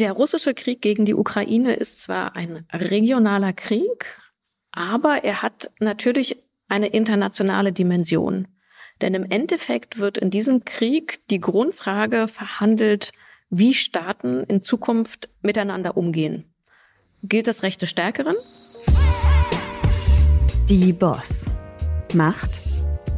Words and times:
Der 0.00 0.10
russische 0.10 0.54
Krieg 0.54 0.82
gegen 0.82 1.04
die 1.04 1.14
Ukraine 1.14 1.74
ist 1.74 2.02
zwar 2.02 2.34
ein 2.34 2.66
regionaler 2.72 3.52
Krieg, 3.52 4.20
aber 4.72 5.22
er 5.22 5.40
hat 5.40 5.70
natürlich 5.78 6.42
eine 6.68 6.88
internationale 6.88 7.72
Dimension. 7.72 8.48
Denn 9.00 9.14
im 9.14 9.30
Endeffekt 9.30 9.98
wird 9.98 10.18
in 10.18 10.30
diesem 10.30 10.64
Krieg 10.64 11.20
die 11.30 11.40
Grundfrage 11.40 12.26
verhandelt, 12.26 13.12
wie 13.50 13.72
Staaten 13.72 14.42
in 14.44 14.64
Zukunft 14.64 15.28
miteinander 15.42 15.96
umgehen. 15.96 16.52
Gilt 17.22 17.46
das 17.46 17.62
Recht 17.62 17.80
des 17.80 17.90
Stärkeren? 17.90 18.34
Die 20.68 20.92
Boss. 20.92 21.46
Macht 22.14 22.50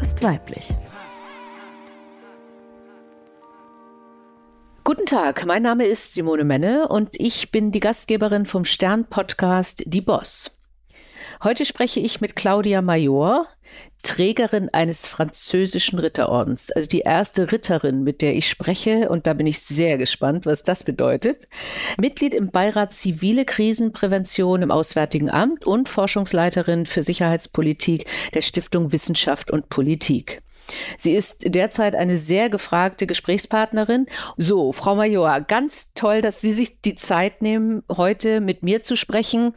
ist 0.02 0.22
weiblich. 0.22 0.74
Guten 4.86 5.04
Tag, 5.04 5.44
mein 5.46 5.64
Name 5.64 5.84
ist 5.84 6.14
Simone 6.14 6.44
Menne 6.44 6.86
und 6.86 7.20
ich 7.20 7.50
bin 7.50 7.72
die 7.72 7.80
Gastgeberin 7.80 8.46
vom 8.46 8.64
Stern-Podcast 8.64 9.82
Die 9.84 10.00
Boss. 10.00 10.56
Heute 11.42 11.64
spreche 11.64 11.98
ich 11.98 12.20
mit 12.20 12.36
Claudia 12.36 12.82
Major, 12.82 13.48
Trägerin 14.04 14.68
eines 14.68 15.08
französischen 15.08 15.98
Ritterordens, 15.98 16.70
also 16.70 16.88
die 16.88 17.00
erste 17.00 17.50
Ritterin, 17.50 18.04
mit 18.04 18.22
der 18.22 18.36
ich 18.36 18.48
spreche, 18.48 19.08
und 19.08 19.26
da 19.26 19.34
bin 19.34 19.48
ich 19.48 19.60
sehr 19.60 19.98
gespannt, 19.98 20.46
was 20.46 20.62
das 20.62 20.84
bedeutet. 20.84 21.48
Mitglied 21.98 22.32
im 22.32 22.52
Beirat 22.52 22.92
Zivile 22.94 23.44
Krisenprävention 23.44 24.62
im 24.62 24.70
Auswärtigen 24.70 25.30
Amt 25.30 25.66
und 25.66 25.88
Forschungsleiterin 25.88 26.86
für 26.86 27.02
Sicherheitspolitik 27.02 28.06
der 28.34 28.42
Stiftung 28.42 28.92
Wissenschaft 28.92 29.50
und 29.50 29.68
Politik. 29.68 30.42
Sie 30.96 31.12
ist 31.12 31.54
derzeit 31.54 31.94
eine 31.94 32.16
sehr 32.16 32.48
gefragte 32.48 33.06
Gesprächspartnerin. 33.06 34.06
So, 34.36 34.72
Frau 34.72 34.94
Major, 34.94 35.40
ganz 35.40 35.92
toll, 35.94 36.20
dass 36.22 36.40
Sie 36.40 36.52
sich 36.52 36.80
die 36.80 36.94
Zeit 36.94 37.42
nehmen, 37.42 37.82
heute 37.94 38.40
mit 38.40 38.62
mir 38.62 38.82
zu 38.82 38.96
sprechen. 38.96 39.54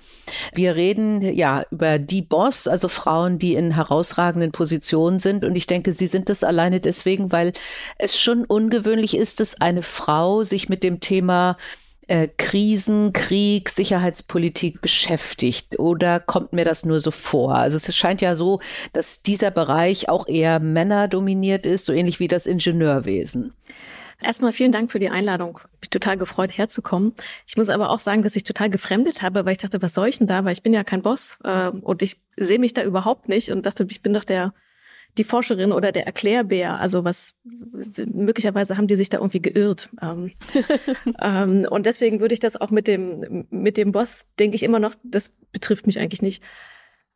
Wir 0.54 0.76
reden 0.76 1.21
ja 1.21 1.65
über 1.71 1.99
die 1.99 2.21
Boss, 2.21 2.68
also 2.68 2.87
Frauen, 2.87 3.40
die 3.40 3.55
in 3.55 3.76
herausragenden 3.76 4.52
Positionen 4.52 5.20
sind. 5.20 5.46
Und 5.46 5.55
ich 5.55 5.68
denke, 5.68 5.93
Sie 5.93 6.07
sind 6.07 6.30
das 6.30 6.43
alleine 6.43 6.80
deswegen, 6.80 7.32
weil 7.32 7.54
es 7.98 8.20
schon 8.20 8.46
ungewöhnlich 8.46 9.15
ist, 9.15 9.40
dass 9.40 9.60
eine 9.60 9.82
Frau 9.82 10.43
sich 10.43 10.70
mit 10.70 10.84
dem 10.84 10.99
Thema 10.99 11.57
äh, 12.10 12.27
Krisen, 12.38 13.13
Krieg, 13.13 13.70
Sicherheitspolitik 13.70 14.82
beschäftigt? 14.82 15.77
Oder 15.79 16.20
kommt 16.20 16.54
mir 16.54 16.65
das 16.65 16.85
nur 16.85 17.02
so 17.02 17.12
vor? 17.12 17.55
Also 17.55 17.77
es 17.77 17.96
scheint 17.96 18.21
ja 18.21 18.35
so, 18.35 18.60
dass 18.93 19.21
dieser 19.21 19.52
Bereich 19.52 20.10
auch 20.10 20.27
eher 20.27 20.60
männerdominiert 20.60 21.65
ist, 21.65 21.85
so 21.85 21.93
ähnlich 21.93 22.20
wie 22.20 22.27
das 22.27 22.48
Ingenieurwesen. 22.48 23.54
Erstmal 24.21 24.52
vielen 24.52 24.74
Dank 24.74 24.91
für 24.91 24.99
die 24.99 25.10
Einladung. 25.10 25.62
Ich 25.76 25.80
bin 25.80 25.90
total 25.91 26.18
gefreut, 26.18 26.57
herzukommen. 26.57 27.13
Ich 27.48 27.55
muss 27.55 27.70
aber 27.70 27.90
auch 27.90 27.99
sagen, 27.99 28.21
dass 28.21 28.35
ich 28.35 28.43
total 28.43 28.70
gefremdet 28.70 29.21
habe, 29.21 29.46
weil 29.46 29.54
ich 29.54 29.60
dachte, 29.60 29.82
was 29.82 29.93
soll 29.93 30.10
ich 30.10 30.18
denn 30.18 30.27
da? 30.27 30.43
Weil 30.43 30.52
ich 30.54 30.63
bin 30.63 30.74
ja 30.74 30.84
kein 30.84 31.02
Boss 31.02 31.37
äh, 31.46 31.70
und 31.70 32.02
ich 32.02 32.20
sehe 32.35 32.60
mich 32.60 32.74
da 32.74 32.84
überhaupt 32.84 33.30
nicht 33.30 33.52
und 33.52 33.65
dachte, 33.65 33.85
ich 33.90 34.02
bin 34.02 34.13
doch 34.13 34.26
der 34.26 34.54
die 35.18 35.24
Forscherin 35.24 35.71
oder 35.71 35.91
der 35.91 36.05
Erklärbär. 36.05 36.79
Also 36.79 37.04
was 37.04 37.35
möglicherweise 38.05 38.77
haben 38.77 38.88
die 38.88 38.96
sich 38.96 39.10
da 39.10 39.18
irgendwie 39.18 39.41
geirrt. 39.41 39.90
Ähm, 40.02 40.32
ähm, 41.21 41.68
und 41.70 41.85
deswegen 41.85 42.20
würde 42.20 42.34
ich 42.34 42.40
das 42.40 42.60
auch 42.60 42.71
mit 42.71 42.88
dem 42.88 43.48
mit 43.49 43.77
dem 43.77 43.91
Boss 43.91 44.27
denke 44.40 44.55
ich 44.55 44.63
immer 44.63 44.80
noch, 44.80 44.96
das 45.04 45.32
betrifft 45.52 45.87
mich 45.87 45.99
eigentlich 45.99 46.21
nicht. 46.21 46.43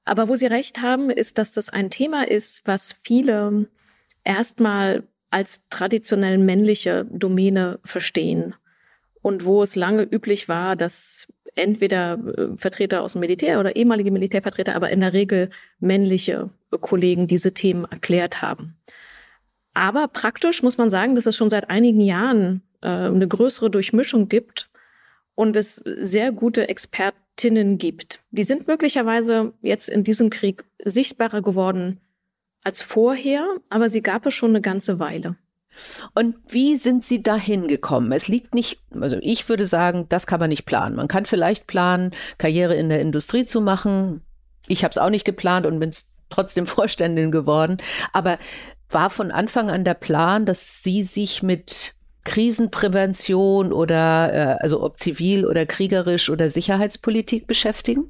Aber 0.05 0.27
wo 0.27 0.35
Sie 0.35 0.47
recht 0.47 0.81
haben, 0.81 1.09
ist, 1.09 1.37
dass 1.37 1.51
das 1.51 1.69
ein 1.69 1.89
Thema 1.89 2.27
ist, 2.27 2.63
was 2.65 2.93
viele 3.03 3.69
erstmal 4.25 5.07
als 5.29 5.69
traditionell 5.69 6.37
männliche 6.37 7.05
Domäne 7.09 7.79
verstehen 7.83 8.55
und 9.23 9.45
wo 9.45 9.63
es 9.63 9.75
lange 9.75 10.03
üblich 10.03 10.47
war, 10.47 10.75
dass 10.75 11.27
entweder 11.55 12.19
äh, 12.19 12.57
Vertreter 12.57 13.01
aus 13.01 13.13
dem 13.13 13.21
Militär 13.21 13.59
oder 13.59 13.75
ehemalige 13.75 14.11
Militärvertreter, 14.11 14.75
aber 14.75 14.91
in 14.91 14.99
der 14.99 15.13
Regel 15.13 15.49
männliche 15.79 16.51
Kollegen 16.69 17.25
diese 17.25 17.53
Themen 17.53 17.85
erklärt 17.85 18.43
haben. 18.43 18.75
Aber 19.73 20.07
praktisch 20.07 20.61
muss 20.61 20.77
man 20.77 20.89
sagen, 20.89 21.15
dass 21.15 21.25
es 21.25 21.35
schon 21.35 21.49
seit 21.49 21.69
einigen 21.69 22.01
Jahren 22.01 22.61
äh, 22.81 22.87
eine 22.87 23.27
größere 23.27 23.71
Durchmischung 23.71 24.27
gibt 24.27 24.69
und 25.35 25.55
es 25.55 25.77
sehr 25.77 26.31
gute 26.31 26.67
Expertinnen 26.67 27.77
gibt. 27.77 28.19
Die 28.31 28.43
sind 28.43 28.67
möglicherweise 28.67 29.53
jetzt 29.61 29.89
in 29.89 30.03
diesem 30.03 30.29
Krieg 30.29 30.65
sichtbarer 30.83 31.41
geworden 31.41 32.01
als 32.63 32.81
vorher, 32.81 33.47
aber 33.69 33.89
sie 33.89 34.01
gab 34.01 34.25
es 34.25 34.33
schon 34.33 34.51
eine 34.51 34.61
ganze 34.61 34.99
Weile. 34.99 35.37
Und 36.13 36.35
wie 36.47 36.77
sind 36.77 37.05
Sie 37.05 37.23
dahin 37.23 37.67
gekommen? 37.67 38.11
Es 38.11 38.27
liegt 38.27 38.53
nicht, 38.53 38.79
also 38.99 39.17
ich 39.21 39.47
würde 39.49 39.65
sagen, 39.65 40.05
das 40.09 40.27
kann 40.27 40.39
man 40.39 40.49
nicht 40.49 40.65
planen. 40.65 40.95
Man 40.95 41.07
kann 41.07 41.25
vielleicht 41.25 41.67
planen, 41.67 42.11
Karriere 42.37 42.75
in 42.75 42.89
der 42.89 43.01
Industrie 43.01 43.45
zu 43.45 43.61
machen. 43.61 44.21
Ich 44.67 44.83
habe 44.83 44.91
es 44.91 44.97
auch 44.97 45.09
nicht 45.09 45.25
geplant 45.25 45.65
und 45.65 45.79
bin 45.79 45.91
trotzdem 46.29 46.65
Vorständin 46.67 47.31
geworden. 47.31 47.77
Aber 48.11 48.37
war 48.89 49.09
von 49.09 49.31
Anfang 49.31 49.69
an 49.69 49.83
der 49.83 49.95
Plan, 49.95 50.45
dass 50.45 50.83
Sie 50.83 51.03
sich 51.03 51.41
mit 51.41 51.93
Krisenprävention 52.25 53.73
oder 53.73 54.33
äh, 54.33 54.63
also 54.63 54.81
ob 54.81 54.99
zivil 54.99 55.45
oder 55.45 55.65
kriegerisch 55.65 56.29
oder 56.29 56.47
Sicherheitspolitik 56.47 57.47
beschäftigen? 57.47 58.09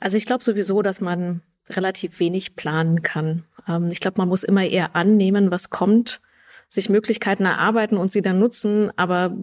Also 0.00 0.16
ich 0.16 0.26
glaube 0.26 0.44
sowieso, 0.44 0.82
dass 0.82 1.00
man 1.00 1.40
relativ 1.70 2.20
wenig 2.20 2.56
planen 2.56 3.02
kann. 3.02 3.44
Ähm, 3.66 3.90
ich 3.90 4.00
glaube, 4.00 4.18
man 4.18 4.28
muss 4.28 4.42
immer 4.42 4.64
eher 4.64 4.94
annehmen, 4.94 5.50
was 5.50 5.70
kommt 5.70 6.20
sich 6.68 6.88
Möglichkeiten 6.88 7.44
erarbeiten 7.44 7.96
und 7.96 8.12
sie 8.12 8.22
dann 8.22 8.38
nutzen, 8.38 8.90
aber 8.96 9.36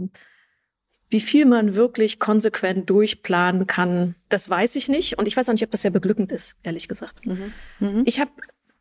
wie 1.09 1.19
viel 1.19 1.45
man 1.45 1.75
wirklich 1.75 2.19
konsequent 2.19 2.89
durchplanen 2.89 3.67
kann, 3.67 4.15
das 4.29 4.49
weiß 4.49 4.75
ich 4.75 4.89
nicht. 4.89 5.17
Und 5.17 5.27
ich 5.27 5.37
weiß 5.37 5.49
auch 5.49 5.53
nicht, 5.53 5.63
ob 5.63 5.71
das 5.71 5.83
sehr 5.83 5.91
beglückend 5.91 6.31
ist, 6.31 6.55
ehrlich 6.63 6.87
gesagt. 6.87 7.25
Mhm. 7.25 7.53
Mhm. 7.79 8.03
Ich 8.05 8.19
habe 8.19 8.31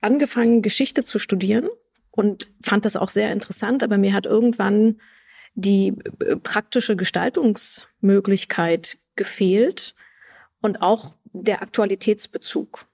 angefangen, 0.01 0.63
Geschichte 0.63 1.05
zu 1.05 1.19
studieren 1.19 1.69
und 2.11 2.51
fand 2.63 2.85
das 2.85 2.97
auch 2.97 3.11
sehr 3.11 3.33
interessant, 3.33 3.83
aber 3.83 3.99
mir 3.99 4.13
hat 4.13 4.27
irgendwann 4.27 5.01
die 5.55 5.95
äh, 6.21 6.37
praktische 6.37 6.97
Gestaltungsmöglichkeit 6.97 8.99
gefehlt 9.17 9.95
und 10.61 10.83
auch 10.83 11.15
der 11.33 11.63
Aktualitätsbezug. 11.63 12.85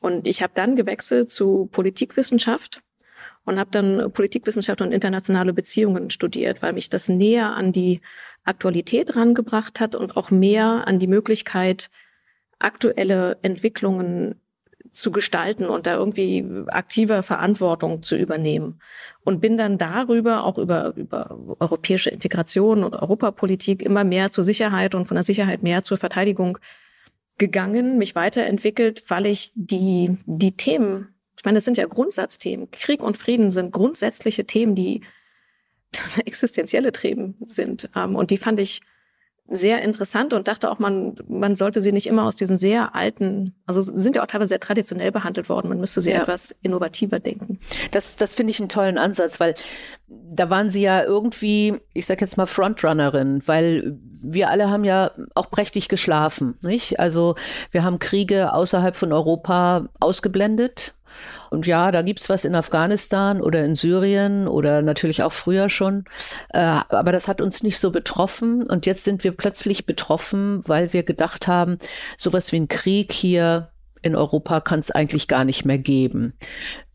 Und 0.00 0.26
ich 0.26 0.42
habe 0.42 0.52
dann 0.54 0.76
gewechselt 0.76 1.30
zu 1.30 1.68
Politikwissenschaft 1.70 2.82
und 3.44 3.58
habe 3.58 3.70
dann 3.70 4.12
Politikwissenschaft 4.12 4.80
und 4.80 4.92
internationale 4.92 5.52
Beziehungen 5.52 6.10
studiert, 6.10 6.62
weil 6.62 6.72
mich 6.72 6.88
das 6.88 7.08
näher 7.08 7.54
an 7.54 7.72
die 7.72 8.00
Aktualität 8.44 9.16
rangebracht 9.16 9.80
hat 9.80 9.94
und 9.94 10.16
auch 10.16 10.30
mehr 10.30 10.86
an 10.86 10.98
die 10.98 11.06
Möglichkeit, 11.06 11.90
aktuelle 12.58 13.38
Entwicklungen 13.42 14.36
zu 14.92 15.10
gestalten 15.10 15.66
und 15.66 15.86
da 15.86 15.94
irgendwie 15.94 16.44
aktiver 16.68 17.22
Verantwortung 17.22 18.02
zu 18.02 18.16
übernehmen. 18.16 18.80
Und 19.24 19.40
bin 19.40 19.56
dann 19.56 19.78
darüber, 19.78 20.44
auch 20.44 20.58
über, 20.58 20.94
über 20.96 21.38
europäische 21.60 22.10
Integration 22.10 22.84
und 22.84 22.94
Europapolitik, 22.94 23.82
immer 23.82 24.04
mehr 24.04 24.30
zur 24.30 24.44
Sicherheit 24.44 24.94
und 24.94 25.06
von 25.06 25.14
der 25.14 25.24
Sicherheit 25.24 25.62
mehr 25.62 25.82
zur 25.82 25.98
Verteidigung 25.98 26.58
gegangen, 27.38 27.96
mich 27.96 28.14
weiterentwickelt, 28.14 29.04
weil 29.08 29.26
ich 29.26 29.52
die, 29.54 30.16
die 30.26 30.56
Themen 30.56 31.14
ich 31.42 31.44
meine, 31.44 31.56
das 31.56 31.64
sind 31.64 31.76
ja 31.76 31.86
Grundsatzthemen. 31.86 32.70
Krieg 32.70 33.02
und 33.02 33.16
Frieden 33.16 33.50
sind 33.50 33.72
grundsätzliche 33.72 34.44
Themen, 34.44 34.76
die 34.76 35.00
existenzielle 36.24 36.92
Themen 36.92 37.34
sind. 37.40 37.90
Ähm, 37.96 38.14
und 38.14 38.30
die 38.30 38.36
fand 38.36 38.60
ich 38.60 38.80
sehr 39.52 39.82
interessant 39.82 40.32
und 40.32 40.48
dachte 40.48 40.70
auch, 40.70 40.78
man, 40.78 41.16
man 41.28 41.54
sollte 41.54 41.82
sie 41.82 41.92
nicht 41.92 42.06
immer 42.06 42.24
aus 42.24 42.36
diesen 42.36 42.56
sehr 42.56 42.94
alten, 42.94 43.54
also 43.66 43.82
sind 43.82 44.16
ja 44.16 44.22
auch 44.22 44.26
teilweise 44.26 44.48
sehr 44.48 44.60
traditionell 44.60 45.12
behandelt 45.12 45.48
worden. 45.48 45.68
Man 45.68 45.78
müsste 45.78 46.00
sie 46.00 46.10
ja. 46.10 46.22
etwas 46.22 46.54
innovativer 46.62 47.20
denken. 47.20 47.60
Das, 47.90 48.16
das 48.16 48.32
finde 48.34 48.52
ich 48.52 48.60
einen 48.60 48.70
tollen 48.70 48.96
Ansatz, 48.96 49.40
weil 49.40 49.54
da 50.08 50.48
waren 50.48 50.70
sie 50.70 50.82
ja 50.82 51.04
irgendwie, 51.04 51.80
ich 51.92 52.06
sag 52.06 52.20
jetzt 52.20 52.36
mal 52.36 52.46
Frontrunnerin, 52.46 53.42
weil 53.46 53.98
wir 54.22 54.48
alle 54.48 54.70
haben 54.70 54.84
ja 54.84 55.10
auch 55.34 55.50
prächtig 55.50 55.88
geschlafen, 55.88 56.56
nicht? 56.62 56.98
Also 56.98 57.34
wir 57.70 57.84
haben 57.84 57.98
Kriege 57.98 58.52
außerhalb 58.54 58.96
von 58.96 59.12
Europa 59.12 59.88
ausgeblendet 60.00 60.94
und 61.52 61.66
ja, 61.66 61.90
da 61.90 62.00
gibt's 62.00 62.30
was 62.30 62.46
in 62.46 62.54
Afghanistan 62.54 63.42
oder 63.42 63.62
in 63.62 63.74
Syrien 63.74 64.48
oder 64.48 64.80
natürlich 64.80 65.22
auch 65.22 65.32
früher 65.32 65.68
schon. 65.68 66.06
Äh, 66.48 66.60
aber 66.60 67.12
das 67.12 67.28
hat 67.28 67.42
uns 67.42 67.62
nicht 67.62 67.78
so 67.78 67.90
betroffen. 67.90 68.66
Und 68.66 68.86
jetzt 68.86 69.04
sind 69.04 69.22
wir 69.22 69.32
plötzlich 69.32 69.84
betroffen, 69.84 70.62
weil 70.66 70.94
wir 70.94 71.02
gedacht 71.02 71.48
haben, 71.48 71.76
sowas 72.16 72.52
wie 72.52 72.56
ein 72.60 72.68
Krieg 72.68 73.12
hier 73.12 73.70
in 74.00 74.16
Europa 74.16 74.60
kann 74.60 74.80
es 74.80 74.90
eigentlich 74.90 75.28
gar 75.28 75.44
nicht 75.44 75.66
mehr 75.66 75.76
geben. 75.76 76.32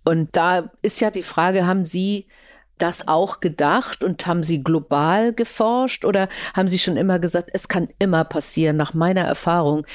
Und 0.04 0.36
da 0.36 0.72
ist 0.82 1.02
ja 1.02 1.12
die 1.12 1.22
Frage, 1.22 1.68
haben 1.68 1.86
Sie 1.86 2.26
das 2.80 3.08
auch 3.08 3.40
gedacht 3.42 4.04
und 4.04 4.26
haben 4.26 4.42
Sie 4.42 4.64
global 4.64 5.34
geforscht 5.34 6.04
oder 6.04 6.30
haben 6.56 6.68
Sie 6.68 6.80
schon 6.80 6.98
immer 6.98 7.20
gesagt, 7.20 7.52
es 7.54 7.68
kann 7.68 7.90
immer 8.00 8.24
passieren, 8.24 8.76
nach 8.76 8.96
meiner 8.96 9.22
Erfahrung, 9.22 9.86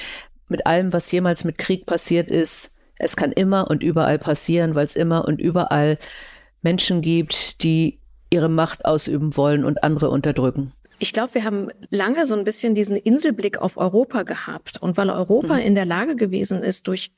mit 0.46 0.66
allem, 0.66 0.92
was 0.92 1.10
jemals 1.10 1.42
mit 1.42 1.58
Krieg 1.58 1.84
passiert 1.84 2.30
ist, 2.30 2.78
es 3.02 3.16
kann 3.16 3.32
immer 3.32 3.68
und 3.68 3.82
überall 3.82 4.18
passieren, 4.18 4.74
weil 4.74 4.84
es 4.84 4.96
immer 4.96 5.26
und 5.26 5.40
überall 5.40 5.98
Menschen 6.62 7.02
gibt, 7.02 7.62
die 7.62 7.98
ihre 8.30 8.48
Macht 8.48 8.84
ausüben 8.84 9.36
wollen 9.36 9.64
und 9.64 9.82
andere 9.82 10.08
unterdrücken. 10.08 10.72
Ich 10.98 11.12
glaube, 11.12 11.34
wir 11.34 11.44
haben 11.44 11.68
lange 11.90 12.26
so 12.26 12.36
ein 12.36 12.44
bisschen 12.44 12.74
diesen 12.74 12.96
Inselblick 12.96 13.58
auf 13.58 13.76
Europa 13.76 14.22
gehabt. 14.22 14.80
Und 14.80 14.96
weil 14.96 15.10
Europa 15.10 15.54
mhm. 15.54 15.62
in 15.62 15.74
der 15.74 15.84
Lage 15.84 16.14
gewesen 16.14 16.62
ist, 16.62 16.86
durch 16.86 17.10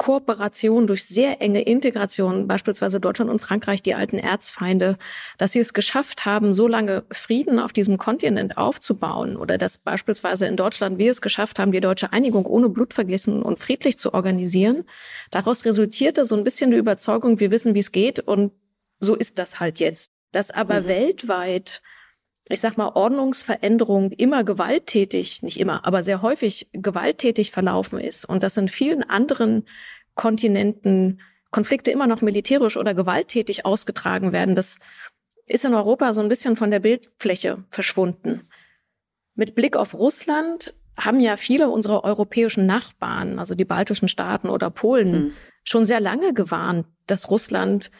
Kooperation, 0.00 0.86
durch 0.86 1.04
sehr 1.04 1.42
enge 1.42 1.60
Integration, 1.60 2.48
beispielsweise 2.48 3.00
Deutschland 3.00 3.30
und 3.30 3.42
Frankreich, 3.42 3.82
die 3.82 3.94
alten 3.94 4.16
Erzfeinde, 4.16 4.96
dass 5.36 5.52
sie 5.52 5.58
es 5.58 5.74
geschafft 5.74 6.24
haben, 6.24 6.54
so 6.54 6.66
lange 6.68 7.04
Frieden 7.12 7.58
auf 7.58 7.74
diesem 7.74 7.98
Kontinent 7.98 8.56
aufzubauen 8.56 9.36
oder 9.36 9.58
dass 9.58 9.76
beispielsweise 9.76 10.46
in 10.46 10.56
Deutschland 10.56 10.96
wir 10.96 11.10
es 11.10 11.20
geschafft 11.20 11.58
haben, 11.58 11.70
die 11.70 11.82
deutsche 11.82 12.14
Einigung 12.14 12.46
ohne 12.46 12.70
Blutvergessen 12.70 13.42
und 13.42 13.58
friedlich 13.58 13.98
zu 13.98 14.14
organisieren. 14.14 14.84
Daraus 15.30 15.66
resultierte 15.66 16.24
so 16.24 16.34
ein 16.34 16.44
bisschen 16.44 16.70
die 16.70 16.78
Überzeugung, 16.78 17.38
wir 17.38 17.50
wissen, 17.50 17.74
wie 17.74 17.80
es 17.80 17.92
geht 17.92 18.20
und 18.20 18.52
so 19.00 19.14
ist 19.14 19.38
das 19.38 19.60
halt 19.60 19.80
jetzt. 19.80 20.08
Dass 20.32 20.50
aber 20.50 20.80
mhm. 20.80 20.86
weltweit 20.86 21.82
ich 22.50 22.60
sag 22.60 22.76
mal, 22.76 22.88
Ordnungsveränderung 22.88 24.10
immer 24.10 24.42
gewalttätig, 24.44 25.42
nicht 25.42 25.60
immer, 25.60 25.84
aber 25.86 26.02
sehr 26.02 26.20
häufig 26.20 26.68
gewalttätig 26.72 27.52
verlaufen 27.52 28.00
ist 28.00 28.24
und 28.24 28.42
dass 28.42 28.56
in 28.56 28.68
vielen 28.68 29.02
anderen 29.02 29.66
Kontinenten 30.14 31.20
Konflikte 31.52 31.90
immer 31.90 32.06
noch 32.06 32.22
militärisch 32.22 32.76
oder 32.76 32.94
gewalttätig 32.94 33.64
ausgetragen 33.64 34.32
werden, 34.32 34.54
das 34.54 34.80
ist 35.46 35.64
in 35.64 35.74
Europa 35.74 36.12
so 36.12 36.20
ein 36.20 36.28
bisschen 36.28 36.56
von 36.56 36.70
der 36.70 36.80
Bildfläche 36.80 37.64
verschwunden. 37.70 38.42
Mit 39.34 39.54
Blick 39.54 39.76
auf 39.76 39.94
Russland 39.94 40.74
haben 40.96 41.20
ja 41.20 41.36
viele 41.36 41.70
unserer 41.70 42.04
europäischen 42.04 42.66
Nachbarn, 42.66 43.38
also 43.38 43.54
die 43.54 43.64
baltischen 43.64 44.08
Staaten 44.08 44.48
oder 44.48 44.70
Polen, 44.70 45.12
mhm. 45.12 45.32
schon 45.64 45.84
sehr 45.84 46.00
lange 46.00 46.34
gewarnt, 46.34 46.86
dass 47.06 47.30
Russland 47.30 47.90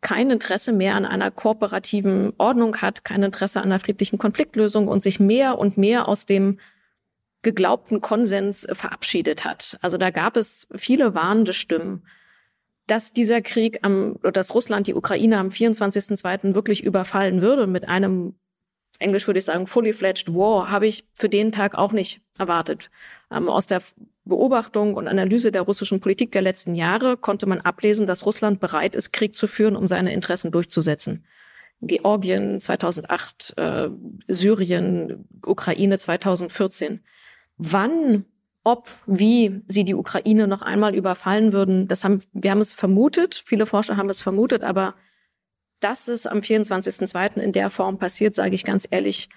kein 0.00 0.30
Interesse 0.30 0.72
mehr 0.72 0.94
an 0.94 1.04
einer 1.04 1.30
kooperativen 1.30 2.32
Ordnung 2.38 2.76
hat, 2.78 3.04
kein 3.04 3.22
Interesse 3.22 3.60
an 3.60 3.66
einer 3.66 3.80
friedlichen 3.80 4.18
Konfliktlösung 4.18 4.88
und 4.88 5.02
sich 5.02 5.20
mehr 5.20 5.58
und 5.58 5.76
mehr 5.76 6.08
aus 6.08 6.26
dem 6.26 6.58
geglaubten 7.42 8.00
Konsens 8.00 8.66
verabschiedet 8.70 9.44
hat. 9.44 9.78
Also 9.82 9.98
da 9.98 10.10
gab 10.10 10.36
es 10.36 10.68
viele 10.74 11.14
warnende 11.14 11.52
Stimmen, 11.52 12.02
dass 12.86 13.12
dieser 13.12 13.40
Krieg 13.40 13.78
am, 13.82 14.16
dass 14.32 14.54
Russland 14.54 14.86
die 14.86 14.94
Ukraine 14.94 15.38
am 15.38 15.48
24.02. 15.48 16.54
wirklich 16.54 16.82
überfallen 16.82 17.40
würde 17.40 17.66
mit 17.66 17.88
einem, 17.88 18.34
englisch 18.98 19.26
würde 19.26 19.38
ich 19.38 19.44
sagen, 19.44 19.66
fully 19.66 19.92
fledged 19.92 20.34
war, 20.34 20.70
habe 20.70 20.86
ich 20.86 21.06
für 21.14 21.28
den 21.28 21.52
Tag 21.52 21.76
auch 21.76 21.92
nicht 21.92 22.20
erwartet. 22.36 22.90
Ähm, 23.30 23.48
aus 23.48 23.66
der 23.66 23.82
Beobachtung 24.30 24.94
und 24.94 25.06
Analyse 25.06 25.52
der 25.52 25.62
russischen 25.62 26.00
Politik 26.00 26.32
der 26.32 26.40
letzten 26.40 26.74
Jahre 26.74 27.18
konnte 27.18 27.44
man 27.44 27.60
ablesen, 27.60 28.06
dass 28.06 28.24
Russland 28.24 28.60
bereit 28.60 28.94
ist, 28.94 29.12
Krieg 29.12 29.36
zu 29.36 29.46
führen, 29.46 29.76
um 29.76 29.86
seine 29.86 30.14
Interessen 30.14 30.50
durchzusetzen. 30.50 31.26
Georgien 31.82 32.60
2008, 32.60 33.54
äh, 33.56 33.88
Syrien, 34.26 35.28
Ukraine 35.44 35.98
2014. 35.98 37.00
Wann, 37.58 38.24
ob, 38.64 38.88
wie 39.06 39.62
sie 39.66 39.84
die 39.84 39.94
Ukraine 39.94 40.46
noch 40.46 40.62
einmal 40.62 40.94
überfallen 40.94 41.52
würden, 41.52 41.88
das 41.88 42.04
haben, 42.04 42.22
wir 42.32 42.50
haben 42.50 42.60
es 42.60 42.72
vermutet, 42.72 43.42
viele 43.44 43.66
Forscher 43.66 43.96
haben 43.96 44.10
es 44.10 44.22
vermutet, 44.22 44.64
aber 44.64 44.94
dass 45.80 46.08
es 46.08 46.26
am 46.26 46.38
24.02. 46.38 47.40
in 47.40 47.52
der 47.52 47.70
Form 47.70 47.98
passiert, 47.98 48.34
sage 48.34 48.54
ich 48.54 48.64
ganz 48.64 48.86
ehrlich, 48.90 49.30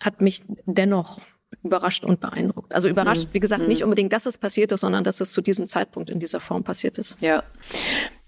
hat 0.00 0.20
mich 0.20 0.42
dennoch 0.66 1.20
überrascht 1.62 2.04
und 2.04 2.20
beeindruckt. 2.20 2.74
Also 2.74 2.88
überrascht, 2.88 3.28
mhm. 3.28 3.34
wie 3.34 3.40
gesagt, 3.40 3.66
nicht 3.66 3.80
mhm. 3.80 3.84
unbedingt, 3.84 4.12
dass 4.12 4.26
es 4.26 4.38
passiert 4.38 4.72
ist, 4.72 4.80
sondern 4.80 5.04
dass 5.04 5.20
es 5.20 5.32
zu 5.32 5.42
diesem 5.42 5.66
Zeitpunkt 5.66 6.10
in 6.10 6.20
dieser 6.20 6.40
Form 6.40 6.64
passiert 6.64 6.98
ist. 6.98 7.16
Ja. 7.20 7.42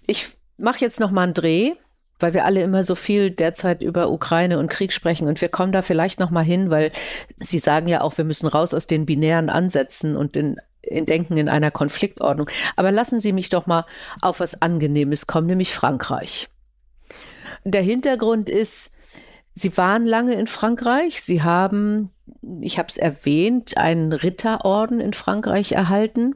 Ich 0.05 0.29
mache 0.57 0.79
jetzt 0.79 0.99
noch 0.99 1.11
mal 1.11 1.23
einen 1.23 1.33
Dreh, 1.33 1.73
weil 2.19 2.33
wir 2.33 2.45
alle 2.45 2.61
immer 2.61 2.83
so 2.83 2.95
viel 2.95 3.31
derzeit 3.31 3.81
über 3.81 4.11
Ukraine 4.11 4.59
und 4.59 4.69
Krieg 4.69 4.93
sprechen 4.93 5.27
und 5.27 5.41
wir 5.41 5.49
kommen 5.49 5.71
da 5.71 5.81
vielleicht 5.81 6.19
noch 6.19 6.29
mal 6.29 6.43
hin, 6.43 6.69
weil 6.69 6.91
Sie 7.39 7.59
sagen 7.59 7.87
ja 7.87 8.01
auch, 8.01 8.17
wir 8.17 8.25
müssen 8.25 8.47
raus 8.47 8.73
aus 8.73 8.87
den 8.87 9.05
binären 9.05 9.49
Ansätzen 9.49 10.15
und 10.15 10.35
den 10.35 10.57
in 10.81 11.05
Denken 11.05 11.37
in 11.37 11.47
einer 11.47 11.71
Konfliktordnung. 11.71 12.49
Aber 12.75 12.91
lassen 12.91 13.19
Sie 13.19 13.31
mich 13.31 13.49
doch 13.49 13.65
mal 13.65 13.85
auf 14.21 14.41
was 14.41 14.61
Angenehmes 14.61 15.27
kommen, 15.27 15.47
nämlich 15.47 15.73
Frankreich. 15.73 16.49
Der 17.63 17.81
Hintergrund 17.81 18.49
ist, 18.49 18.93
Sie 19.53 19.77
waren 19.77 20.05
lange 20.05 20.33
in 20.33 20.47
Frankreich. 20.47 21.21
Sie 21.21 21.43
haben 21.43 22.09
ich 22.61 22.77
habe 22.77 22.87
es 22.87 22.97
erwähnt, 22.97 23.77
einen 23.77 24.13
Ritterorden 24.13 24.99
in 24.99 25.13
Frankreich 25.13 25.73
erhalten. 25.73 26.35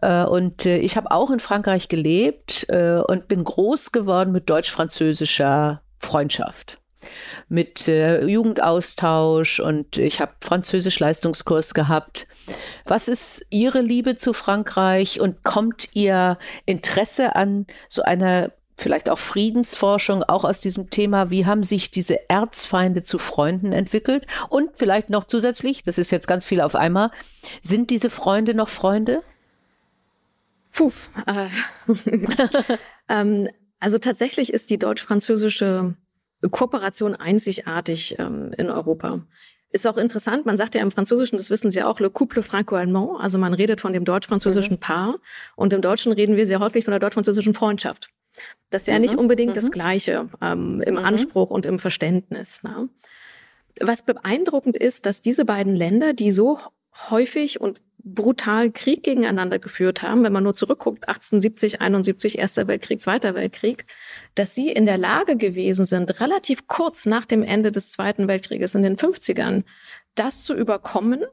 Äh, 0.00 0.24
und 0.24 0.66
äh, 0.66 0.78
ich 0.78 0.96
habe 0.96 1.10
auch 1.10 1.30
in 1.30 1.40
Frankreich 1.40 1.88
gelebt 1.88 2.66
äh, 2.68 2.98
und 2.98 3.28
bin 3.28 3.44
groß 3.44 3.92
geworden 3.92 4.32
mit 4.32 4.50
deutsch-französischer 4.50 5.82
Freundschaft 5.98 6.80
mit 7.48 7.86
äh, 7.86 8.24
Jugendaustausch 8.24 9.60
und 9.60 9.98
ich 9.98 10.20
habe 10.20 10.32
Französisch-Leistungskurs 10.40 11.74
gehabt. 11.74 12.26
Was 12.86 13.08
ist 13.08 13.46
Ihre 13.50 13.82
Liebe 13.82 14.16
zu 14.16 14.32
Frankreich 14.32 15.20
und 15.20 15.44
kommt 15.44 15.90
Ihr 15.92 16.38
Interesse 16.64 17.36
an 17.36 17.66
so 17.90 18.00
einer 18.02 18.52
vielleicht 18.76 19.08
auch 19.08 19.18
Friedensforschung, 19.18 20.22
auch 20.22 20.44
aus 20.44 20.60
diesem 20.60 20.90
Thema, 20.90 21.30
wie 21.30 21.46
haben 21.46 21.62
sich 21.62 21.90
diese 21.90 22.28
Erzfeinde 22.28 23.02
zu 23.02 23.18
Freunden 23.18 23.72
entwickelt? 23.72 24.26
Und 24.48 24.76
vielleicht 24.76 25.10
noch 25.10 25.24
zusätzlich, 25.24 25.82
das 25.82 25.98
ist 25.98 26.10
jetzt 26.10 26.26
ganz 26.26 26.44
viel 26.44 26.60
auf 26.60 26.74
einmal, 26.74 27.10
sind 27.62 27.90
diese 27.90 28.10
Freunde 28.10 28.54
noch 28.54 28.68
Freunde? 28.68 29.22
Puh. 30.72 30.90
Äh, 31.26 31.48
ähm, 33.08 33.48
also 33.78 33.98
tatsächlich 33.98 34.52
ist 34.52 34.70
die 34.70 34.78
deutsch-französische 34.78 35.94
Kooperation 36.50 37.14
einzigartig 37.14 38.16
ähm, 38.18 38.52
in 38.56 38.70
Europa. 38.70 39.20
Ist 39.70 39.86
auch 39.86 39.96
interessant, 39.96 40.46
man 40.46 40.56
sagt 40.56 40.74
ja 40.74 40.82
im 40.82 40.90
Französischen, 40.90 41.36
das 41.36 41.50
wissen 41.50 41.70
Sie 41.70 41.82
auch, 41.82 41.98
le 41.98 42.08
couple 42.08 42.42
franco-allemand, 42.42 43.20
also 43.20 43.38
man 43.38 43.54
redet 43.54 43.80
von 43.80 43.92
dem 43.92 44.04
deutsch-französischen 44.04 44.74
mhm. 44.74 44.80
Paar 44.80 45.16
und 45.56 45.72
im 45.72 45.80
Deutschen 45.80 46.12
reden 46.12 46.36
wir 46.36 46.46
sehr 46.46 46.60
häufig 46.60 46.84
von 46.84 46.92
der 46.92 47.00
deutsch-französischen 47.00 47.54
Freundschaft. 47.54 48.10
Das 48.70 48.82
ist 48.82 48.88
ja 48.88 48.94
mhm. 48.94 49.02
nicht 49.02 49.14
unbedingt 49.16 49.52
mhm. 49.52 49.54
das 49.54 49.70
Gleiche 49.70 50.28
ähm, 50.42 50.82
im 50.84 50.94
mhm. 50.94 51.04
Anspruch 51.04 51.50
und 51.50 51.66
im 51.66 51.78
Verständnis. 51.78 52.62
Ne? 52.62 52.88
Was 53.80 54.02
beeindruckend 54.02 54.76
ist, 54.76 55.06
dass 55.06 55.20
diese 55.20 55.44
beiden 55.44 55.74
Länder, 55.74 56.12
die 56.12 56.32
so 56.32 56.58
häufig 57.10 57.60
und 57.60 57.80
brutal 58.04 58.70
Krieg 58.70 59.02
gegeneinander 59.02 59.58
geführt 59.58 60.02
haben, 60.02 60.22
wenn 60.24 60.32
man 60.32 60.44
nur 60.44 60.54
zurückguckt, 60.54 61.08
1870, 61.08 61.80
71, 61.80 62.38
Erster 62.38 62.68
Weltkrieg, 62.68 63.00
Zweiter 63.00 63.34
Weltkrieg, 63.34 63.86
dass 64.34 64.54
sie 64.54 64.70
in 64.70 64.84
der 64.84 64.98
Lage 64.98 65.36
gewesen 65.36 65.86
sind, 65.86 66.20
relativ 66.20 66.66
kurz 66.66 67.06
nach 67.06 67.24
dem 67.24 67.42
Ende 67.42 67.72
des 67.72 67.90
Zweiten 67.90 68.28
Weltkrieges 68.28 68.74
in 68.74 68.82
den 68.82 68.96
50ern, 68.96 69.64
das 70.14 70.44
zu 70.44 70.54
überkommen 70.54 71.24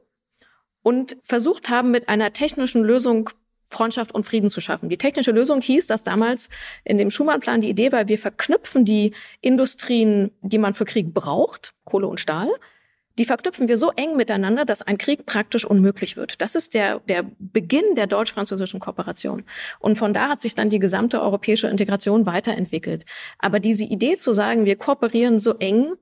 und 0.82 1.18
versucht 1.22 1.68
haben, 1.68 1.90
mit 1.90 2.08
einer 2.08 2.32
technischen 2.32 2.82
Lösung 2.82 3.28
Freundschaft 3.72 4.14
und 4.14 4.24
Frieden 4.24 4.50
zu 4.50 4.60
schaffen. 4.60 4.88
Die 4.88 4.98
technische 4.98 5.32
Lösung 5.32 5.60
hieß, 5.60 5.86
dass 5.86 6.02
damals 6.02 6.50
in 6.84 6.98
dem 6.98 7.10
Schumann-Plan 7.10 7.60
die 7.60 7.70
Idee 7.70 7.92
war, 7.92 8.08
wir 8.08 8.18
verknüpfen 8.18 8.84
die 8.84 9.12
Industrien, 9.40 10.30
die 10.42 10.58
man 10.58 10.74
für 10.74 10.84
Krieg 10.84 11.14
braucht, 11.14 11.74
Kohle 11.84 12.06
und 12.06 12.20
Stahl, 12.20 12.48
die 13.18 13.24
verknüpfen 13.26 13.68
wir 13.68 13.76
so 13.76 13.90
eng 13.94 14.16
miteinander, 14.16 14.64
dass 14.64 14.82
ein 14.82 14.96
Krieg 14.96 15.26
praktisch 15.26 15.64
unmöglich 15.64 16.16
wird. 16.16 16.40
Das 16.40 16.54
ist 16.54 16.74
der, 16.74 17.00
der 17.00 17.24
Beginn 17.38 17.94
der 17.94 18.06
deutsch-französischen 18.06 18.80
Kooperation. 18.80 19.44
Und 19.80 19.98
von 19.98 20.14
da 20.14 20.28
hat 20.28 20.40
sich 20.40 20.54
dann 20.54 20.70
die 20.70 20.78
gesamte 20.78 21.20
europäische 21.20 21.68
Integration 21.68 22.24
weiterentwickelt. 22.24 23.04
Aber 23.38 23.60
diese 23.60 23.84
Idee 23.84 24.16
zu 24.16 24.32
sagen, 24.32 24.64
wir 24.64 24.76
kooperieren 24.76 25.38
so 25.38 25.54
eng, 25.58 25.92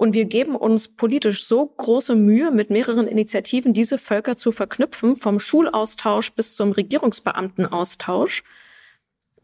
und 0.00 0.14
wir 0.14 0.24
geben 0.24 0.56
uns 0.56 0.88
politisch 0.88 1.44
so 1.44 1.66
große 1.66 2.16
Mühe, 2.16 2.50
mit 2.50 2.70
mehreren 2.70 3.06
Initiativen 3.06 3.74
diese 3.74 3.98
Völker 3.98 4.34
zu 4.34 4.50
verknüpfen, 4.50 5.18
vom 5.18 5.38
Schulaustausch 5.38 6.32
bis 6.32 6.56
zum 6.56 6.72
Regierungsbeamtenaustausch, 6.72 8.42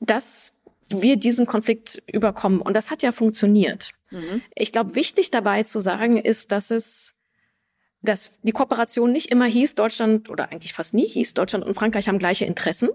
dass 0.00 0.54
wir 0.88 1.18
diesen 1.18 1.44
Konflikt 1.44 2.02
überkommen. 2.10 2.62
Und 2.62 2.72
das 2.72 2.90
hat 2.90 3.02
ja 3.02 3.12
funktioniert. 3.12 3.90
Mhm. 4.10 4.40
Ich 4.54 4.72
glaube, 4.72 4.94
wichtig 4.94 5.30
dabei 5.30 5.62
zu 5.62 5.80
sagen 5.80 6.16
ist, 6.16 6.52
dass 6.52 6.70
es 6.70 7.12
dass 8.00 8.38
die 8.42 8.52
Kooperation 8.52 9.12
nicht 9.12 9.30
immer 9.30 9.46
hieß, 9.46 9.74
Deutschland 9.74 10.30
oder 10.30 10.50
eigentlich 10.50 10.72
fast 10.72 10.94
nie 10.94 11.06
hieß, 11.06 11.34
Deutschland 11.34 11.66
und 11.66 11.74
Frankreich 11.74 12.08
haben 12.08 12.18
gleiche 12.18 12.46
Interessen, 12.46 12.88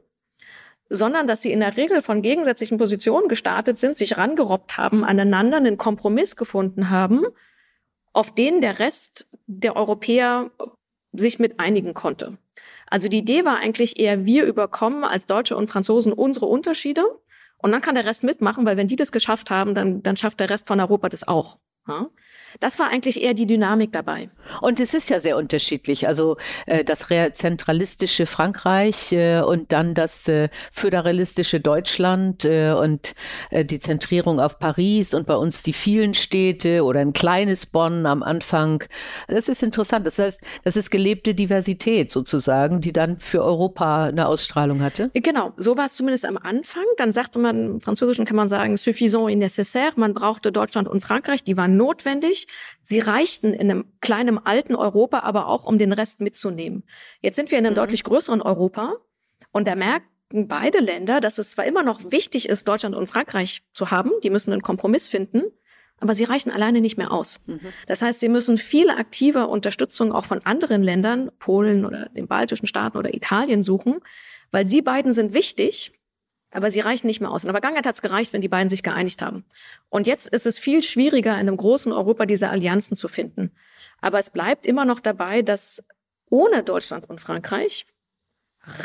sondern 0.90 1.28
dass 1.28 1.44
sie 1.44 1.52
in 1.52 1.60
der 1.60 1.78
Regel 1.78 2.02
von 2.02 2.24
gegensätzlichen 2.24 2.80
Positionen 2.80 3.28
gestartet 3.28 3.78
sind, 3.78 3.98
sich 3.98 4.18
rangerobbt 4.18 4.78
haben, 4.78 5.04
aneinander 5.04 5.58
einen 5.58 5.78
Kompromiss 5.78 6.36
gefunden 6.36 6.90
haben 6.90 7.26
auf 8.14 8.34
den 8.34 8.62
der 8.62 8.80
Rest 8.80 9.28
der 9.48 9.76
Europäer 9.76 10.52
sich 11.14 11.40
mit 11.40 11.60
einigen 11.60 11.94
konnte. 11.94 12.38
Also 12.88 13.08
die 13.08 13.20
Idee 13.20 13.46
war 13.46 13.58
eigentlich 13.58 14.00
eher, 14.00 14.26
wir 14.26 14.46
überkommen 14.46 15.04
als 15.04 15.26
Deutsche 15.26 15.56
und 15.56 15.68
Franzosen 15.68 16.12
unsere 16.14 16.46
Unterschiede 16.46 17.04
und 17.58 17.72
dann 17.72 17.82
kann 17.82 17.96
der 17.96 18.06
Rest 18.06 18.24
mitmachen, 18.24 18.66
weil 18.66 18.78
wenn 18.78 18.88
die 18.88 18.96
das 18.96 19.12
geschafft 19.12 19.50
haben, 19.50 19.76
dann, 19.76 20.04
dann 20.04 20.18
schafft 20.18 20.40
der 20.40 20.50
Rest 20.50 20.68
von 20.68 20.80
Europa 20.80 21.10
das 21.10 21.28
auch. 21.28 21.58
Das 22.60 22.80
war 22.80 22.90
eigentlich 22.90 23.22
eher 23.22 23.34
die 23.34 23.48
Dynamik 23.48 23.92
dabei. 23.92 24.30
Und 24.62 24.80
es 24.80 24.94
ist 24.94 25.10
ja 25.10 25.20
sehr 25.20 25.38
unterschiedlich. 25.38 26.08
Also 26.08 26.38
äh, 26.66 26.84
das 26.84 27.08
zentralistische 27.34 28.26
Frankreich 28.26 29.12
äh, 29.12 29.42
und 29.42 29.72
dann 29.72 29.94
das 29.94 30.28
äh, 30.28 30.50
föderalistische 30.72 31.60
Deutschland 31.60 32.46
äh, 32.46 32.74
und 32.74 33.16
äh, 33.50 33.66
die 33.66 33.80
Zentrierung 33.80 34.40
auf 34.40 34.60
Paris 34.60 35.14
und 35.14 35.28
bei 35.28 35.36
uns 35.36 35.64
die 35.64 35.74
vielen 35.74 36.14
Städte 36.14 36.84
oder 36.84 37.00
ein 37.00 37.14
kleines 37.14 37.66
Bonn 37.66 38.06
am 38.06 38.24
Anfang. 38.24 38.84
Das 39.28 39.50
ist 39.50 39.64
interessant. 39.64 40.06
Das 40.06 40.20
heißt, 40.20 40.42
das 40.64 40.76
ist 40.76 40.90
gelebte 40.92 41.34
Diversität 41.34 42.12
sozusagen, 42.12 42.82
die 42.82 42.94
dann 42.94 43.20
für 43.20 43.44
Europa 43.44 44.06
eine 44.06 44.28
Ausstrahlung 44.28 44.82
hatte. 44.82 45.10
Genau, 45.14 45.54
so 45.58 45.78
war 45.78 45.86
es 45.86 45.96
zumindest 45.96 46.26
am 46.26 46.38
Anfang. 46.38 46.84
Dann 46.98 47.12
sagte 47.12 47.40
man, 47.40 47.66
im 47.66 47.82
Französischen 47.82 48.26
kann 48.26 48.36
man 48.36 48.48
sagen, 48.48 48.78
suffisant 48.78 49.30
et 49.30 49.38
nécessaire. 49.38 49.92
Man 49.96 50.14
brauchte 50.14 50.52
Deutschland 50.52 50.88
und 50.88 51.02
Frankreich, 51.02 51.44
die 51.44 51.58
waren 51.58 51.78
notwendig. 51.78 52.41
Sie 52.82 53.00
reichten 53.00 53.54
in 53.54 53.72
einem 53.72 53.86
kleinen 54.02 54.38
alten 54.46 54.76
Europa, 54.76 55.20
aber 55.20 55.48
auch 55.48 55.66
um 55.66 55.78
den 55.78 55.94
Rest 55.94 56.22
mitzunehmen. 56.22 56.84
Jetzt 57.22 57.36
sind 57.36 57.52
wir 57.52 57.58
in 57.58 57.66
einem 57.66 57.74
mhm. 57.74 57.80
deutlich 57.80 58.04
größeren 58.04 58.42
Europa 58.42 58.96
und 59.52 59.68
da 59.68 59.76
merken 59.76 60.48
beide 60.48 60.80
Länder, 60.80 61.20
dass 61.20 61.38
es 61.38 61.52
zwar 61.52 61.66
immer 61.66 61.84
noch 61.84 62.12
wichtig 62.12 62.48
ist, 62.50 62.68
Deutschland 62.68 62.96
und 62.96 63.08
Frankreich 63.08 63.64
zu 63.74 63.92
haben, 63.92 64.12
die 64.24 64.30
müssen 64.30 64.52
einen 64.54 64.62
Kompromiss 64.62 65.08
finden, 65.08 65.44
aber 66.00 66.16
sie 66.16 66.24
reichen 66.24 66.52
alleine 66.52 66.82
nicht 66.82 66.98
mehr 66.98 67.12
aus. 67.12 67.40
Mhm. 67.46 67.60
Das 67.88 68.02
heißt, 68.02 68.20
sie 68.20 68.30
müssen 68.30 68.58
viele 68.58 68.98
aktive 68.98 69.48
Unterstützung 69.48 70.12
auch 70.12 70.26
von 70.26 70.44
anderen 70.46 70.84
Ländern, 70.84 71.32
Polen 71.40 71.86
oder 71.86 72.10
den 72.10 72.28
baltischen 72.28 72.68
Staaten 72.68 72.98
oder 72.98 73.14
Italien 73.14 73.62
suchen, 73.64 74.00
weil 74.52 74.68
sie 74.68 74.82
beiden 74.82 75.14
sind 75.14 75.34
wichtig, 75.34 75.94
aber 76.52 76.70
sie 76.70 76.82
reichen 76.82 77.08
nicht 77.08 77.22
mehr 77.22 77.32
aus. 77.32 77.44
In 77.44 77.48
der 77.48 77.54
Vergangenheit 77.54 77.86
hat 77.86 77.96
es 77.96 78.02
gereicht, 78.02 78.34
wenn 78.34 78.42
die 78.42 78.50
beiden 78.50 78.70
sich 78.70 78.84
geeinigt 78.84 79.22
haben. 79.22 79.46
Und 79.90 80.06
jetzt 80.06 80.28
ist 80.28 80.46
es 80.46 80.60
viel 80.60 80.84
schwieriger, 80.84 81.34
in 81.34 81.40
einem 81.40 81.58
großen 81.58 81.92
Europa 81.92 82.26
diese 82.26 82.50
Allianzen 82.50 82.96
zu 82.96 83.08
finden. 83.08 83.52
Aber 84.02 84.20
es 84.20 84.30
bleibt 84.30 84.66
immer 84.66 84.86
noch 84.86 85.00
dabei, 85.00 85.42
dass 85.42 85.84
ohne 86.30 86.64
Deutschland 86.64 87.10
und 87.10 87.22
Frankreich 87.22 87.86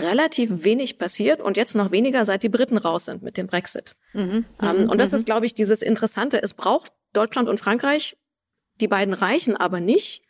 relativ 0.01 0.65
wenig 0.65 0.99
passiert 0.99 1.41
und 1.41 1.57
jetzt 1.57 1.75
noch 1.75 1.91
weniger, 1.91 2.25
seit 2.25 2.43
die 2.43 2.49
Briten 2.49 2.79
raus 2.79 3.05
sind 3.05 3.23
mit 3.23 3.37
dem 3.37 3.47
Brexit. 3.47 3.95
Mhm, 4.15 4.47
ähm, 4.63 4.85
mhm, 4.85 4.91
und 4.91 4.99
das 4.99 5.13
mhm. 5.13 5.19
ist, 5.19 5.27
glaube 5.27 5.47
ich, 5.47 5.55
dieses 5.55 5.83
Interessante. 5.83 6.43
Es 6.43 6.55
braucht 6.55 6.93
Deutschland 7.13 7.49
und 7.49 7.61
Frankreich. 7.61 8.17
Die 8.81 8.89
beiden 8.89 9.15
reichen 9.15 9.57
aber 9.57 9.81
nicht. 9.81 10.23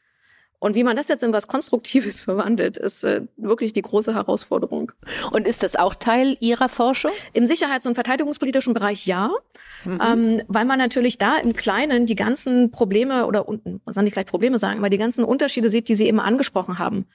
Und 0.58 0.74
wie 0.74 0.84
man 0.84 0.96
das 0.96 1.08
jetzt 1.08 1.22
in 1.22 1.32
was 1.32 1.46
Konstruktives 1.46 2.20
verwandelt, 2.22 2.76
ist 2.76 3.04
äh, 3.04 3.22
wirklich 3.36 3.72
die 3.72 3.82
große 3.82 4.14
Herausforderung. 4.14 4.92
Und 5.32 5.46
ist 5.46 5.62
das 5.62 5.76
auch 5.76 5.94
Teil 5.94 6.36
Ihrer 6.40 6.68
Forschung? 6.68 7.10
Im 7.32 7.46
Sicherheits- 7.46 7.86
und 7.86 7.94
Verteidigungspolitischen 7.94 8.74
Bereich 8.74 9.06
ja, 9.06 9.30
mhm. 9.84 10.00
ähm, 10.04 10.42
weil 10.48 10.64
man 10.64 10.78
natürlich 10.78 11.18
da 11.18 11.36
im 11.36 11.54
Kleinen 11.54 12.06
die 12.06 12.16
ganzen 12.16 12.70
Probleme 12.70 13.26
oder 13.26 13.44
man 13.46 13.80
soll 13.86 14.04
nicht 14.04 14.14
gleich 14.14 14.26
Probleme 14.26 14.58
sagen, 14.58 14.78
aber 14.78 14.90
die 14.90 14.98
ganzen 14.98 15.24
Unterschiede 15.24 15.70
sieht, 15.70 15.88
die 15.88 15.94
Sie 15.94 16.06
eben 16.06 16.20
angesprochen 16.20 16.78
haben. 16.78 17.06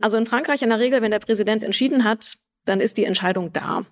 Also 0.00 0.16
in 0.16 0.26
Frankreich 0.26 0.62
in 0.62 0.68
der 0.68 0.78
Regel, 0.78 1.02
wenn 1.02 1.10
der 1.10 1.18
Präsident 1.18 1.62
entschieden 1.62 2.04
hat, 2.04 2.38
dann 2.64 2.80
ist 2.80 2.98
die 2.98 3.04
Entscheidung 3.04 3.52
da. 3.52 3.84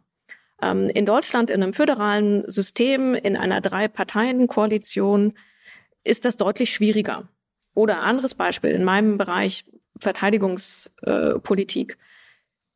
Ähm, 0.62 0.88
in 0.88 1.06
Deutschland 1.06 1.50
in 1.50 1.62
einem 1.62 1.72
föderalen 1.72 2.48
System, 2.48 3.14
in 3.14 3.36
einer 3.36 3.60
Drei-Parteien-Koalition 3.60 5.34
ist 6.04 6.24
das 6.24 6.36
deutlich 6.36 6.72
schwieriger. 6.72 7.28
Oder 7.76 8.00
anderes 8.00 8.35
Beispiel 8.35 8.71
in 8.71 8.85
meinem 8.85 9.18
Bereich 9.18 9.66
Verteidigungspolitik. 9.99 11.99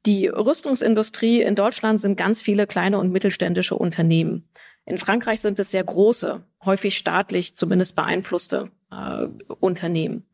Die 0.04 0.28
Rüstungsindustrie 0.28 1.40
in 1.40 1.54
Deutschland 1.54 2.00
sind 2.00 2.16
ganz 2.16 2.42
viele 2.42 2.66
kleine 2.66 2.98
und 2.98 3.10
mittelständische 3.10 3.76
Unternehmen. 3.76 4.46
In 4.84 4.98
Frankreich 4.98 5.40
sind 5.40 5.58
es 5.58 5.70
sehr 5.70 5.84
große, 5.84 6.44
häufig 6.66 6.98
staatlich 6.98 7.56
zumindest 7.56 7.96
beeinflusste 7.96 8.70
äh, 8.90 9.26
Unternehmen. 9.60 10.26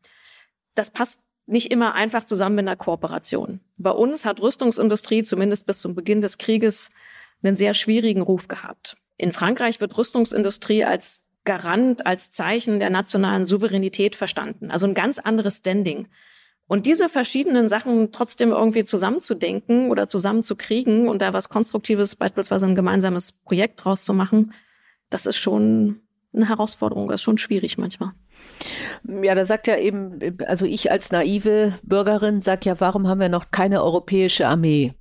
Das 0.75 0.91
passt 0.91 1.23
nicht 1.45 1.71
immer 1.71 1.95
einfach 1.95 2.25
zusammen 2.25 2.55
mit 2.55 2.67
einer 2.67 2.75
Kooperation. 2.75 3.61
Bei 3.77 3.91
uns 3.91 4.25
hat 4.25 4.41
Rüstungsindustrie 4.41 5.23
zumindest 5.23 5.65
bis 5.65 5.79
zum 5.79 5.95
Beginn 5.95 6.21
des 6.21 6.37
Krieges 6.37 6.91
einen 7.41 7.55
sehr 7.55 7.73
schwierigen 7.73 8.21
Ruf 8.21 8.49
gehabt. 8.49 8.97
In 9.15 9.31
Frankreich 9.31 9.79
wird 9.79 9.97
Rüstungsindustrie 9.97 10.83
als 10.83 11.26
Garant, 11.47 12.05
als 12.05 12.31
Zeichen 12.31 12.79
der 12.79 12.89
nationalen 12.89 13.45
Souveränität 13.45 14.15
verstanden. 14.15 14.69
Also 14.69 14.85
ein 14.85 14.93
ganz 14.93 15.17
anderes 15.17 15.57
Standing. 15.57 16.09
Und 16.67 16.85
diese 16.85 17.07
verschiedenen 17.07 17.69
Sachen 17.69 18.11
trotzdem 18.11 18.51
irgendwie 18.51 18.83
zusammenzudenken 18.83 19.89
oder 19.89 20.09
zusammenzukriegen 20.09 21.07
und 21.07 21.21
da 21.21 21.31
was 21.31 21.47
Konstruktives, 21.47 22.17
beispielsweise 22.17 22.65
ein 22.65 22.75
gemeinsames 22.75 23.31
Projekt 23.31 23.85
draus 23.85 24.03
zu 24.03 24.13
machen, 24.13 24.51
das 25.09 25.25
ist 25.25 25.37
schon 25.37 26.01
eine 26.33 26.49
Herausforderung, 26.49 27.07
das 27.07 27.21
ist 27.21 27.23
schon 27.23 27.37
schwierig 27.37 27.77
manchmal. 27.77 28.11
Ja, 29.05 29.33
da 29.33 29.45
sagt 29.45 29.67
ja 29.67 29.77
eben, 29.77 30.19
also 30.45 30.65
ich 30.65 30.91
als 30.91 31.13
naive 31.13 31.79
Bürgerin 31.83 32.41
sag 32.41 32.65
ja, 32.65 32.77
warum 32.81 33.07
haben 33.07 33.21
wir 33.21 33.29
noch 33.29 33.51
keine 33.51 33.81
europäische 33.81 34.47
Armee? 34.47 34.93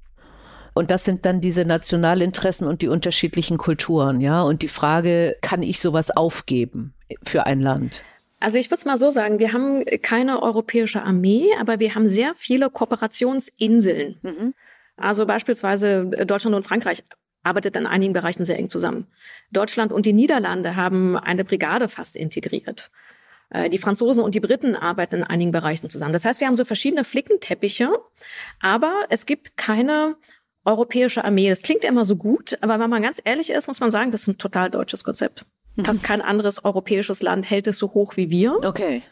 Und 0.76 0.90
das 0.90 1.04
sind 1.04 1.25
dann 1.25 1.40
diese 1.40 1.64
Nationalinteressen 1.64 2.68
und 2.68 2.83
die 2.83 2.88
unterschiedlichen 2.88 3.56
Kulturen, 3.56 4.21
ja. 4.21 4.42
Und 4.42 4.61
die 4.61 4.68
Frage, 4.68 5.35
kann 5.40 5.62
ich 5.62 5.80
sowas 5.80 6.14
aufgeben 6.14 6.92
für 7.23 7.47
ein 7.47 7.61
Land? 7.61 8.04
Also 8.40 8.59
ich 8.59 8.66
würde 8.66 8.80
es 8.80 8.85
mal 8.85 8.99
so 8.99 9.11
sagen, 9.11 9.38
wir 9.38 9.54
haben 9.54 9.87
keine 10.02 10.42
europäische 10.42 11.02
Armee, 11.02 11.47
aber 11.59 11.80
wir 11.80 11.95
haben 11.95 12.06
sehr 12.06 12.35
viele 12.35 12.68
Kooperationsinseln. 12.68 14.18
Mhm. 14.21 14.52
Also 14.99 15.25
beispielsweise 15.25 16.04
Deutschland 16.26 16.54
und 16.54 16.64
Frankreich 16.64 17.04
arbeitet 17.42 17.75
in 17.75 17.87
einigen 17.87 18.12
Bereichen 18.12 18.45
sehr 18.45 18.59
eng 18.59 18.68
zusammen. 18.68 19.06
Deutschland 19.52 19.92
und 19.92 20.04
die 20.04 20.12
Niederlande 20.12 20.76
haben 20.76 21.16
eine 21.16 21.47
Brigade 21.47 21.88
fast 21.88 22.16
integriert. 22.16 22.90
Äh, 23.49 23.71
die 23.71 23.78
Franzosen 23.78 24.23
und 24.23 24.35
die 24.35 24.40
Briten 24.40 24.76
arbeiten 24.76 25.16
in 25.16 25.25
einigen 25.25 25.52
Bereichen 25.52 25.88
zusammen. 25.88 26.12
Das 26.12 26.26
heißt, 26.26 26.40
wir 26.40 26.47
haben 26.47 26.54
so 26.54 26.66
verschiedene 26.66 27.04
Flickenteppiche, 27.04 27.90
aber 28.61 29.06
es 29.09 29.25
gibt 29.25 29.56
keine 29.56 30.16
europäische 30.67 31.25
Armee. 31.25 31.49
Das 31.49 31.63
klingt 31.63 31.85
immer 31.85 32.05
so 32.05 32.17
gut, 32.17 32.59
aber 32.61 32.79
wenn 32.79 32.91
man 32.91 33.03
ganz 33.03 33.21
ehrlich 33.25 33.51
ist, 33.51 33.69
muss 33.69 33.81
man 33.81 33.91
sagen, 33.91 34.11
das 34.11 34.23
ist 34.23 34.29
ein 34.29 34.39
total 34.39 34.71
deutsches 34.71 35.05
Konzept. 35.05 35.47
Fast 35.85 36.03
kein 36.03 36.23
anderes 36.23 36.65
europäisches 36.65 37.23
Land 37.23 37.51
hält 37.51 37.67
es 37.67 37.79
so 37.79 37.93
hoch 37.93 38.17
wie 38.17 38.31
wir. 38.31 38.57
Okay. 38.65 39.03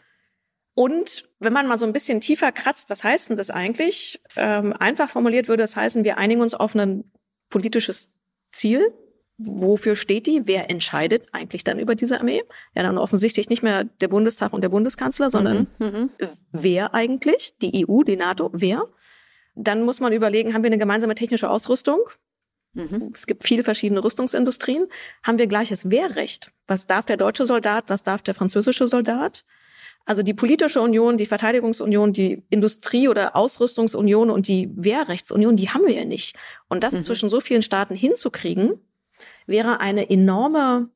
Und 0.73 1.29
wenn 1.39 1.53
man 1.53 1.67
mal 1.67 1.77
so 1.77 1.85
ein 1.85 1.93
bisschen 1.93 2.21
tiefer 2.21 2.51
kratzt, 2.51 2.89
was 2.89 3.03
heißt 3.03 3.29
denn 3.29 3.37
das 3.37 3.49
eigentlich? 3.51 4.19
Ähm, 4.35 4.73
einfach 4.73 5.09
formuliert 5.09 5.47
würde 5.47 5.63
es 5.63 5.75
heißen, 5.75 6.03
wir 6.03 6.17
einigen 6.17 6.41
uns 6.41 6.53
auf 6.53 6.75
ein 6.75 7.11
politisches 7.49 8.13
Ziel. 8.51 8.93
Wofür 9.37 9.95
steht 9.95 10.27
die? 10.27 10.41
Wer 10.45 10.69
entscheidet 10.69 11.27
eigentlich 11.33 11.63
dann 11.63 11.79
über 11.79 11.95
diese 11.95 12.19
Armee? 12.19 12.43
Ja, 12.73 12.83
dann 12.83 12.97
offensichtlich 12.97 13.49
nicht 13.49 13.63
mehr 13.63 13.83
der 13.83 14.07
Bundestag 14.07 14.53
und 14.53 14.61
der 14.61 14.69
Bundeskanzler, 14.69 15.29
sondern 15.29 15.67
mhm, 15.77 15.87
mhm. 15.87 16.09
wer 16.51 16.93
eigentlich? 16.93 17.53
Die 17.61 17.85
EU, 17.87 18.03
die 18.03 18.15
NATO, 18.15 18.49
wer? 18.53 18.87
Dann 19.55 19.83
muss 19.83 19.99
man 19.99 20.13
überlegen, 20.13 20.53
haben 20.53 20.63
wir 20.63 20.69
eine 20.69 20.77
gemeinsame 20.77 21.15
technische 21.15 21.49
Ausrüstung? 21.49 21.99
Mhm. 22.73 23.11
Es 23.13 23.25
gibt 23.25 23.43
viele 23.43 23.63
verschiedene 23.63 24.03
Rüstungsindustrien. 24.03 24.87
Haben 25.23 25.39
wir 25.39 25.47
gleiches 25.47 25.89
Wehrrecht? 25.89 26.51
Was 26.67 26.87
darf 26.87 27.05
der 27.05 27.17
deutsche 27.17 27.45
Soldat? 27.45 27.85
Was 27.87 28.03
darf 28.03 28.21
der 28.21 28.33
französische 28.33 28.87
Soldat? 28.87 29.45
Also 30.05 30.21
die 30.21 30.35
politische 30.35 30.81
Union, 30.81 31.17
die 31.17 31.25
Verteidigungsunion, 31.25 32.13
die 32.13 32.43
Industrie- 32.49 33.07
oder 33.07 33.35
Ausrüstungsunion 33.35 34.29
und 34.29 34.47
die 34.47 34.69
Wehrrechtsunion, 34.75 35.55
die 35.55 35.69
haben 35.69 35.85
wir 35.87 35.95
ja 35.95 36.05
nicht. 36.05 36.35
Und 36.67 36.83
das 36.83 36.93
mhm. 36.93 37.03
zwischen 37.03 37.29
so 37.29 37.39
vielen 37.39 37.63
Staaten 37.63 37.95
hinzukriegen, 37.95 38.79
wäre 39.47 39.79
eine 39.79 40.09
enorme 40.09 40.89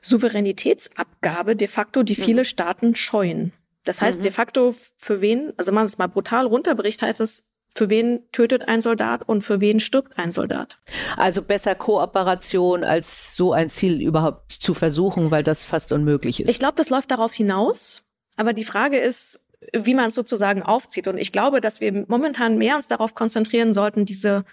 Souveränitätsabgabe 0.00 1.56
de 1.56 1.66
facto, 1.66 2.04
die 2.04 2.14
viele 2.14 2.42
mhm. 2.42 2.46
Staaten 2.46 2.94
scheuen. 2.94 3.52
Das 3.88 4.02
heißt, 4.02 4.18
mhm. 4.18 4.22
de 4.24 4.32
facto, 4.32 4.74
für 4.98 5.22
wen, 5.22 5.54
also 5.56 5.72
man 5.72 5.86
es 5.86 5.96
mal 5.96 6.08
brutal 6.08 6.46
runterbricht, 6.46 7.00
heißt 7.00 7.22
es, 7.22 7.48
für 7.74 7.88
wen 7.88 8.20
tötet 8.32 8.68
ein 8.68 8.82
Soldat 8.82 9.26
und 9.26 9.42
für 9.42 9.62
wen 9.62 9.80
stirbt 9.80 10.18
ein 10.18 10.30
Soldat. 10.30 10.78
Also 11.16 11.42
besser 11.42 11.74
Kooperation 11.74 12.84
als 12.84 13.34
so 13.34 13.52
ein 13.52 13.70
Ziel 13.70 14.02
überhaupt 14.02 14.52
zu 14.52 14.74
versuchen, 14.74 15.30
weil 15.30 15.42
das 15.42 15.64
fast 15.64 15.92
unmöglich 15.92 16.40
ist. 16.40 16.50
Ich 16.50 16.58
glaube, 16.58 16.74
das 16.76 16.90
läuft 16.90 17.10
darauf 17.10 17.32
hinaus. 17.32 18.04
Aber 18.36 18.52
die 18.52 18.64
Frage 18.64 18.98
ist, 18.98 19.40
wie 19.72 19.94
man 19.94 20.08
es 20.08 20.14
sozusagen 20.14 20.62
aufzieht. 20.62 21.08
Und 21.08 21.16
ich 21.16 21.32
glaube, 21.32 21.62
dass 21.62 21.80
wir 21.80 22.04
momentan 22.08 22.58
mehr 22.58 22.76
uns 22.76 22.88
darauf 22.88 23.14
konzentrieren 23.14 23.72
sollten, 23.72 24.04
diese, 24.04 24.44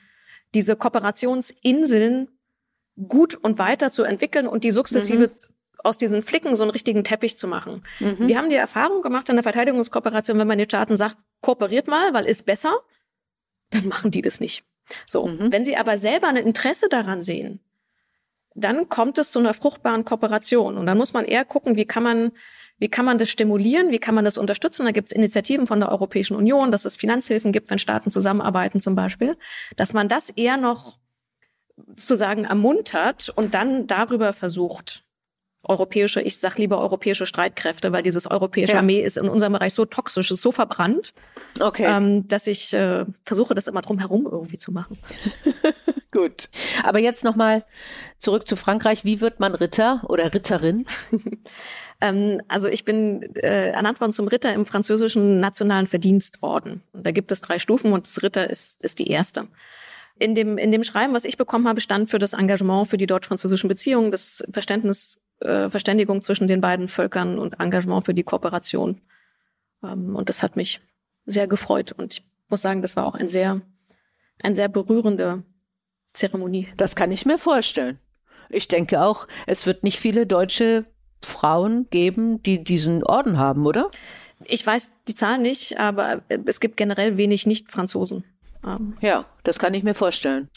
diese 0.53 0.77
Kooperationsinseln 0.77 2.29
gut 3.07 3.35
und 3.35 3.57
weiter 3.57 3.91
zu 3.91 4.03
entwickeln 4.03 4.47
und 4.47 4.63
die 4.63 4.71
sukzessive 4.71 5.27
mhm 5.27 5.54
aus 5.85 5.97
diesen 5.97 6.21
Flicken 6.23 6.55
so 6.55 6.63
einen 6.63 6.71
richtigen 6.71 7.03
Teppich 7.03 7.37
zu 7.37 7.47
machen. 7.47 7.83
Mhm. 7.99 8.27
Wir 8.27 8.37
haben 8.37 8.49
die 8.49 8.55
Erfahrung 8.55 9.01
gemacht 9.01 9.29
in 9.29 9.35
der 9.35 9.43
Verteidigungskooperation, 9.43 10.37
wenn 10.39 10.47
man 10.47 10.57
den 10.57 10.69
Staaten 10.69 10.97
sagt, 10.97 11.17
kooperiert 11.41 11.87
mal, 11.87 12.13
weil 12.13 12.25
ist 12.25 12.45
besser, 12.45 12.79
dann 13.69 13.87
machen 13.87 14.11
die 14.11 14.21
das 14.21 14.39
nicht. 14.39 14.63
So. 15.07 15.27
Mhm. 15.27 15.51
Wenn 15.51 15.63
sie 15.63 15.77
aber 15.77 15.97
selber 15.97 16.27
ein 16.27 16.37
Interesse 16.37 16.89
daran 16.89 17.21
sehen, 17.21 17.59
dann 18.55 18.89
kommt 18.89 19.17
es 19.17 19.31
zu 19.31 19.39
einer 19.39 19.53
fruchtbaren 19.53 20.05
Kooperation. 20.05 20.77
Und 20.77 20.85
dann 20.85 20.97
muss 20.97 21.13
man 21.13 21.25
eher 21.25 21.45
gucken, 21.45 21.75
wie 21.75 21.85
kann 21.85 22.03
man, 22.03 22.31
wie 22.77 22.87
kann 22.87 23.05
man 23.05 23.17
das 23.17 23.29
stimulieren, 23.29 23.91
wie 23.91 23.99
kann 23.99 24.15
man 24.15 24.25
das 24.25 24.37
unterstützen. 24.37 24.85
Da 24.85 24.91
gibt 24.91 25.09
es 25.09 25.11
Initiativen 25.11 25.67
von 25.67 25.79
der 25.79 25.89
Europäischen 25.89 26.35
Union, 26.35 26.71
dass 26.71 26.85
es 26.85 26.95
Finanzhilfen 26.95 27.51
gibt, 27.51 27.69
wenn 27.69 27.79
Staaten 27.79 28.11
zusammenarbeiten 28.11 28.79
zum 28.79 28.95
Beispiel, 28.95 29.37
dass 29.75 29.93
man 29.93 30.07
das 30.07 30.29
eher 30.29 30.57
noch 30.57 30.99
sozusagen 31.89 32.45
ermuntert 32.45 33.29
und 33.29 33.53
dann 33.53 33.87
darüber 33.87 34.31
versucht, 34.31 35.04
europäische, 35.67 36.21
ich 36.21 36.37
sag 36.37 36.57
lieber 36.57 36.79
europäische 36.79 37.25
Streitkräfte, 37.25 37.91
weil 37.91 38.03
dieses 38.03 38.29
europäische 38.29 38.73
ja. 38.73 38.79
Armee 38.79 39.01
ist 39.01 39.17
in 39.17 39.29
unserem 39.29 39.53
Bereich 39.53 39.73
so 39.73 39.85
toxisch, 39.85 40.31
ist 40.31 40.41
so 40.41 40.51
verbrannt, 40.51 41.13
okay. 41.59 41.85
ähm, 41.87 42.27
dass 42.27 42.47
ich 42.47 42.73
äh, 42.73 43.05
versuche, 43.23 43.55
das 43.55 43.67
immer 43.67 43.81
drum 43.81 43.99
herum 43.99 44.27
irgendwie 44.29 44.57
zu 44.57 44.71
machen. 44.71 44.97
Gut. 46.11 46.49
Aber 46.83 46.99
jetzt 46.99 47.23
nochmal 47.23 47.65
zurück 48.19 48.47
zu 48.47 48.55
Frankreich. 48.55 49.03
Wie 49.03 49.19
wird 49.19 49.39
man 49.39 49.53
Ritter 49.53 50.01
oder 50.07 50.33
Ritterin? 50.33 50.85
ähm, 52.01 52.41
also 52.47 52.69
ich 52.69 52.85
bin 52.85 53.23
äh, 53.35 53.71
ernannt 53.71 53.99
worden 53.99 54.13
zum 54.13 54.27
Ritter 54.27 54.53
im 54.53 54.65
französischen 54.65 55.39
Nationalen 55.41 55.87
Verdienstorden. 55.87 56.83
Und 56.93 57.05
da 57.05 57.11
gibt 57.11 57.31
es 57.33 57.41
drei 57.41 57.59
Stufen 57.59 57.91
und 57.91 58.05
das 58.05 58.23
Ritter 58.23 58.49
ist, 58.49 58.81
ist 58.81 58.99
die 58.99 59.07
erste. 59.07 59.47
In 60.17 60.33
dem, 60.33 60.57
in 60.57 60.71
dem 60.71 60.83
Schreiben, 60.83 61.13
was 61.13 61.25
ich 61.25 61.35
bekommen 61.35 61.67
habe, 61.67 61.81
stand 61.81 62.09
für 62.09 62.19
das 62.19 62.31
Engagement 62.31 62.87
für 62.87 62.97
die 62.97 63.07
deutsch-französischen 63.07 63.67
Beziehungen, 63.67 64.11
das 64.11 64.41
Verständnis, 64.49 65.24
äh, 65.39 65.69
Verständigung 65.69 66.21
zwischen 66.21 66.47
den 66.47 66.61
beiden 66.61 66.87
Völkern 66.87 67.37
und 67.39 67.59
Engagement 67.59 68.05
für 68.05 68.13
die 68.13 68.23
Kooperation. 68.23 69.01
Ähm, 69.83 70.15
und 70.15 70.29
das 70.29 70.43
hat 70.43 70.55
mich 70.55 70.81
sehr 71.25 71.47
gefreut. 71.47 71.91
Und 71.91 72.13
ich 72.13 72.25
muss 72.49 72.61
sagen, 72.61 72.81
das 72.81 72.95
war 72.95 73.05
auch 73.05 73.15
ein 73.15 73.27
sehr, 73.27 73.61
ein 74.41 74.55
sehr 74.55 74.69
berührende 74.69 75.43
Zeremonie. 76.13 76.67
Das 76.77 76.95
kann 76.95 77.11
ich 77.11 77.25
mir 77.25 77.37
vorstellen. 77.37 77.99
Ich 78.49 78.67
denke 78.67 79.01
auch, 79.01 79.27
es 79.47 79.65
wird 79.65 79.83
nicht 79.83 79.99
viele 79.99 80.27
deutsche 80.27 80.85
Frauen 81.23 81.89
geben, 81.89 82.41
die 82.43 82.63
diesen 82.63 83.03
Orden 83.03 83.37
haben, 83.37 83.65
oder? 83.65 83.89
Ich 84.45 84.65
weiß 84.65 84.91
die 85.07 85.15
Zahl 85.15 85.39
nicht, 85.39 85.79
aber 85.79 86.21
es 86.27 86.59
gibt 86.59 86.77
generell 86.77 87.17
wenig 87.17 87.45
Nicht-Franzosen. 87.45 88.23
Ja, 88.99 89.25
das 89.43 89.59
kann 89.59 89.75
ich 89.75 89.83
mir 89.83 89.93
vorstellen. 89.93 90.49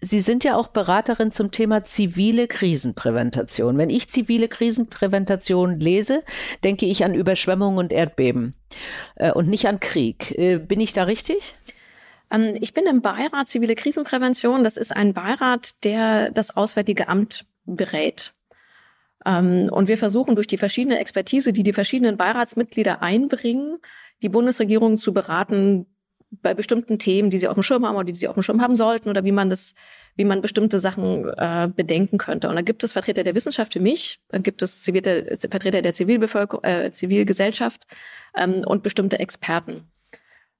Sie 0.00 0.20
sind 0.20 0.44
ja 0.44 0.56
auch 0.56 0.66
Beraterin 0.68 1.32
zum 1.32 1.50
Thema 1.50 1.84
zivile 1.84 2.48
Krisenpräventation. 2.48 3.78
Wenn 3.78 3.88
ich 3.88 4.10
zivile 4.10 4.48
Krisenpräventation 4.48 5.80
lese, 5.80 6.22
denke 6.64 6.84
ich 6.84 7.04
an 7.04 7.14
Überschwemmungen 7.14 7.78
und 7.78 7.92
Erdbeben 7.92 8.54
äh, 9.14 9.32
und 9.32 9.48
nicht 9.48 9.66
an 9.66 9.80
Krieg. 9.80 10.36
Äh, 10.38 10.58
bin 10.58 10.80
ich 10.80 10.92
da 10.92 11.04
richtig? 11.04 11.54
Ähm, 12.30 12.56
ich 12.60 12.74
bin 12.74 12.84
im 12.86 13.00
Beirat 13.00 13.48
Zivile 13.48 13.74
Krisenprävention. 13.74 14.62
Das 14.62 14.76
ist 14.76 14.94
ein 14.94 15.14
Beirat, 15.14 15.82
der 15.84 16.30
das 16.30 16.56
Auswärtige 16.56 17.08
Amt 17.08 17.46
berät. 17.64 18.34
Ähm, 19.24 19.68
und 19.70 19.88
wir 19.88 19.96
versuchen 19.96 20.34
durch 20.34 20.46
die 20.46 20.58
verschiedene 20.58 20.98
Expertise, 20.98 21.54
die 21.54 21.62
die 21.62 21.72
verschiedenen 21.72 22.18
Beiratsmitglieder 22.18 23.00
einbringen, 23.00 23.78
die 24.22 24.28
Bundesregierung 24.28 24.98
zu 24.98 25.14
beraten, 25.14 25.86
bei 26.30 26.54
bestimmten 26.54 26.98
Themen, 26.98 27.30
die 27.30 27.38
sie 27.38 27.48
auf 27.48 27.54
dem 27.54 27.62
Schirm 27.62 27.86
haben 27.86 27.96
oder 27.96 28.04
die 28.04 28.14
sie 28.14 28.28
auf 28.28 28.34
dem 28.34 28.42
Schirm 28.42 28.60
haben 28.60 28.76
sollten 28.76 29.08
oder 29.08 29.24
wie 29.24 29.32
man 29.32 29.50
das, 29.50 29.74
wie 30.16 30.24
man 30.24 30.42
bestimmte 30.42 30.78
Sachen 30.78 31.28
äh, 31.28 31.68
bedenken 31.74 32.18
könnte. 32.18 32.48
Und 32.48 32.56
da 32.56 32.62
gibt 32.62 32.82
es 32.84 32.92
Vertreter 32.92 33.22
der 33.22 33.34
Wissenschaft 33.34 33.72
für 33.72 33.80
mich, 33.80 34.20
dann 34.28 34.42
gibt 34.42 34.62
es 34.62 34.84
Vertreter 34.84 35.82
der 35.82 35.92
Zivilbevölkerung, 35.92 36.64
äh, 36.64 36.90
Zivilgesellschaft 36.92 37.86
ähm, 38.36 38.62
und 38.66 38.82
bestimmte 38.82 39.18
Experten. 39.18 39.84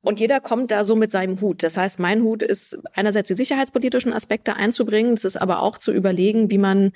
Und 0.03 0.21
jeder 0.21 0.41
kommt 0.41 0.71
da 0.71 0.85
so 0.85 0.95
mit 0.95 1.11
seinem 1.11 1.41
Hut. 1.41 1.65
Das 1.65 1.77
heißt, 1.77 1.99
mein 1.99 2.23
Hut 2.23 2.45
ist 2.45 2.81
einerseits 2.95 3.27
die 3.27 3.35
sicherheitspolitischen 3.35 4.13
Aspekte 4.13 4.55
einzubringen, 4.55 5.15
es 5.15 5.25
ist 5.25 5.37
aber 5.37 5.63
auch 5.63 5.79
zu 5.79 5.93
überlegen, 5.93 6.49
wie 6.51 6.59
man 6.59 6.93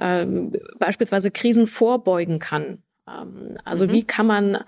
ähm, 0.00 0.52
beispielsweise 0.78 1.30
Krisen 1.30 1.66
vorbeugen 1.66 2.38
kann. 2.38 2.82
Ähm, 3.06 3.58
also 3.64 3.86
mhm. 3.86 3.92
wie 3.92 4.04
kann 4.04 4.26
man 4.26 4.64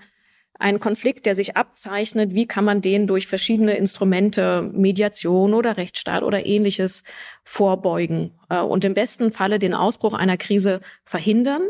ein 0.61 0.79
Konflikt, 0.79 1.25
der 1.25 1.35
sich 1.35 1.57
abzeichnet, 1.57 2.33
wie 2.33 2.47
kann 2.47 2.63
man 2.63 2.81
den 2.81 3.07
durch 3.07 3.27
verschiedene 3.27 3.73
Instrumente, 3.73 4.61
Mediation 4.73 5.53
oder 5.53 5.77
Rechtsstaat 5.77 6.23
oder 6.23 6.45
ähnliches 6.45 7.03
vorbeugen 7.43 8.39
äh, 8.49 8.59
und 8.59 8.85
im 8.85 8.93
besten 8.93 9.31
Falle 9.31 9.59
den 9.59 9.73
Ausbruch 9.73 10.13
einer 10.13 10.37
Krise 10.37 10.81
verhindern 11.03 11.63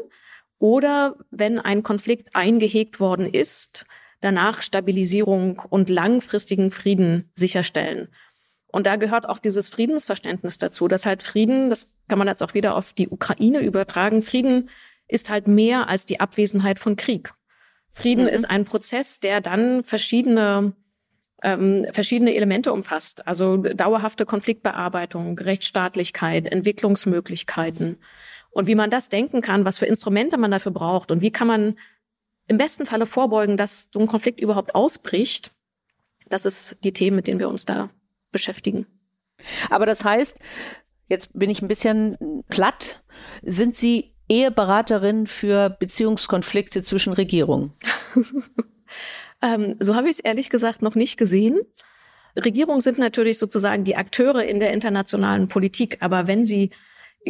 oder 0.59 1.15
wenn 1.31 1.57
ein 1.57 1.83
Konflikt 1.83 2.35
eingehegt 2.35 2.99
worden 2.99 3.31
ist, 3.33 3.85
danach 4.19 4.61
Stabilisierung 4.61 5.59
und 5.69 5.89
langfristigen 5.89 6.69
Frieden 6.69 7.31
sicherstellen. 7.33 8.09
Und 8.67 8.85
da 8.87 8.95
gehört 8.97 9.27
auch 9.27 9.39
dieses 9.39 9.69
Friedensverständnis 9.69 10.57
dazu, 10.57 10.87
dass 10.87 11.05
halt 11.05 11.23
Frieden, 11.23 11.69
das 11.69 11.93
kann 12.07 12.19
man 12.19 12.27
jetzt 12.27 12.43
auch 12.43 12.53
wieder 12.53 12.75
auf 12.75 12.93
die 12.93 13.09
Ukraine 13.09 13.59
übertragen, 13.61 14.21
Frieden 14.21 14.69
ist 15.07 15.29
halt 15.29 15.47
mehr 15.47 15.89
als 15.89 16.05
die 16.05 16.19
Abwesenheit 16.19 16.79
von 16.79 16.95
Krieg. 16.95 17.33
Frieden 17.91 18.25
mhm. 18.25 18.29
ist 18.29 18.49
ein 18.49 18.65
Prozess, 18.65 19.19
der 19.19 19.41
dann 19.41 19.83
verschiedene 19.83 20.73
ähm, 21.43 21.85
verschiedene 21.91 22.35
Elemente 22.35 22.71
umfasst. 22.71 23.27
Also 23.27 23.57
dauerhafte 23.57 24.25
Konfliktbearbeitung, 24.25 25.37
Rechtsstaatlichkeit, 25.37 26.51
Entwicklungsmöglichkeiten. 26.51 27.97
Und 28.51 28.67
wie 28.67 28.75
man 28.75 28.89
das 28.89 29.09
denken 29.09 29.41
kann, 29.41 29.65
was 29.65 29.79
für 29.79 29.85
Instrumente 29.85 30.37
man 30.37 30.51
dafür 30.51 30.71
braucht 30.71 31.11
und 31.11 31.21
wie 31.21 31.31
kann 31.31 31.47
man 31.47 31.79
im 32.47 32.57
besten 32.57 32.85
Falle 32.85 33.05
vorbeugen, 33.05 33.55
dass 33.55 33.89
so 33.93 33.99
ein 33.99 34.07
Konflikt 34.07 34.41
überhaupt 34.41 34.75
ausbricht, 34.75 35.51
das 36.27 36.45
ist 36.45 36.77
die 36.83 36.91
Themen, 36.93 37.15
mit 37.15 37.27
denen 37.27 37.39
wir 37.39 37.49
uns 37.49 37.65
da 37.65 37.89
beschäftigen. 38.31 38.85
Aber 39.69 39.85
das 39.85 40.03
heißt, 40.03 40.37
jetzt 41.07 41.31
bin 41.37 41.49
ich 41.49 41.61
ein 41.61 41.67
bisschen 41.67 42.43
platt, 42.49 43.03
sind 43.41 43.77
Sie 43.77 44.10
Eheberaterin 44.31 45.27
für 45.27 45.69
Beziehungskonflikte 45.69 46.81
zwischen 46.81 47.13
Regierungen? 47.13 47.73
ähm, 49.41 49.75
so 49.79 49.95
habe 49.95 50.07
ich 50.07 50.17
es 50.17 50.19
ehrlich 50.21 50.49
gesagt 50.49 50.81
noch 50.81 50.95
nicht 50.95 51.17
gesehen. 51.17 51.59
Regierungen 52.37 52.79
sind 52.79 52.97
natürlich 52.97 53.37
sozusagen 53.37 53.83
die 53.83 53.97
Akteure 53.97 54.43
in 54.45 54.61
der 54.61 54.71
internationalen 54.71 55.49
Politik, 55.49 55.97
aber 55.99 56.27
wenn 56.27 56.45
sie 56.45 56.71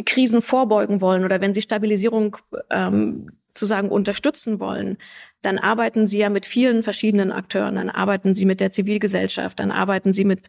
Krisen 0.06 0.42
vorbeugen 0.42 1.00
wollen 1.00 1.24
oder 1.24 1.40
wenn 1.40 1.54
sie 1.54 1.62
Stabilisierung 1.62 2.36
ähm, 2.70 3.30
zu 3.54 3.66
sagen 3.66 3.90
unterstützen 3.90 4.60
wollen, 4.60 4.96
dann 5.42 5.58
arbeiten 5.58 6.06
sie 6.06 6.18
ja 6.18 6.30
mit 6.30 6.46
vielen 6.46 6.82
verschiedenen 6.82 7.32
Akteuren, 7.32 7.74
dann 7.74 7.90
arbeiten 7.90 8.34
sie 8.34 8.46
mit 8.46 8.60
der 8.60 8.70
Zivilgesellschaft, 8.70 9.58
dann 9.58 9.72
arbeiten 9.72 10.12
sie 10.12 10.24
mit 10.24 10.48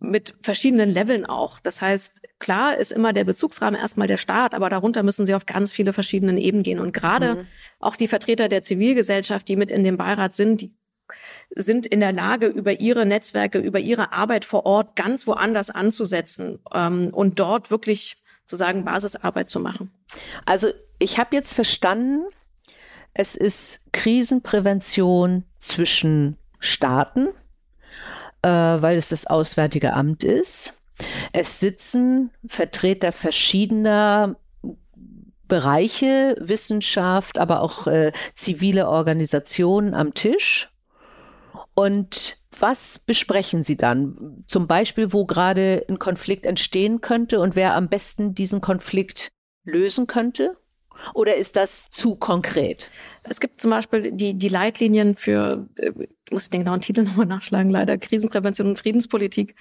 mit 0.00 0.34
verschiedenen 0.40 0.90
Leveln 0.90 1.26
auch. 1.26 1.58
Das 1.58 1.82
heißt, 1.82 2.20
klar 2.38 2.76
ist 2.76 2.92
immer 2.92 3.12
der 3.12 3.24
Bezugsrahmen 3.24 3.80
erstmal 3.80 4.06
der 4.06 4.16
Staat, 4.16 4.54
aber 4.54 4.70
darunter 4.70 5.02
müssen 5.02 5.26
sie 5.26 5.34
auf 5.34 5.46
ganz 5.46 5.72
viele 5.72 5.92
verschiedenen 5.92 6.38
Ebenen 6.38 6.62
gehen. 6.62 6.78
Und 6.78 6.92
gerade 6.92 7.34
mhm. 7.34 7.46
auch 7.80 7.96
die 7.96 8.08
Vertreter 8.08 8.48
der 8.48 8.62
Zivilgesellschaft, 8.62 9.48
die 9.48 9.56
mit 9.56 9.70
in 9.70 9.84
dem 9.84 9.96
Beirat 9.96 10.34
sind, 10.34 10.60
die 10.60 10.74
sind 11.54 11.86
in 11.86 12.00
der 12.00 12.12
Lage, 12.12 12.46
über 12.46 12.80
ihre 12.80 13.06
Netzwerke, 13.06 13.58
über 13.58 13.78
ihre 13.78 14.12
Arbeit 14.12 14.44
vor 14.44 14.66
Ort 14.66 14.96
ganz 14.96 15.26
woanders 15.26 15.70
anzusetzen 15.70 16.58
ähm, 16.72 17.10
und 17.12 17.38
dort 17.38 17.70
wirklich 17.70 18.22
zu 18.44 18.56
sagen 18.56 18.84
Basisarbeit 18.84 19.48
zu 19.50 19.60
machen. 19.60 19.90
Also 20.44 20.68
ich 20.98 21.18
habe 21.18 21.36
jetzt 21.36 21.54
verstanden, 21.54 22.26
es 23.14 23.34
ist 23.34 23.80
Krisenprävention 23.92 25.44
zwischen 25.58 26.36
Staaten, 26.58 27.28
äh, 28.48 28.82
weil 28.82 28.96
es 28.96 29.10
das 29.10 29.26
Auswärtige 29.26 29.92
Amt 29.92 30.24
ist. 30.24 30.80
Es 31.32 31.60
sitzen 31.60 32.30
Vertreter 32.46 33.12
verschiedener 33.12 34.36
Bereiche, 35.46 36.34
Wissenschaft, 36.40 37.38
aber 37.38 37.62
auch 37.62 37.86
äh, 37.86 38.12
zivile 38.34 38.88
Organisationen 38.88 39.94
am 39.94 40.14
Tisch. 40.14 40.70
Und 41.74 42.38
was 42.58 42.98
besprechen 42.98 43.62
Sie 43.62 43.76
dann? 43.76 44.44
Zum 44.46 44.66
Beispiel, 44.66 45.12
wo 45.12 45.26
gerade 45.26 45.84
ein 45.88 45.98
Konflikt 45.98 46.44
entstehen 46.44 47.00
könnte 47.00 47.40
und 47.40 47.54
wer 47.54 47.74
am 47.74 47.88
besten 47.88 48.34
diesen 48.34 48.60
Konflikt 48.60 49.28
lösen 49.64 50.06
könnte? 50.06 50.56
Oder 51.14 51.36
ist 51.36 51.56
das 51.56 51.90
zu 51.90 52.16
konkret? 52.16 52.90
Es 53.24 53.40
gibt 53.40 53.60
zum 53.60 53.70
Beispiel 53.70 54.12
die, 54.12 54.34
die 54.34 54.48
Leitlinien 54.48 55.14
für, 55.14 55.66
äh, 55.78 55.92
ich 56.24 56.32
muss 56.32 56.50
den 56.50 56.60
genauen 56.60 56.80
Titel 56.80 57.02
nochmal 57.02 57.26
nachschlagen, 57.26 57.70
leider, 57.70 57.98
Krisenprävention 57.98 58.68
und 58.68 58.78
Friedenspolitik 58.78 59.54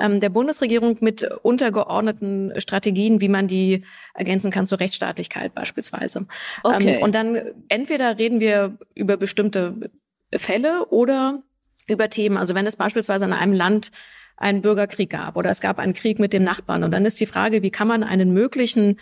ähm, 0.00 0.20
der 0.20 0.30
Bundesregierung 0.30 0.96
mit 1.00 1.22
untergeordneten 1.42 2.52
Strategien, 2.60 3.20
wie 3.20 3.28
man 3.28 3.46
die 3.46 3.84
ergänzen 4.14 4.50
kann 4.50 4.66
zur 4.66 4.80
Rechtsstaatlichkeit 4.80 5.54
beispielsweise. 5.54 6.26
Okay. 6.62 6.96
Ähm, 6.96 7.02
und 7.02 7.14
dann 7.14 7.38
entweder 7.68 8.18
reden 8.18 8.40
wir 8.40 8.78
über 8.94 9.16
bestimmte 9.16 9.90
Fälle 10.32 10.86
oder 10.88 11.42
über 11.86 12.08
Themen. 12.08 12.36
Also 12.36 12.54
wenn 12.54 12.66
es 12.66 12.76
beispielsweise 12.76 13.24
in 13.24 13.32
einem 13.32 13.52
Land 13.52 13.90
einen 14.36 14.62
Bürgerkrieg 14.62 15.10
gab 15.10 15.36
oder 15.36 15.50
es 15.50 15.60
gab 15.60 15.78
einen 15.78 15.94
Krieg 15.94 16.18
mit 16.18 16.32
dem 16.32 16.42
Nachbarn 16.42 16.82
und 16.82 16.90
dann 16.90 17.04
ist 17.04 17.20
die 17.20 17.26
Frage, 17.26 17.62
wie 17.62 17.70
kann 17.70 17.86
man 17.86 18.02
einen 18.02 18.32
möglichen 18.32 18.98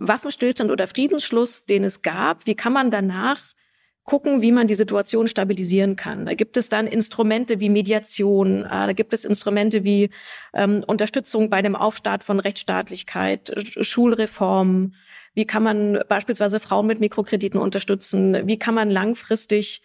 Waffenstillstand 0.00 0.70
oder 0.70 0.86
Friedensschluss, 0.86 1.66
den 1.66 1.84
es 1.84 2.02
gab, 2.02 2.46
wie 2.46 2.56
kann 2.56 2.72
man 2.72 2.90
danach 2.90 3.40
gucken, 4.04 4.42
wie 4.42 4.50
man 4.50 4.66
die 4.66 4.74
Situation 4.74 5.28
stabilisieren 5.28 5.94
kann. 5.94 6.26
Da 6.26 6.34
gibt 6.34 6.56
es 6.56 6.68
dann 6.68 6.86
Instrumente 6.86 7.60
wie 7.60 7.68
Mediation, 7.68 8.64
äh, 8.64 8.68
da 8.68 8.92
gibt 8.92 9.12
es 9.12 9.24
Instrumente 9.24 9.84
wie 9.84 10.10
ähm, 10.52 10.82
Unterstützung 10.86 11.50
bei 11.50 11.62
dem 11.62 11.76
Aufstart 11.76 12.24
von 12.24 12.40
Rechtsstaatlichkeit, 12.40 13.52
Schulreformen. 13.80 14.96
Wie 15.34 15.46
kann 15.46 15.62
man 15.62 16.00
beispielsweise 16.08 16.58
Frauen 16.58 16.88
mit 16.88 16.98
Mikrokrediten 16.98 17.60
unterstützen? 17.60 18.48
Wie 18.48 18.58
kann 18.58 18.74
man 18.74 18.90
langfristig 18.90 19.80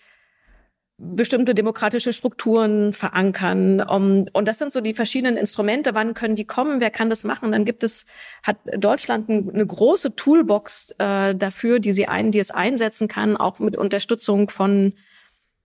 bestimmte 0.98 1.54
demokratische 1.54 2.14
Strukturen 2.14 2.94
verankern. 2.94 3.82
Um, 3.82 4.26
und 4.32 4.48
das 4.48 4.60
sind 4.60 4.72
so 4.72 4.80
die 4.80 4.94
verschiedenen 4.94 5.36
Instrumente. 5.36 5.94
Wann 5.94 6.14
können 6.14 6.36
die 6.36 6.46
kommen? 6.46 6.80
Wer 6.80 6.90
kann 6.90 7.10
das 7.10 7.24
machen? 7.26 7.52
Dann 7.52 7.66
gibt 7.66 7.84
es, 7.84 8.06
hat 8.44 8.58
Deutschland 8.78 9.30
eine 9.30 9.66
große 9.66 10.16
Toolbox 10.16 10.96
äh, 10.98 11.36
dafür, 11.36 11.80
die 11.80 11.92
sie 11.92 12.08
ein, 12.08 12.32
die 12.32 12.40
es 12.40 12.52
einsetzen 12.52 13.10
kann, 13.10 13.36
auch 13.36 13.60
mit 13.60 13.76
Unterstützung 13.76 14.50
von 14.50 14.94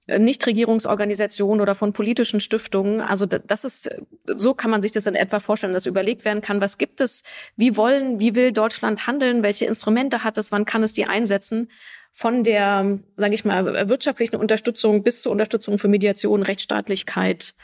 äh, 0.08 0.18
Nichtregierungsorganisationen 0.18 1.60
oder 1.60 1.76
von 1.76 1.92
politischen 1.92 2.40
Stiftungen. 2.40 3.00
Also 3.00 3.26
das 3.26 3.64
ist, 3.64 3.88
so 4.26 4.54
kann 4.54 4.72
man 4.72 4.82
sich 4.82 4.90
das 4.90 5.06
in 5.06 5.14
etwa 5.14 5.38
vorstellen, 5.38 5.74
dass 5.74 5.86
überlegt 5.86 6.24
werden 6.24 6.42
kann, 6.42 6.60
was 6.60 6.76
gibt 6.76 7.00
es, 7.00 7.22
wie 7.54 7.76
wollen, 7.76 8.18
wie 8.18 8.34
will 8.34 8.52
Deutschland 8.52 9.06
handeln, 9.06 9.44
welche 9.44 9.66
Instrumente 9.66 10.24
hat 10.24 10.38
es, 10.38 10.50
wann 10.50 10.64
kann 10.64 10.82
es 10.82 10.92
die 10.92 11.06
einsetzen 11.06 11.68
von 12.12 12.42
der, 12.42 12.98
sage 13.16 13.34
ich 13.34 13.44
mal, 13.44 13.88
wirtschaftlichen 13.88 14.36
Unterstützung 14.36 15.02
bis 15.02 15.22
zur 15.22 15.32
Unterstützung 15.32 15.78
für 15.78 15.88
Mediation, 15.88 16.42
Rechtsstaatlichkeit 16.42 17.54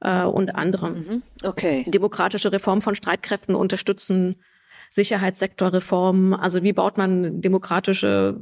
äh, 0.00 0.22
und 0.22 0.54
anderem. 0.54 0.94
Mhm. 0.94 1.22
Okay. 1.42 1.84
Demokratische 1.86 2.52
Reform 2.52 2.80
von 2.80 2.94
Streitkräften 2.94 3.54
unterstützen, 3.54 4.36
Sicherheitssektorreform. 4.90 6.34
Also 6.34 6.62
wie 6.62 6.72
baut 6.72 6.98
man 6.98 7.40
demokratische 7.40 8.38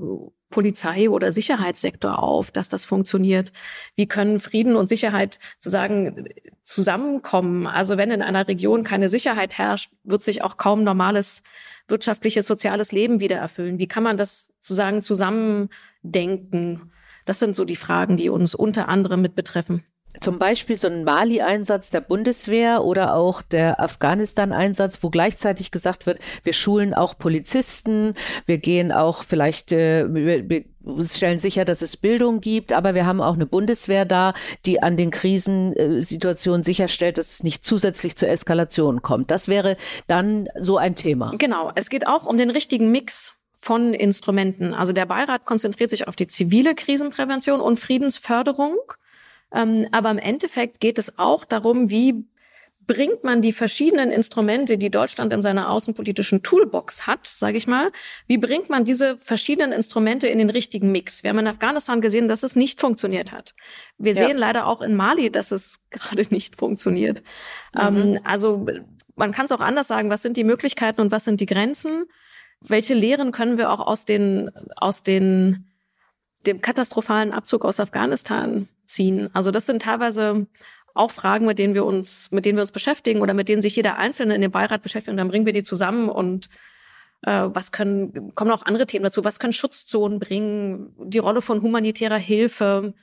Polizei 0.51 1.11
oder 1.11 1.33
Sicherheitssektor 1.33 2.23
auf, 2.23 2.51
dass 2.51 2.69
das 2.69 2.85
funktioniert? 2.85 3.53
Wie 3.97 4.07
können 4.07 4.39
Frieden 4.39 4.77
und 4.77 4.89
Sicherheit 4.89 5.39
sozusagen 5.59 6.29
zusammenkommen? 6.63 7.67
Also 7.67 7.97
wenn 7.97 8.11
in 8.11 8.23
einer 8.23 8.47
Region 8.47 8.85
keine 8.85 9.09
Sicherheit 9.09 9.59
herrscht, 9.59 9.93
wird 10.05 10.23
sich 10.23 10.43
auch 10.45 10.57
kaum 10.57 10.85
normales 10.85 11.43
wirtschaftliches, 11.89 12.47
soziales 12.47 12.93
Leben 12.93 13.21
wieder 13.21 13.37
erfüllen? 13.37 13.79
Wie 13.79 13.89
kann 13.89 14.03
man 14.03 14.17
das 14.17 14.49
sozusagen 14.61 15.03
zusammendenken? 15.03 16.93
Das 17.25 17.41
sind 17.41 17.55
so 17.55 17.65
die 17.65 17.77
Fragen, 17.77 18.17
die 18.17 18.29
uns 18.29 18.55
unter 18.55 18.89
anderem 18.89 19.21
mit 19.23 19.35
betreffen. 19.35 19.85
Zum 20.21 20.39
Beispiel 20.39 20.77
so 20.77 20.89
ein 20.89 21.05
Mali-Einsatz 21.05 21.91
der 21.91 22.01
Bundeswehr 22.01 22.85
oder 22.85 23.15
auch 23.15 23.43
der 23.43 23.81
Afghanistan-Einsatz, 23.81 25.03
wo 25.03 25.11
gleichzeitig 25.11 25.71
gesagt 25.71 26.07
wird, 26.07 26.19
wir 26.43 26.53
schulen 26.53 26.95
auch 26.95 27.19
Polizisten, 27.19 28.15
wir 28.47 28.59
gehen 28.59 28.93
auch 28.93 29.25
vielleicht, 29.25 29.73
äh, 29.73 30.07
wir, 30.09 30.65
stellen 31.03 31.39
sicher, 31.39 31.65
dass 31.65 31.83
es 31.83 31.97
Bildung 31.97 32.41
gibt, 32.41 32.73
aber 32.73 32.95
wir 32.95 33.07
haben 33.07 33.21
auch 33.21 33.35
eine 33.35 33.47
Bundeswehr 33.47 34.05
da, 34.05 34.35
die 34.67 34.83
an 34.83 34.97
den 34.97 35.11
Krisensituationen 35.11 36.63
sicherstellt, 36.63 37.19
dass 37.19 37.33
es 37.33 37.43
nicht 37.43 37.65
zusätzlich 37.65 38.17
zur 38.17 38.29
Eskalation 38.29 39.03
kommt. 39.03 39.31
Das 39.31 39.49
wäre 39.49 39.77
dann 40.07 40.49
so 40.61 40.77
ein 40.77 40.95
Thema. 40.95 41.33
Genau. 41.39 41.73
Es 41.75 41.91
geht 41.91 42.07
auch 42.07 42.27
um 42.27 42.37
den 42.37 42.51
richtigen 42.51 42.93
Mix 42.93 43.33
von 43.67 43.95
Instrumenten. 43.95 44.75
Also 44.75 44.93
der 44.93 45.07
Beirat 45.07 45.45
konzentriert 45.45 45.91
sich 45.91 46.07
auf 46.07 46.15
die 46.15 46.29
zivile 46.29 46.75
Krisenprävention 46.75 47.61
und 47.61 47.81
Friedensförderung. 47.81 48.77
Ähm, 49.53 49.87
aber 49.93 50.11
im 50.11 50.19
Endeffekt 50.19 50.81
geht 50.81 50.99
es 50.99 51.19
auch 51.19 51.45
darum, 51.45 51.91
wie 51.91 52.25
bringt 52.87 53.25
man 53.25 53.43
die 53.43 53.53
verschiedenen 53.53 54.11
Instrumente, 54.11 54.79
die 54.79 54.91
Deutschland 54.91 55.33
in 55.33 55.43
seiner 55.43 55.71
außenpolitischen 55.71 56.43
Toolbox 56.43 57.07
hat, 57.07 57.27
sage 57.27 57.57
ich 57.57 57.67
mal, 57.67 57.91
wie 58.27 58.39
bringt 58.39 58.71
man 58.71 58.85
diese 58.85 59.17
verschiedenen 59.19 59.73
Instrumente 59.73 60.29
in 60.29 60.39
den 60.39 60.51
richtigen 60.51 60.93
Mix? 60.93 61.23
Wir 61.23 61.31
haben 61.31 61.39
in 61.39 61.49
Afghanistan 61.49 62.01
gesehen, 62.01 62.29
dass 62.29 62.43
es 62.43 62.55
nicht 62.55 62.81
funktioniert 62.81 63.33
hat. 63.33 63.55
Wir 63.99 64.13
ja. 64.13 64.27
sehen 64.27 64.37
leider 64.37 64.67
auch 64.67 64.83
in 64.83 64.95
Mali, 64.95 65.31
dass 65.31 65.51
es 65.51 65.81
gerade 65.91 66.27
nicht 66.31 66.57
funktioniert. 66.57 67.23
Mhm. 67.75 67.81
Ähm, 67.81 68.21
also 68.25 68.67
man 69.17 69.33
kann 69.33 69.47
es 69.47 69.53
auch 69.53 69.61
anders 69.61 69.89
sagen, 69.89 70.11
was 70.11 70.23
sind 70.23 70.37
die 70.37 70.45
Möglichkeiten 70.45 71.01
und 71.01 71.11
was 71.11 71.25
sind 71.25 71.41
die 71.41 71.47
Grenzen? 71.47 72.07
Welche 72.61 72.95
Lehren 72.95 73.33
können 73.33 73.59
wir 73.59 73.71
auch 73.73 73.81
aus 73.81 74.05
den, 74.05 74.51
aus 74.77 75.03
den, 75.03 75.71
dem 76.47 76.61
katastrophalen 76.61 77.33
Abzug 77.33 77.65
aus 77.65 77.81
Afghanistan 77.81 78.69
ziehen? 78.87 79.29
Also 79.33 79.51
das 79.51 79.67
sind 79.67 79.83
teilweise 79.83 80.47
auch 80.95 81.11
Fragen, 81.11 81.47
mit 81.47 81.59
denen 81.59 81.75
wir 81.75 81.85
uns, 81.85 82.31
mit 82.31 82.47
denen 82.47 82.57
wir 82.57 82.63
uns 82.63 82.73
beschäftigen 82.73 83.21
oder 83.21 83.35
mit 83.35 83.49
denen 83.49 83.63
sich 83.63 83.77
jeder 83.77 83.97
Einzelne 83.97 84.35
in 84.35 84.41
dem 84.41 84.51
Beirat 84.51 84.83
beschäftigt 84.83 85.11
und 85.11 85.19
dann 85.19 85.29
bringen 85.29 85.47
wir 85.47 85.53
die 85.53 85.63
zusammen 85.63 86.09
und 86.09 86.49
äh, 87.23 87.49
was 87.53 87.73
können, 87.73 88.35
kommen 88.35 88.51
auch 88.51 88.65
andere 88.65 88.87
Themen 88.87 89.05
dazu, 89.05 89.25
was 89.25 89.39
können 89.39 89.53
Schutzzonen 89.53 90.19
bringen, 90.19 90.95
die 90.99 91.19
Rolle 91.19 91.43
von 91.43 91.63
humanitärer 91.63 92.19
Hilfe. 92.19 92.95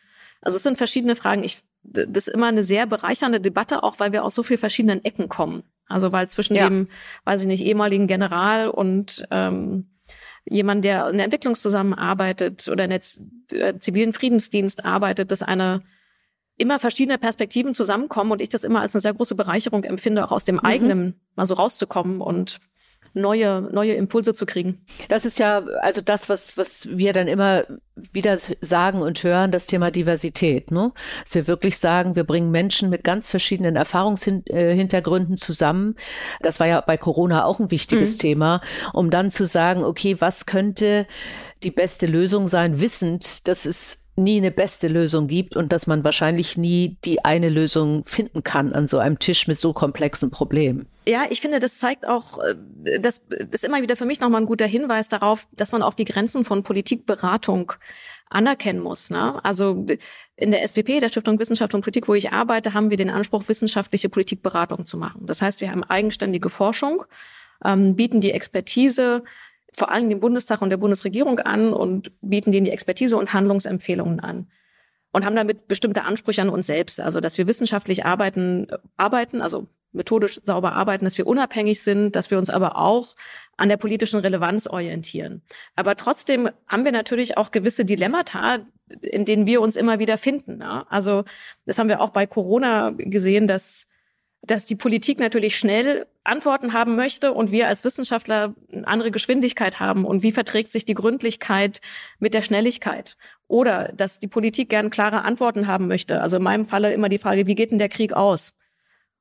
Also 0.42 0.58
es 0.58 0.64
sind 0.64 0.78
verschiedene 0.78 1.16
Fragen. 1.16 1.44
Ich, 1.44 1.60
das 1.84 2.28
ist 2.28 2.30
immer 2.30 2.48
eine 2.48 2.64
sehr 2.64 2.86
bereichernde 2.86 3.40
Debatte, 3.40 3.84
auch 3.84 4.00
weil 4.00 4.12
wir 4.12 4.24
aus 4.24 4.36
so 4.36 4.44
vielen 4.44 4.60
verschiedenen 4.60 5.04
Ecken 5.06 5.30
kommen. 5.30 5.64
Also 5.88 6.12
weil 6.12 6.30
zwischen 6.30 6.56
ja. 6.56 6.68
dem, 6.68 6.88
weiß 7.26 7.42
ich 7.42 7.48
nicht, 7.48 7.64
ehemaligen 7.64 8.08
General 8.08 8.70
und 8.70 9.28
ähm, 9.32 9.90
jemand, 10.46 10.86
der 10.86 11.10
in 11.10 11.18
der 11.18 11.26
Entwicklungszusammenarbeitet 11.26 12.68
oder 12.68 12.86
in 12.86 12.90
der 12.90 13.02
äh, 13.52 13.80
zivilen 13.80 14.14
Friedensdienst 14.14 14.86
arbeitet, 14.86 15.32
dass 15.32 15.44
eine 15.44 15.84
immer 16.58 16.80
verschiedene 16.80 17.18
Perspektiven 17.18 17.74
zusammenkommen 17.74 18.32
und 18.32 18.42
ich 18.42 18.50
das 18.50 18.64
immer 18.64 18.82
als 18.82 18.96
eine 18.96 19.02
sehr 19.02 19.14
große 19.14 19.36
Bereicherung 19.36 19.84
empfinde, 19.84 20.24
auch 20.24 20.32
aus 20.32 20.46
dem 20.46 20.56
mhm. 20.56 20.66
eigenen 20.66 21.22
mal 21.36 21.46
so 21.46 21.56
rauszukommen 21.56 22.22
und 22.22 22.60
neue, 23.14 23.62
neue 23.72 23.94
Impulse 23.94 24.34
zu 24.34 24.46
kriegen. 24.46 24.84
Das 25.08 25.26
ist 25.26 25.40
ja 25.40 25.64
also 25.82 26.02
das, 26.02 26.30
was, 26.30 26.58
was 26.58 26.98
wir 26.98 27.14
dann 27.14 27.28
immer 27.28 27.66
wieder 27.96 28.38
sagen 28.62 29.02
und 29.02 29.24
hören, 29.24 29.52
das 29.52 29.68
Thema 29.68 29.92
Diversität. 29.92 30.72
Ne? 30.72 30.92
Dass 31.24 31.36
wir 31.36 31.48
wirklich 31.48 31.78
sagen, 31.78 32.16
wir 32.16 32.24
bringen 32.24 32.50
Menschen 32.50 32.90
mit 32.90 33.04
ganz 33.04 33.30
verschiedenen 33.30 33.76
Erfahrungshintergründen 33.76 35.38
zusammen. 35.38 35.96
Das 36.42 36.60
war 36.60 36.68
ja 36.68 36.82
bei 36.82 36.98
Corona 36.98 37.46
auch 37.46 37.60
ein 37.60 37.72
wichtiges 37.72 38.16
mhm. 38.16 38.20
Thema, 38.20 38.62
um 38.94 39.12
dann 39.12 39.30
zu 39.30 39.46
sagen, 39.46 39.84
okay, 39.84 40.20
was 40.20 40.46
könnte 40.46 41.06
die 41.62 41.72
beste 41.72 42.08
Lösung 42.08 42.48
sein, 42.48 42.82
wissend, 42.82 43.48
dass 43.48 43.66
es 43.66 44.03
nie 44.16 44.38
eine 44.38 44.52
beste 44.52 44.88
Lösung 44.88 45.28
gibt 45.28 45.56
und 45.56 45.72
dass 45.72 45.88
man 45.88 46.04
wahrscheinlich 46.04 46.58
nie 46.58 46.98
die 47.04 47.26
eine 47.26 47.50
Lösung 47.50 48.04
finden 48.06 48.44
kann 48.44 48.74
an 48.74 48.88
so 48.88 49.00
einem 49.00 49.18
Tisch 49.18 49.48
mit 49.48 49.60
so 49.60 49.74
komplexen 49.74 50.30
Problemen. 50.30 50.88
Ja, 51.06 51.24
ich 51.30 51.42
finde, 51.42 51.60
das 51.60 51.80
zeigt 51.80 52.08
auch, 52.08 52.38
äh, 52.40 53.00
das 53.00 53.22
ist 53.52 53.64
immer 53.64 53.82
wieder 53.82 53.96
für 53.96 54.06
mich 54.06 54.20
nochmal 54.20 54.42
ein 54.42 54.48
guter 54.48 54.68
Hinweis 54.68 55.10
darauf, 55.10 55.48
dass 55.52 55.72
man 55.72 55.82
auch 55.82 55.96
die 55.96 56.06
Grenzen 56.06 56.46
von 56.46 56.64
Politikberatung 56.64 57.74
anerkennen 58.30 58.80
muss. 58.80 59.10
Ne? 59.10 59.44
Also 59.44 59.86
in 60.36 60.52
der 60.52 60.68
SWP, 60.68 61.00
der 61.00 61.10
Stiftung 61.10 61.40
Wissenschaft 61.40 61.74
und 61.74 61.82
Politik, 61.82 62.08
wo 62.08 62.14
ich 62.14 62.32
arbeite, 62.32 62.74
haben 62.74 62.90
wir 62.90 62.98
den 62.98 63.10
Anspruch, 63.10 63.48
wissenschaftliche 63.48 64.10
Politikberatung 64.10 64.86
zu 64.86 64.98
machen. 64.98 65.26
Das 65.26 65.42
heißt, 65.42 65.62
wir 65.62 65.72
haben 65.72 65.84
eigenständige 65.84 66.50
Forschung, 66.50 67.04
ähm, 67.66 67.96
bieten 67.96 68.22
die 68.22 68.32
Expertise 68.32 69.24
vor 69.76 69.92
allem 69.92 70.10
dem 70.10 70.20
Bundestag 70.20 70.62
und 70.62 70.70
der 70.70 70.78
Bundesregierung 70.78 71.40
an 71.40 71.74
und 71.74 72.12
bieten 72.22 72.52
denen 72.52 72.66
die 72.66 72.72
Expertise 72.72 73.18
und 73.18 73.34
Handlungsempfehlungen 73.34 74.20
an. 74.20 74.48
Und 75.12 75.26
haben 75.26 75.36
damit 75.36 75.68
bestimmte 75.68 76.04
Ansprüche 76.04 76.42
an 76.42 76.50
uns 76.50 76.66
selbst. 76.66 77.00
Also, 77.00 77.20
dass 77.20 77.38
wir 77.38 77.46
wissenschaftlich 77.46 78.04
arbeiten, 78.04 78.68
arbeiten, 78.98 79.42
also 79.42 79.68
methodisch 79.92 80.40
sauber 80.44 80.74
arbeiten, 80.74 81.06
dass 81.06 81.20
wir 81.20 81.28
unabhängig 81.28 81.84
sind, 81.84 82.16
dass 82.16 82.32
wir 82.32 82.40
uns 82.40 82.50
aber 82.50 82.78
auch 82.78 83.16
an 83.56 83.70
der 83.70 83.78
politischen 83.78 84.20
Relevanz 84.20 84.66
orientieren. 84.66 85.44
Aber 85.76 85.96
trotzdem 85.96 86.50
haben 86.68 86.84
wir 86.84 86.92
natürlich 86.92 87.38
auch 87.38 87.52
gewisse 87.52 87.86
Dilemmata, 87.86 88.66
in 89.02 89.26
denen 89.26 89.46
wir 89.46 89.62
uns 89.62 89.76
immer 89.76 90.00
wieder 90.00 90.18
finden. 90.18 90.58
Ne? 90.58 90.90
Also 90.92 91.26
das 91.68 91.78
haben 91.78 91.90
wir 91.90 92.02
auch 92.02 92.10
bei 92.10 92.26
Corona 92.26 92.90
gesehen, 92.98 93.48
dass 93.48 93.88
dass 94.44 94.66
die 94.66 94.76
Politik 94.76 95.20
natürlich 95.20 95.58
schnell 95.58 96.06
Antworten 96.24 96.74
haben 96.74 96.96
möchte 96.96 97.34
und 97.34 97.52
wir 97.52 97.68
als 97.68 97.84
Wissenschaftler 97.84 98.54
eine 98.72 98.88
andere 98.88 99.12
Geschwindigkeit 99.12 99.80
haben 99.80 100.06
und 100.06 100.24
wie 100.24 100.32
verträgt 100.32 100.72
sich 100.72 100.86
die 100.86 100.94
Gründlichkeit 100.94 101.82
mit 102.20 102.34
der 102.34 102.42
Schnelligkeit? 102.42 103.18
Oder 103.48 103.92
dass 103.94 104.20
die 104.20 104.28
Politik 104.28 104.70
gern 104.70 104.90
klare 104.90 105.24
Antworten 105.24 105.68
haben 105.68 105.88
möchte. 105.88 106.22
Also 106.22 106.38
in 106.38 106.44
meinem 106.44 106.66
Falle 106.66 106.94
immer 106.94 107.10
die 107.10 107.18
Frage, 107.18 107.46
wie 107.46 107.56
geht 107.56 107.72
denn 107.72 107.80
der 107.80 107.90
Krieg 107.90 108.14
aus? 108.14 108.56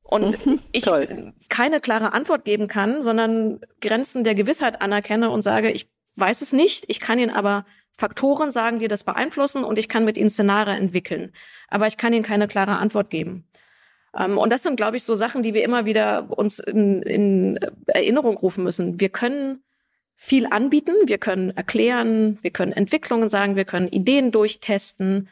Und 0.03 0.47
mhm, 0.47 0.61
ich 0.73 0.85
toll. 0.85 1.33
keine 1.49 1.81
klare 1.81 2.13
Antwort 2.13 2.45
geben 2.45 2.69
kann, 2.69 3.03
sondern 3.03 3.61
Grenzen 3.81 4.25
der 4.25 4.35
Gewissheit 4.35 4.81
anerkenne 4.81 5.31
und 5.31 5.43
sage, 5.43 5.71
ich 5.71 5.91
weiß 6.17 6.43
es 6.43 6.53
nicht, 6.53 6.85
ich 6.89 7.01
kann 7.01 7.19
Ihnen 7.19 7.31
aber 7.31 7.65
Faktoren 7.95 8.51
sagen, 8.51 8.79
die 8.79 8.89
das 8.89 9.05
beeinflussen 9.05 9.65
und 9.65 9.79
ich 9.79 9.89
kann 9.89 10.05
mit 10.05 10.17
Ihnen 10.17 10.31
Szenarien 10.31 10.79
entwickeln. 10.79 11.33
Aber 11.69 11.87
ich 11.87 11.97
kann 11.97 12.13
Ihnen 12.13 12.25
keine 12.25 12.49
klare 12.49 12.79
Antwort 12.79 13.11
geben. 13.11 13.47
Ähm, 14.17 14.39
und 14.39 14.51
das 14.51 14.63
sind, 14.63 14.77
glaube 14.77 14.97
ich, 14.97 15.05
so 15.05 15.15
Sachen, 15.15 15.43
die 15.43 15.55
wir 15.55 15.65
immer 15.65 15.85
wieder 15.85 16.27
uns 16.37 16.59
in, 16.59 17.03
in 17.03 17.59
Erinnerung 17.87 18.37
rufen 18.37 18.65
müssen. 18.65 19.01
Wir 19.01 19.09
können 19.09 19.63
viel 20.15 20.47
anbieten, 20.47 20.95
wir 21.07 21.19
können 21.19 21.51
erklären, 21.51 22.39
wir 22.43 22.51
können 22.51 22.73
Entwicklungen 22.73 23.29
sagen, 23.29 23.57
wir 23.57 23.65
können 23.65 23.89
Ideen 23.89 24.31
durchtesten. 24.31 25.29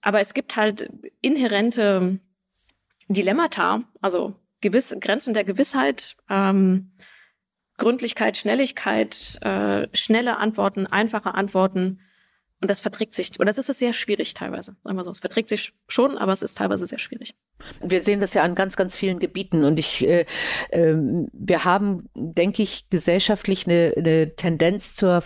Aber 0.00 0.20
es 0.20 0.34
gibt 0.34 0.56
halt 0.56 0.90
inhärente 1.20 2.20
Dilemmata, 3.08 3.82
also 4.00 4.34
gewiss, 4.60 4.96
Grenzen 5.00 5.34
der 5.34 5.44
Gewissheit, 5.44 6.16
ähm, 6.30 6.92
Gründlichkeit, 7.76 8.36
Schnelligkeit, 8.36 9.38
äh, 9.42 9.88
schnelle 9.92 10.38
Antworten, 10.38 10.86
einfache 10.86 11.34
Antworten. 11.34 12.00
Und 12.64 12.70
das 12.70 12.80
verträgt 12.80 13.12
sich, 13.12 13.38
oder 13.38 13.52
das 13.52 13.68
ist 13.68 13.78
sehr 13.78 13.92
schwierig 13.92 14.32
teilweise, 14.32 14.74
sagen 14.82 14.96
wir 14.96 15.04
so. 15.04 15.10
Es 15.10 15.20
verträgt 15.20 15.50
sich 15.50 15.74
schon, 15.86 16.16
aber 16.16 16.32
es 16.32 16.40
ist 16.40 16.56
teilweise 16.56 16.86
sehr 16.86 16.96
schwierig. 16.96 17.34
Wir 17.82 18.00
sehen 18.00 18.20
das 18.20 18.32
ja 18.32 18.42
an 18.42 18.54
ganz, 18.54 18.74
ganz 18.74 18.96
vielen 18.96 19.18
Gebieten. 19.18 19.64
Und 19.64 19.78
ich, 19.78 20.08
äh, 20.08 20.24
äh, 20.70 20.94
wir 20.96 21.66
haben, 21.66 22.08
denke 22.14 22.62
ich, 22.62 22.88
gesellschaftlich 22.88 23.66
eine, 23.66 23.92
eine 23.98 24.34
Tendenz 24.34 24.94
zur 24.94 25.22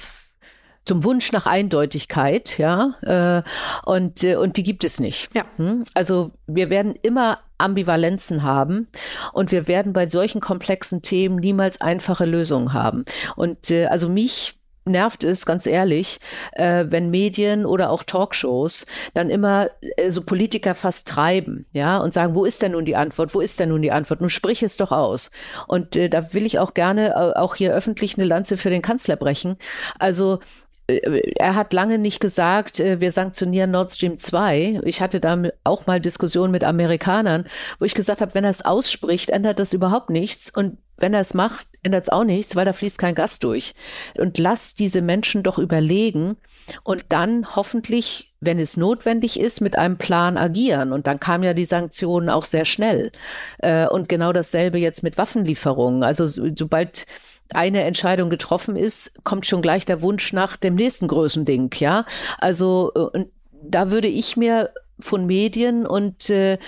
zum 0.85 1.05
Wunsch 1.05 1.31
nach 1.31 1.46
Eindeutigkeit, 1.46 2.59
ja, 2.59 2.94
äh, 3.03 3.42
und, 3.88 4.24
äh, 4.24 4.35
und 4.35 4.57
die 4.57 4.62
gibt 4.64 4.83
es 4.83 4.98
nicht. 4.98 5.29
Ja. 5.33 5.44
Hm? 5.59 5.85
Also 5.94 6.33
wir 6.46 6.70
werden 6.70 6.94
immer 7.03 7.38
Ambivalenzen 7.59 8.42
haben 8.42 8.88
und 9.33 9.53
wir 9.53 9.68
werden 9.68 9.92
bei 9.92 10.09
solchen 10.09 10.40
komplexen 10.40 11.03
Themen 11.03 11.37
niemals 11.37 11.81
einfache 11.81 12.24
Lösungen 12.24 12.72
haben. 12.72 13.05
Und 13.37 13.70
äh, 13.70 13.87
also 13.87 14.09
mich 14.09 14.58
nervt 14.88 15.24
es, 15.24 15.46
ganz 15.46 15.66
ehrlich, 15.66 16.18
äh, 16.53 16.87
wenn 16.88 17.11
Medien 17.11 17.66
oder 17.66 17.90
auch 17.90 18.03
Talkshows 18.03 18.87
dann 19.14 19.31
immer 19.31 19.70
äh, 19.96 20.11
so 20.11 20.22
Politiker 20.22 20.74
fast 20.74 21.09
treiben, 21.09 21.66
ja, 21.72 21.98
und 21.98 22.12
sagen, 22.12 22.35
wo 22.35 22.44
ist 22.44 22.62
denn 22.62 22.72
nun 22.72 22.85
die 22.85 22.96
Antwort? 22.96 23.35
Wo 23.35 23.40
ist 23.40 23.61
denn 23.61 23.70
nun 23.70 23.83
die 23.83 23.92
Antwort? 23.92 24.20
Nun 24.20 24.31
sprich 24.31 24.62
es 24.62 24.77
doch 24.77 24.92
aus. 24.92 25.31
Und 25.66 25.96
äh, 25.96 26.09
da 26.09 26.33
will 26.33 26.46
ich 26.46 26.59
auch 26.59 26.74
gerne 26.74 27.11
äh, 27.11 27.38
auch 27.38 27.55
hier 27.55 27.72
öffentlich 27.72 28.16
eine 28.18 28.27
Lanze 28.27 28.57
für 28.57 28.70
den 28.70 28.83
Kanzler 28.83 29.16
brechen. 29.16 29.57
Also 29.98 30.40
äh, 30.88 31.33
er 31.37 31.55
hat 31.55 31.72
lange 31.72 31.98
nicht 31.98 32.20
gesagt, 32.20 32.81
äh, 32.81 33.01
wir 33.01 33.12
sanktionieren 33.12 33.70
Nord 33.70 33.92
Stream 33.92 34.18
2. 34.18 34.81
Ich 34.85 35.01
hatte 35.01 35.20
da 35.20 35.42
auch 35.64 35.87
mal 35.87 36.01
Diskussionen 36.01 36.51
mit 36.51 36.64
Amerikanern, 36.64 37.46
wo 37.79 37.85
ich 37.85 37.94
gesagt 37.94 38.20
habe, 38.20 38.35
wenn 38.35 38.44
er 38.44 38.51
es 38.51 38.64
ausspricht, 38.64 39.31
ändert 39.31 39.59
das 39.59 39.72
überhaupt 39.72 40.11
nichts. 40.11 40.51
Und 40.55 40.79
wenn 40.98 41.14
er 41.14 41.20
es 41.20 41.34
macht, 41.34 41.66
ändert 41.82 42.04
es 42.04 42.08
auch 42.08 42.24
nichts, 42.24 42.56
weil 42.56 42.64
da 42.64 42.72
fließt 42.72 42.98
kein 42.98 43.14
Gas 43.14 43.38
durch. 43.38 43.74
Und 44.18 44.38
lass 44.38 44.74
diese 44.74 45.00
Menschen 45.00 45.42
doch 45.42 45.58
überlegen 45.58 46.37
und 46.84 47.06
dann 47.08 47.56
hoffentlich, 47.56 48.32
wenn 48.40 48.58
es 48.58 48.76
notwendig 48.76 49.40
ist, 49.40 49.61
mit 49.61 49.78
einem 49.78 49.96
Plan 49.96 50.37
agieren. 50.37 50.92
Und 50.92 51.06
dann 51.06 51.20
kamen 51.20 51.44
ja 51.44 51.54
die 51.54 51.64
Sanktionen 51.64 52.28
auch 52.28 52.44
sehr 52.44 52.64
schnell. 52.64 53.11
Äh, 53.58 53.88
und 53.88 54.08
genau 54.08 54.32
dasselbe 54.32 54.78
jetzt 54.78 55.02
mit 55.02 55.18
Waffenlieferungen. 55.18 56.02
Also 56.02 56.26
sobald 56.26 57.06
eine 57.54 57.84
Entscheidung 57.84 58.28
getroffen 58.28 58.76
ist, 58.76 59.24
kommt 59.24 59.46
schon 59.46 59.62
gleich 59.62 59.84
der 59.84 60.02
Wunsch 60.02 60.32
nach 60.32 60.56
dem 60.56 60.74
nächsten 60.74 61.08
größten 61.08 61.44
Ding, 61.44 61.74
ja. 61.78 62.04
Also 62.38 62.92
äh, 63.14 63.24
da 63.62 63.90
würde 63.90 64.08
ich 64.08 64.37
mir 64.37 64.70
von 65.00 65.26
Medien 65.26 65.87
und 65.87 66.30
äh, 66.30 66.58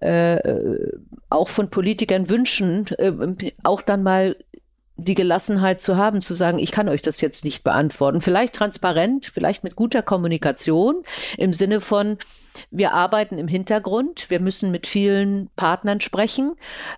äh, 0.00 0.92
auch 1.30 1.48
von 1.48 1.70
Politikern 1.70 2.28
wünschen, 2.28 2.86
äh, 2.98 3.12
auch 3.62 3.82
dann 3.82 4.02
mal 4.02 4.36
die 4.98 5.14
Gelassenheit 5.14 5.80
zu 5.80 5.96
haben, 5.96 6.22
zu 6.22 6.34
sagen, 6.34 6.58
ich 6.58 6.72
kann 6.72 6.88
euch 6.88 7.02
das 7.02 7.20
jetzt 7.20 7.44
nicht 7.44 7.62
beantworten. 7.64 8.22
Vielleicht 8.22 8.54
transparent, 8.54 9.26
vielleicht 9.26 9.62
mit 9.62 9.76
guter 9.76 10.02
Kommunikation 10.02 11.02
im 11.36 11.52
Sinne 11.52 11.82
von, 11.82 12.16
wir 12.70 12.94
arbeiten 12.94 13.36
im 13.36 13.48
Hintergrund, 13.48 14.30
wir 14.30 14.40
müssen 14.40 14.70
mit 14.70 14.86
vielen 14.86 15.50
Partnern 15.56 16.00
sprechen 16.00 16.54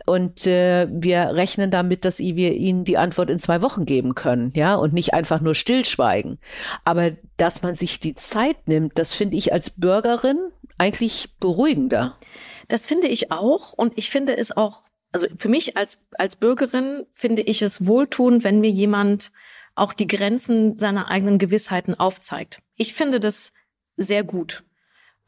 und 0.06 0.46
äh, 0.46 0.86
wir 0.88 1.34
rechnen 1.34 1.72
damit, 1.72 2.04
dass 2.04 2.20
wir 2.20 2.54
ihnen 2.54 2.84
die 2.84 2.98
Antwort 2.98 3.30
in 3.30 3.40
zwei 3.40 3.62
Wochen 3.62 3.84
geben 3.84 4.14
können, 4.14 4.52
ja, 4.54 4.76
und 4.76 4.92
nicht 4.92 5.14
einfach 5.14 5.40
nur 5.40 5.56
stillschweigen. 5.56 6.38
Aber 6.84 7.10
dass 7.36 7.62
man 7.62 7.74
sich 7.74 7.98
die 7.98 8.14
Zeit 8.14 8.68
nimmt, 8.68 8.96
das 8.96 9.14
finde 9.14 9.36
ich 9.36 9.52
als 9.52 9.70
Bürgerin 9.70 10.38
eigentlich 10.78 11.34
beruhigender. 11.40 12.16
Das 12.68 12.86
finde 12.86 13.08
ich 13.08 13.30
auch 13.30 13.72
und 13.72 13.92
ich 13.96 14.10
finde 14.10 14.36
es 14.36 14.56
auch 14.56 14.88
also 15.12 15.26
für 15.38 15.48
mich 15.48 15.76
als, 15.76 16.06
als 16.18 16.36
Bürgerin 16.36 17.06
finde 17.12 17.42
ich 17.42 17.62
es 17.62 17.86
wohltuend, 17.86 18.44
wenn 18.44 18.60
mir 18.60 18.70
jemand 18.70 19.32
auch 19.74 19.92
die 19.92 20.06
Grenzen 20.06 20.76
seiner 20.76 21.08
eigenen 21.08 21.38
Gewissheiten 21.38 21.98
aufzeigt. 21.98 22.60
Ich 22.76 22.94
finde 22.94 23.20
das 23.20 23.52
sehr 23.96 24.24
gut. 24.24 24.64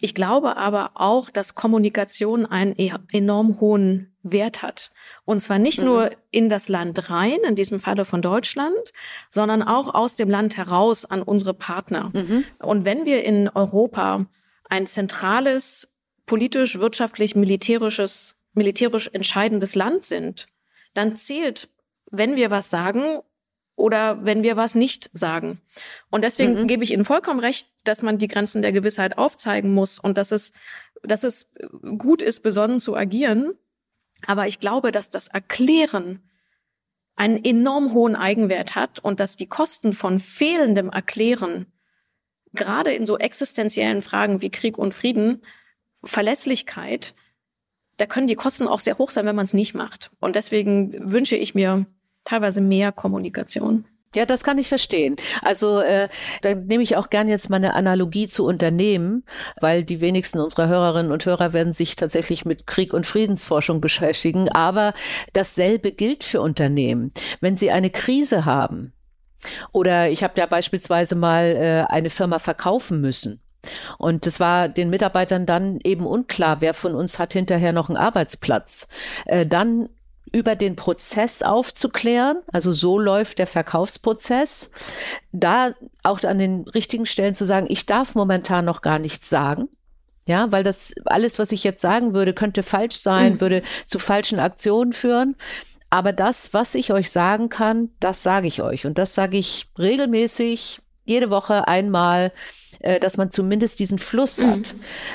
Ich 0.03 0.15
glaube 0.15 0.57
aber 0.57 0.93
auch, 0.95 1.31
dass 1.31 1.55
Kommunikation 1.55 2.47
einen 2.47 2.75
e-, 2.79 2.93
enorm 3.13 3.61
hohen 3.61 4.15
Wert 4.23 4.63
hat. 4.63 4.91
Und 5.25 5.41
zwar 5.41 5.59
nicht 5.59 5.81
mhm. 5.81 5.85
nur 5.85 6.11
in 6.31 6.49
das 6.49 6.69
Land 6.69 7.11
rein, 7.11 7.39
in 7.47 7.55
diesem 7.55 7.81
Falle 7.81 8.05
von 8.05 8.23
Deutschland, 8.23 8.93
sondern 9.31 9.63
auch 9.63 9.95
aus 9.95 10.17
dem 10.17 10.31
Land 10.31 10.57
heraus 10.57 11.05
an 11.05 11.23
unsere 11.23 11.55
Partner. 11.55 12.11
Mhm. 12.13 12.45
Und 12.59 12.85
wenn 12.85 13.05
wir 13.05 13.25
in 13.25 13.49
Europa 13.49 14.27
ein 14.71 14.87
zentrales 14.87 15.93
politisch, 16.25 16.79
wirtschaftlich, 16.79 17.37
militärisches 17.37 18.41
militärisch 18.53 19.09
entscheidendes 19.13 19.75
Land 19.75 20.05
sind, 20.05 20.47
dann 20.95 21.17
zählt, 21.17 21.69
wenn 22.11 22.37
wir 22.37 22.51
was 22.51 22.71
sagen 22.71 23.21
oder 23.77 24.25
wenn 24.25 24.43
wir 24.43 24.57
was 24.57 24.75
nicht 24.75 25.11
sagen. 25.13 25.61
Und 26.11 26.23
deswegen 26.23 26.63
mhm. 26.63 26.67
gebe 26.67 26.85
ich 26.85 26.93
Ihnen 26.93 27.05
vollkommen 27.05 27.41
recht, 27.41 27.69
dass 27.85 28.03
man 28.03 28.19
die 28.19 28.29
Grenzen 28.29 28.63
der 28.63 28.73
Gewissheit 28.73 29.19
aufzeigen 29.19 29.73
muss 29.73 29.99
und 29.99 30.19
dass 30.19 30.33
es, 30.33 30.53
dass 31.03 31.25
es 31.25 31.55
gut 31.99 32.23
ist, 32.23 32.41
besonnen 32.41 32.81
zu 32.81 32.97
agieren. 32.97 33.55
Aber 34.27 34.47
ich 34.47 34.61
glaube, 34.61 34.93
dass 34.93 35.11
das 35.11 35.29
Erklären 35.29 36.29
einen 37.17 37.43
enorm 37.43 37.93
hohen 37.93 38.17
Eigenwert 38.17 38.75
hat 38.75 38.99
und 38.99 39.21
dass 39.21 39.37
die 39.37 39.49
Kosten 39.49 39.93
von 39.93 40.19
fehlendem 40.19 40.91
Erklären 40.91 41.67
gerade 42.53 42.93
in 42.93 43.07
so 43.07 43.19
existenziellen 43.19 44.03
Fragen 44.03 44.41
wie 44.43 44.51
Krieg 44.51 44.79
und 44.79 44.95
Frieden 44.95 45.43
Verlässlichkeit 46.03 47.15
da 48.01 48.07
können 48.07 48.27
die 48.27 48.35
Kosten 48.35 48.67
auch 48.67 48.81
sehr 48.81 48.99
hoch 48.99 49.11
sein, 49.11 49.27
wenn 49.27 49.37
man 49.37 49.45
es 49.45 49.55
nicht 49.55 49.75
macht. 49.75 50.11
Und 50.21 50.35
deswegen 50.35 51.13
wünsche 51.13 51.37
ich 51.37 51.55
mir 51.55 51.85
teilweise 52.25 52.61
mehr 52.63 52.93
Kommunikation. 52.93 53.85
Ja, 54.15 54.27
das 54.27 54.43
kann 54.43 54.59
ich 54.59 54.69
verstehen. 54.69 55.17
Also 55.43 55.81
äh, 55.81 56.09
da 56.43 56.55
nehme 56.55 56.83
ich 56.83 56.97
auch 56.97 57.11
gern 57.11 57.29
jetzt 57.29 57.49
mal 57.49 57.57
eine 57.57 57.75
Analogie 57.75 58.27
zu 58.27 58.45
Unternehmen, 58.45 59.25
weil 59.61 59.85
die 59.85 60.01
wenigsten 60.01 60.41
unserer 60.41 60.67
Hörerinnen 60.67 61.13
und 61.13 61.27
Hörer 61.27 61.53
werden 61.53 61.73
sich 61.73 61.95
tatsächlich 61.95 62.45
mit 62.45 62.67
Krieg 62.67 62.93
und 62.93 63.07
Friedensforschung 63.07 63.81
beschäftigen. 63.81 64.49
Aber 64.49 64.95
dasselbe 65.33 65.93
gilt 65.93 66.25
für 66.25 66.41
Unternehmen. 66.41 67.13
Wenn 67.41 67.57
sie 67.57 67.71
eine 67.71 67.91
Krise 67.91 68.47
haben 68.47 68.95
oder 69.73 70.11
ich 70.11 70.23
habe 70.23 70.35
ja 70.39 70.47
beispielsweise 70.47 71.15
mal 71.15 71.45
äh, 71.45 71.93
eine 71.93 72.11
Firma 72.11 72.39
verkaufen 72.39 73.01
müssen 73.01 73.41
und 73.99 74.27
es 74.27 74.41
war 74.41 74.69
den 74.69 74.91
Mitarbeitern 74.91 75.47
dann 75.47 75.81
eben 75.85 76.07
unklar, 76.07 76.61
wer 76.61 76.75
von 76.75 76.95
uns 76.95 77.19
hat 77.19 77.33
hinterher 77.33 77.73
noch 77.73 77.89
einen 77.89 77.99
Arbeitsplatz. 77.99 78.89
Äh, 79.27 79.47
dann 79.47 79.89
über 80.33 80.55
den 80.55 80.77
Prozess 80.77 81.43
aufzuklären, 81.43 82.39
also 82.53 82.73
so 82.73 82.99
läuft 82.99 83.39
der 83.39 83.49
Verkaufsprozess, 83.49 84.71
da 85.33 85.73
auch 86.05 86.23
an 86.23 86.39
den 86.39 86.69
richtigen 86.69 87.05
Stellen 87.05 87.35
zu 87.35 87.45
sagen, 87.45 87.67
ich 87.69 87.85
darf 87.85 88.15
momentan 88.15 88.65
noch 88.65 88.81
gar 88.81 88.99
nichts 88.99 89.29
sagen. 89.29 89.69
Ja, 90.29 90.53
weil 90.53 90.63
das 90.63 90.95
alles, 91.07 91.41
was 91.41 91.51
ich 91.51 91.65
jetzt 91.65 91.81
sagen 91.81 92.15
würde, 92.15 92.35
könnte 92.35 92.63
falsch 92.63 93.01
sein, 93.01 93.35
mhm. 93.35 93.41
würde 93.41 93.63
zu 93.87 93.99
falschen 93.99 94.39
Aktionen 94.39 94.93
führen. 94.93 95.35
Aber 95.91 96.13
das, 96.13 96.55
was 96.55 96.75
ich 96.75 96.93
euch 96.93 97.11
sagen 97.11 97.49
kann, 97.49 97.91
das 98.01 98.23
sage 98.23 98.47
ich 98.47 98.63
euch. 98.63 98.87
Und 98.87 98.97
das 98.97 99.15
sage 99.15 99.37
ich 99.37 99.67
regelmäßig, 99.79 100.81
jede 101.05 101.31
Woche 101.31 101.67
einmal 101.67 102.33
äh, 102.81 102.99
dass 102.99 103.17
man 103.17 103.31
zumindest 103.31 103.79
diesen 103.79 103.99
Fluss 103.99 104.39
mhm. 104.39 104.51
hat. 104.51 104.75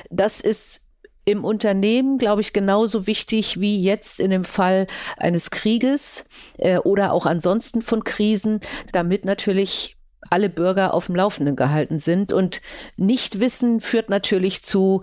Das 0.09 0.41
ist 0.41 0.87
im 1.25 1.43
Unternehmen, 1.43 2.19
glaube 2.19 2.41
ich, 2.41 2.53
genauso 2.53 3.07
wichtig 3.07 3.59
wie 3.59 3.81
jetzt 3.81 4.19
in 4.19 4.29
dem 4.29 4.43
Fall 4.43 4.85
eines 5.17 5.49
Krieges 5.49 6.25
äh, 6.59 6.77
oder 6.77 7.13
auch 7.13 7.25
ansonsten 7.25 7.81
von 7.81 8.03
Krisen, 8.03 8.59
damit 8.91 9.25
natürlich 9.25 9.97
alle 10.29 10.49
Bürger 10.49 10.93
auf 10.93 11.07
dem 11.07 11.15
Laufenden 11.15 11.55
gehalten 11.55 11.97
sind. 11.97 12.31
Und 12.31 12.61
Nichtwissen 12.97 13.81
führt 13.81 14.09
natürlich 14.09 14.63
zu 14.63 15.01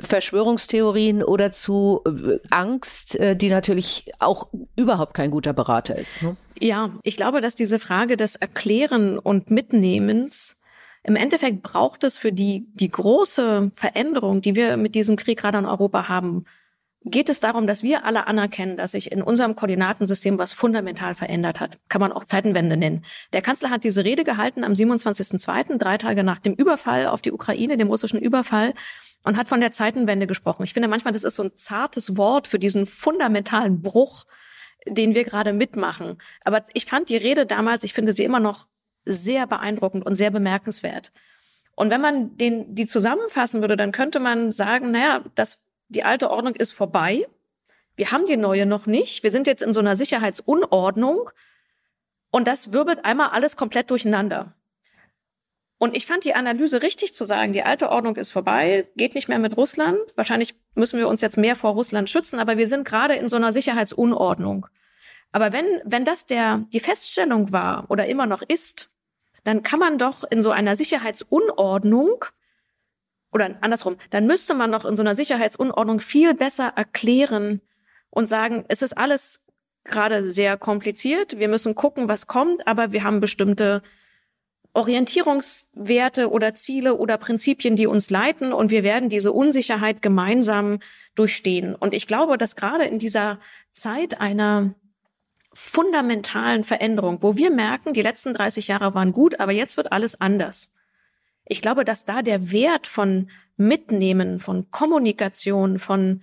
Verschwörungstheorien 0.00 1.22
oder 1.22 1.52
zu 1.52 2.02
äh, 2.06 2.38
Angst, 2.50 3.16
äh, 3.16 3.36
die 3.36 3.48
natürlich 3.48 4.10
auch 4.18 4.48
überhaupt 4.76 5.14
kein 5.14 5.30
guter 5.30 5.52
Berater 5.52 5.96
ist. 5.96 6.22
Ne? 6.22 6.36
Ja, 6.58 6.90
ich 7.02 7.16
glaube, 7.16 7.40
dass 7.40 7.54
diese 7.54 7.78
Frage 7.78 8.16
des 8.16 8.36
Erklären 8.36 9.18
und 9.18 9.50
Mitnehmens 9.50 10.56
im 11.02 11.16
Endeffekt 11.16 11.62
braucht 11.62 12.04
es 12.04 12.18
für 12.18 12.32
die, 12.32 12.66
die 12.74 12.90
große 12.90 13.70
Veränderung, 13.74 14.42
die 14.42 14.54
wir 14.54 14.76
mit 14.76 14.94
diesem 14.94 15.16
Krieg 15.16 15.38
gerade 15.38 15.58
in 15.58 15.64
Europa 15.64 16.08
haben, 16.08 16.44
geht 17.04 17.30
es 17.30 17.40
darum, 17.40 17.66
dass 17.66 17.82
wir 17.82 18.04
alle 18.04 18.26
anerkennen, 18.26 18.76
dass 18.76 18.92
sich 18.92 19.10
in 19.10 19.22
unserem 19.22 19.56
Koordinatensystem 19.56 20.38
was 20.38 20.52
fundamental 20.52 21.14
verändert 21.14 21.58
hat. 21.58 21.78
Kann 21.88 22.02
man 22.02 22.12
auch 22.12 22.24
Zeitenwende 22.24 22.76
nennen. 22.76 23.04
Der 23.32 23.40
Kanzler 23.40 23.70
hat 23.70 23.84
diese 23.84 24.04
Rede 24.04 24.24
gehalten 24.24 24.64
am 24.64 24.72
27.02., 24.72 25.78
drei 25.78 25.96
Tage 25.96 26.22
nach 26.22 26.38
dem 26.38 26.52
Überfall 26.52 27.06
auf 27.06 27.22
die 27.22 27.32
Ukraine, 27.32 27.78
dem 27.78 27.88
russischen 27.88 28.20
Überfall, 28.20 28.74
und 29.24 29.36
hat 29.36 29.48
von 29.48 29.60
der 29.60 29.72
Zeitenwende 29.72 30.26
gesprochen. 30.26 30.64
Ich 30.64 30.72
finde 30.72 30.88
manchmal, 30.88 31.12
das 31.12 31.24
ist 31.24 31.36
so 31.36 31.44
ein 31.44 31.56
zartes 31.56 32.16
Wort 32.16 32.48
für 32.48 32.58
diesen 32.58 32.86
fundamentalen 32.86 33.82
Bruch, 33.82 34.26
den 34.86 35.14
wir 35.14 35.24
gerade 35.24 35.52
mitmachen. 35.52 36.18
Aber 36.42 36.64
ich 36.72 36.86
fand 36.86 37.08
die 37.08 37.16
Rede 37.16 37.46
damals, 37.46 37.84
ich 37.84 37.92
finde 37.92 38.12
sie 38.12 38.24
immer 38.24 38.40
noch 38.40 38.66
sehr 39.04 39.46
beeindruckend 39.46 40.06
und 40.06 40.14
sehr 40.14 40.30
bemerkenswert. 40.30 41.12
Und 41.74 41.90
wenn 41.90 42.00
man 42.00 42.36
den, 42.36 42.74
die 42.74 42.86
zusammenfassen 42.86 43.60
würde, 43.60 43.76
dann 43.76 43.92
könnte 43.92 44.20
man 44.20 44.52
sagen, 44.52 44.90
naja, 44.90 45.22
das, 45.34 45.66
die 45.88 46.04
alte 46.04 46.30
Ordnung 46.30 46.54
ist 46.54 46.72
vorbei. 46.72 47.26
Wir 47.96 48.12
haben 48.12 48.26
die 48.26 48.36
neue 48.36 48.66
noch 48.66 48.86
nicht. 48.86 49.22
Wir 49.22 49.30
sind 49.30 49.46
jetzt 49.46 49.62
in 49.62 49.72
so 49.72 49.80
einer 49.80 49.96
Sicherheitsunordnung. 49.96 51.30
Und 52.30 52.48
das 52.48 52.72
wirbelt 52.72 53.04
einmal 53.04 53.30
alles 53.30 53.56
komplett 53.56 53.90
durcheinander. 53.90 54.54
Und 55.82 55.96
ich 55.96 56.04
fand 56.04 56.26
die 56.26 56.34
Analyse 56.34 56.82
richtig 56.82 57.14
zu 57.14 57.24
sagen, 57.24 57.54
die 57.54 57.62
alte 57.62 57.88
Ordnung 57.88 58.16
ist 58.16 58.28
vorbei, 58.30 58.86
geht 58.96 59.14
nicht 59.14 59.28
mehr 59.28 59.38
mit 59.38 59.56
Russland. 59.56 59.98
Wahrscheinlich 60.14 60.54
müssen 60.74 60.98
wir 60.98 61.08
uns 61.08 61.22
jetzt 61.22 61.38
mehr 61.38 61.56
vor 61.56 61.70
Russland 61.70 62.10
schützen, 62.10 62.38
aber 62.38 62.58
wir 62.58 62.68
sind 62.68 62.84
gerade 62.84 63.14
in 63.14 63.28
so 63.28 63.36
einer 63.36 63.54
Sicherheitsunordnung. 63.54 64.66
Aber 65.32 65.54
wenn, 65.54 65.64
wenn 65.86 66.04
das 66.04 66.26
der, 66.26 66.66
die 66.74 66.80
Feststellung 66.80 67.50
war 67.50 67.86
oder 67.88 68.04
immer 68.04 68.26
noch 68.26 68.42
ist, 68.42 68.90
dann 69.44 69.62
kann 69.62 69.78
man 69.78 69.96
doch 69.96 70.22
in 70.24 70.42
so 70.42 70.50
einer 70.50 70.76
Sicherheitsunordnung 70.76 72.26
oder 73.32 73.56
andersrum, 73.62 73.96
dann 74.10 74.26
müsste 74.26 74.52
man 74.52 74.72
doch 74.72 74.84
in 74.84 74.96
so 74.96 75.02
einer 75.02 75.16
Sicherheitsunordnung 75.16 76.00
viel 76.00 76.34
besser 76.34 76.74
erklären 76.76 77.62
und 78.10 78.26
sagen, 78.26 78.66
es 78.68 78.82
ist 78.82 78.98
alles 78.98 79.46
gerade 79.84 80.24
sehr 80.24 80.58
kompliziert, 80.58 81.38
wir 81.38 81.48
müssen 81.48 81.74
gucken, 81.74 82.06
was 82.06 82.26
kommt, 82.26 82.66
aber 82.66 82.92
wir 82.92 83.02
haben 83.02 83.20
bestimmte 83.20 83.82
Orientierungswerte 84.72 86.30
oder 86.30 86.54
Ziele 86.54 86.96
oder 86.96 87.18
Prinzipien, 87.18 87.76
die 87.76 87.86
uns 87.86 88.10
leiten 88.10 88.52
und 88.52 88.70
wir 88.70 88.82
werden 88.82 89.08
diese 89.08 89.32
Unsicherheit 89.32 90.00
gemeinsam 90.00 90.78
durchstehen. 91.14 91.74
Und 91.74 91.92
ich 91.92 92.06
glaube, 92.06 92.38
dass 92.38 92.56
gerade 92.56 92.84
in 92.84 92.98
dieser 92.98 93.40
Zeit 93.72 94.20
einer 94.20 94.74
fundamentalen 95.52 96.64
Veränderung, 96.64 97.18
wo 97.22 97.36
wir 97.36 97.50
merken, 97.50 97.92
die 97.92 98.02
letzten 98.02 98.34
30 98.34 98.68
Jahre 98.68 98.94
waren 98.94 99.12
gut, 99.12 99.40
aber 99.40 99.52
jetzt 99.52 99.76
wird 99.76 99.90
alles 99.90 100.20
anders. 100.20 100.72
Ich 101.44 101.60
glaube, 101.60 101.84
dass 101.84 102.04
da 102.04 102.22
der 102.22 102.52
Wert 102.52 102.86
von 102.86 103.28
Mitnehmen, 103.56 104.38
von 104.38 104.70
Kommunikation, 104.70 105.80
von, 105.80 106.22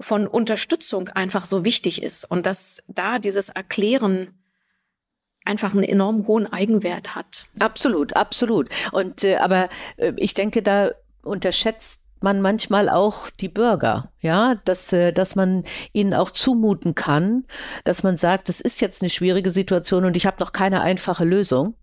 von 0.00 0.26
Unterstützung 0.26 1.08
einfach 1.10 1.46
so 1.46 1.64
wichtig 1.64 2.02
ist 2.02 2.24
und 2.24 2.44
dass 2.44 2.82
da 2.88 3.20
dieses 3.20 3.50
Erklären 3.50 4.34
einfach 5.44 5.72
einen 5.72 5.84
enorm 5.84 6.26
hohen 6.26 6.50
Eigenwert 6.52 7.14
hat. 7.14 7.46
Absolut, 7.58 8.16
absolut. 8.16 8.68
Und 8.92 9.24
äh, 9.24 9.36
aber 9.36 9.68
äh, 9.96 10.12
ich 10.16 10.34
denke, 10.34 10.62
da 10.62 10.90
unterschätzt 11.22 12.04
man 12.20 12.40
manchmal 12.40 12.88
auch 12.88 13.30
die 13.30 13.48
Bürger, 13.48 14.10
ja, 14.20 14.56
dass, 14.64 14.92
äh, 14.92 15.12
dass 15.12 15.36
man 15.36 15.64
ihnen 15.92 16.14
auch 16.14 16.30
zumuten 16.30 16.94
kann, 16.94 17.44
dass 17.84 18.02
man 18.02 18.16
sagt, 18.16 18.48
das 18.48 18.60
ist 18.60 18.80
jetzt 18.80 19.02
eine 19.02 19.10
schwierige 19.10 19.50
Situation 19.50 20.04
und 20.04 20.16
ich 20.16 20.26
habe 20.26 20.40
noch 20.40 20.52
keine 20.52 20.80
einfache 20.80 21.24
Lösung. 21.24 21.74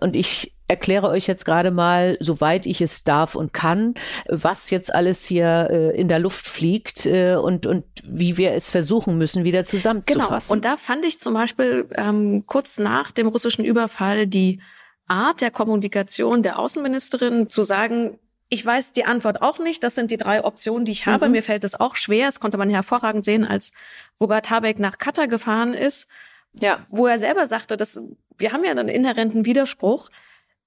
Und 0.00 0.16
ich 0.16 0.53
erkläre 0.74 1.08
euch 1.08 1.28
jetzt 1.28 1.44
gerade 1.44 1.70
mal, 1.70 2.16
soweit 2.18 2.66
ich 2.66 2.80
es 2.80 3.04
darf 3.04 3.36
und 3.36 3.52
kann, 3.52 3.94
was 4.28 4.70
jetzt 4.70 4.92
alles 4.92 5.24
hier 5.24 5.68
äh, 5.70 6.00
in 6.00 6.08
der 6.08 6.18
Luft 6.18 6.46
fliegt 6.46 7.06
äh, 7.06 7.36
und, 7.36 7.66
und 7.66 7.84
wie 8.02 8.36
wir 8.36 8.52
es 8.52 8.72
versuchen 8.72 9.16
müssen, 9.16 9.44
wieder 9.44 9.64
zusammenzufassen. 9.64 10.28
Genau. 10.30 10.52
Und 10.52 10.64
da 10.64 10.76
fand 10.76 11.04
ich 11.04 11.20
zum 11.20 11.34
Beispiel 11.34 11.86
ähm, 11.94 12.44
kurz 12.46 12.78
nach 12.78 13.12
dem 13.12 13.28
russischen 13.28 13.64
Überfall 13.64 14.26
die 14.26 14.60
Art 15.06 15.40
der 15.40 15.52
Kommunikation 15.52 16.42
der 16.42 16.58
Außenministerin 16.58 17.48
zu 17.48 17.62
sagen, 17.62 18.18
ich 18.48 18.66
weiß 18.66 18.92
die 18.92 19.04
Antwort 19.04 19.42
auch 19.42 19.58
nicht. 19.58 19.82
Das 19.84 19.94
sind 19.94 20.10
die 20.10 20.16
drei 20.16 20.44
Optionen, 20.44 20.84
die 20.84 20.92
ich 20.92 21.06
habe. 21.06 21.26
Mhm. 21.26 21.32
Mir 21.32 21.42
fällt 21.42 21.64
es 21.64 21.78
auch 21.78 21.96
schwer. 21.96 22.26
Das 22.26 22.40
konnte 22.40 22.58
man 22.58 22.70
hervorragend 22.70 23.24
sehen, 23.24 23.44
als 23.44 23.72
Robert 24.20 24.50
Habeck 24.50 24.78
nach 24.78 24.98
Katar 24.98 25.28
gefahren 25.28 25.72
ist. 25.72 26.08
Ja. 26.52 26.86
Wo 26.88 27.06
er 27.06 27.18
selber 27.18 27.46
sagte, 27.46 27.76
dass 27.76 28.00
wir 28.36 28.52
haben 28.52 28.64
ja 28.64 28.72
einen 28.72 28.88
inhärenten 28.88 29.44
Widerspruch. 29.44 30.10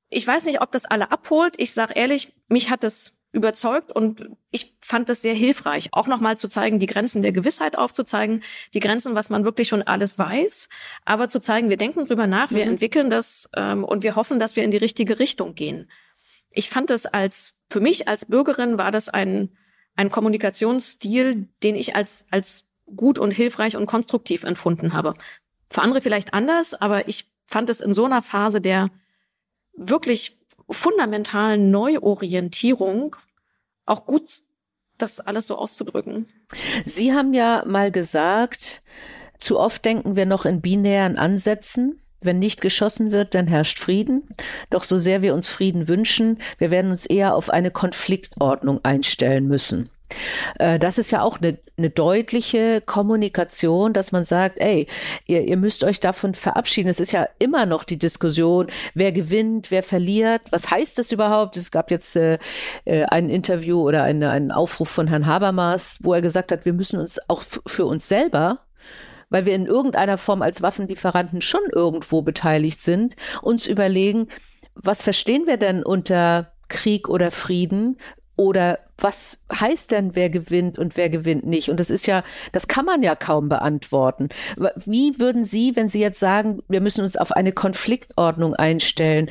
Ich 0.09 0.25
weiß 0.25 0.45
nicht, 0.45 0.61
ob 0.61 0.71
das 0.71 0.85
alle 0.85 1.11
abholt. 1.11 1.55
Ich 1.57 1.73
sage 1.73 1.93
ehrlich, 1.93 2.33
mich 2.47 2.69
hat 2.69 2.83
das 2.83 3.17
überzeugt 3.33 3.91
und 3.91 4.29
ich 4.51 4.75
fand 4.81 5.09
das 5.09 5.21
sehr 5.21 5.33
hilfreich, 5.33 5.89
auch 5.91 6.07
nochmal 6.07 6.37
zu 6.37 6.47
zeigen, 6.47 6.79
die 6.79 6.87
Grenzen 6.87 7.21
der 7.21 7.33
Gewissheit 7.33 7.77
aufzuzeigen, 7.77 8.41
die 8.73 8.79
Grenzen, 8.79 9.15
was 9.15 9.29
man 9.29 9.43
wirklich 9.43 9.67
schon 9.67 9.83
alles 9.83 10.17
weiß, 10.17 10.69
aber 11.05 11.27
zu 11.27 11.39
zeigen, 11.39 11.69
wir 11.69 11.77
denken 11.77 12.07
drüber 12.07 12.25
nach, 12.25 12.51
wir 12.51 12.65
mhm. 12.65 12.71
entwickeln 12.71 13.09
das 13.09 13.49
ähm, 13.55 13.83
und 13.83 14.03
wir 14.03 14.15
hoffen, 14.15 14.39
dass 14.39 14.55
wir 14.55 14.63
in 14.63 14.71
die 14.71 14.77
richtige 14.77 15.19
Richtung 15.19 15.55
gehen. 15.55 15.91
Ich 16.51 16.69
fand 16.69 16.89
das 16.89 17.05
als 17.05 17.59
für 17.69 17.81
mich 17.81 18.07
als 18.07 18.25
Bürgerin 18.25 18.77
war 18.77 18.91
das 18.91 19.09
ein, 19.09 19.49
ein 19.95 20.09
Kommunikationsstil, 20.09 21.49
den 21.63 21.75
ich 21.75 21.95
als, 21.95 22.25
als 22.31 22.65
gut 22.95 23.19
und 23.19 23.31
hilfreich 23.31 23.75
und 23.75 23.85
konstruktiv 23.85 24.43
empfunden 24.43 24.93
habe. 24.93 25.15
Für 25.69 25.81
andere 25.81 26.01
vielleicht 26.01 26.33
anders, 26.33 26.73
aber 26.73 27.07
ich 27.09 27.29
fand 27.45 27.69
es 27.69 27.81
in 27.81 27.93
so 27.93 28.05
einer 28.05 28.21
Phase 28.21 28.61
der 28.61 28.89
wirklich 29.77 30.37
fundamentalen 30.69 31.71
Neuorientierung 31.71 33.15
auch 33.85 34.05
gut, 34.05 34.41
das 34.97 35.19
alles 35.19 35.47
so 35.47 35.57
auszudrücken. 35.57 36.27
Sie 36.85 37.13
haben 37.13 37.33
ja 37.33 37.63
mal 37.65 37.91
gesagt, 37.91 38.81
zu 39.39 39.59
oft 39.59 39.85
denken 39.85 40.15
wir 40.15 40.25
noch 40.25 40.45
in 40.45 40.61
binären 40.61 41.17
Ansätzen. 41.17 42.01
Wenn 42.19 42.39
nicht 42.39 42.61
geschossen 42.61 43.11
wird, 43.11 43.35
dann 43.35 43.45
herrscht 43.45 43.77
Frieden. 43.77 44.27
Doch 44.71 44.83
so 44.83 44.97
sehr 44.97 45.21
wir 45.21 45.35
uns 45.35 45.49
Frieden 45.49 45.87
wünschen, 45.87 46.39
wir 46.57 46.71
werden 46.71 46.89
uns 46.89 47.05
eher 47.05 47.35
auf 47.35 47.49
eine 47.49 47.69
Konfliktordnung 47.69 48.83
einstellen 48.83 49.47
müssen. 49.47 49.89
Äh, 50.59 50.79
das 50.79 50.97
ist 50.97 51.11
ja 51.11 51.21
auch 51.21 51.39
eine, 51.39 51.57
eine, 51.77 51.89
deutliche 51.89 52.81
Kommunikation, 52.81 53.93
dass 53.93 54.11
man 54.11 54.23
sagt, 54.23 54.59
ey, 54.59 54.87
ihr, 55.25 55.43
ihr 55.43 55.57
müsst 55.57 55.83
euch 55.83 55.99
davon 55.99 56.33
verabschieden. 56.33 56.89
Es 56.89 56.99
ist 56.99 57.11
ja 57.11 57.27
immer 57.39 57.65
noch 57.65 57.83
die 57.83 57.97
Diskussion, 57.99 58.67
wer 58.93 59.11
gewinnt, 59.11 59.71
wer 59.71 59.83
verliert. 59.83 60.41
Was 60.51 60.71
heißt 60.71 60.97
das 60.97 61.11
überhaupt? 61.11 61.57
Es 61.57 61.71
gab 61.71 61.91
jetzt 61.91 62.15
äh, 62.15 62.37
äh 62.85 63.05
ein 63.05 63.29
Interview 63.29 63.81
oder 63.81 64.03
eine, 64.03 64.29
einen 64.29 64.51
Aufruf 64.51 64.89
von 64.89 65.07
Herrn 65.07 65.25
Habermas, 65.25 65.99
wo 66.01 66.13
er 66.13 66.21
gesagt 66.21 66.51
hat, 66.51 66.65
wir 66.65 66.73
müssen 66.73 66.99
uns 66.99 67.19
auch 67.27 67.43
für 67.65 67.85
uns 67.85 68.07
selber 68.07 68.59
weil 69.29 69.45
wir 69.45 69.55
in 69.55 69.65
irgendeiner 69.65 70.17
Form 70.17 70.41
als 70.41 70.61
Waffenlieferanten 70.61 71.41
schon 71.41 71.59
irgendwo 71.73 72.21
beteiligt 72.21 72.81
sind, 72.81 73.17
uns 73.41 73.67
überlegen, 73.67 74.29
was 74.73 75.03
verstehen 75.03 75.47
wir 75.47 75.57
denn 75.57 75.83
unter 75.83 76.53
Krieg 76.69 77.09
oder 77.09 77.31
Frieden? 77.31 77.97
Oder 78.35 78.79
was 78.99 79.39
heißt 79.53 79.91
denn, 79.91 80.15
wer 80.15 80.29
gewinnt 80.29 80.79
und 80.79 80.97
wer 80.97 81.09
gewinnt 81.09 81.45
nicht? 81.45 81.69
Und 81.69 81.79
das 81.79 81.89
ist 81.89 82.07
ja, 82.07 82.23
das 82.51 82.67
kann 82.67 82.85
man 82.85 83.03
ja 83.03 83.15
kaum 83.15 83.47
beantworten. 83.47 84.29
Wie 84.75 85.19
würden 85.19 85.43
Sie, 85.43 85.75
wenn 85.75 85.89
Sie 85.89 85.99
jetzt 85.99 86.19
sagen, 86.19 86.63
wir 86.67 86.81
müssen 86.81 87.01
uns 87.01 87.15
auf 87.15 87.31
eine 87.31 87.51
Konfliktordnung 87.51 88.55
einstellen, 88.55 89.29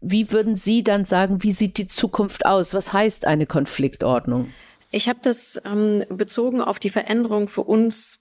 wie 0.00 0.30
würden 0.32 0.56
Sie 0.56 0.82
dann 0.82 1.04
sagen, 1.04 1.42
wie 1.42 1.52
sieht 1.52 1.76
die 1.76 1.88
Zukunft 1.88 2.46
aus? 2.46 2.72
Was 2.72 2.92
heißt 2.92 3.26
eine 3.26 3.46
Konfliktordnung? 3.46 4.52
Ich 4.90 5.08
habe 5.08 5.18
das 5.22 5.60
ähm, 5.64 6.04
bezogen 6.08 6.60
auf 6.60 6.78
die 6.78 6.90
Veränderung 6.90 7.48
für 7.48 7.62
uns 7.62 8.20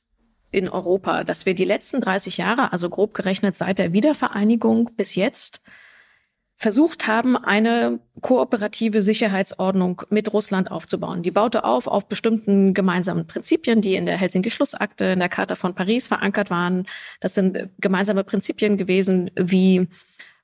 in 0.52 0.68
Europa, 0.68 1.24
dass 1.24 1.46
wir 1.46 1.54
die 1.54 1.66
letzten 1.66 2.02
30 2.02 2.38
Jahre, 2.38 2.74
also 2.74 2.90
grob 2.90 3.14
gerechnet 3.14 3.56
seit 3.56 3.80
der 3.80 3.94
Wiedervereinigung 3.94 4.90
bis 4.96 5.16
jetzt, 5.16 5.62
versucht 6.62 7.08
haben, 7.08 7.36
eine 7.36 8.00
kooperative 8.22 9.02
Sicherheitsordnung 9.02 10.04
mit 10.12 10.32
Russland 10.32 10.70
aufzubauen. 10.70 11.24
Die 11.24 11.32
baute 11.32 11.64
auf 11.64 11.88
auf 11.88 12.08
bestimmten 12.08 12.76
gemeinsamen 12.76 13.26
Prinzipien, 13.26 13.82
die 13.82 13.96
in 13.96 14.06
der 14.06 14.16
Helsinki-Schlussakte, 14.16 15.06
in 15.06 15.20
der 15.20 15.28
Charta 15.28 15.56
von 15.56 15.74
Paris 15.74 16.06
verankert 16.06 16.52
waren. 16.52 16.86
Das 17.20 17.34
sind 17.34 17.70
gemeinsame 17.80 18.24
Prinzipien 18.24 18.78
gewesen 18.78 19.32
wie 19.36 19.88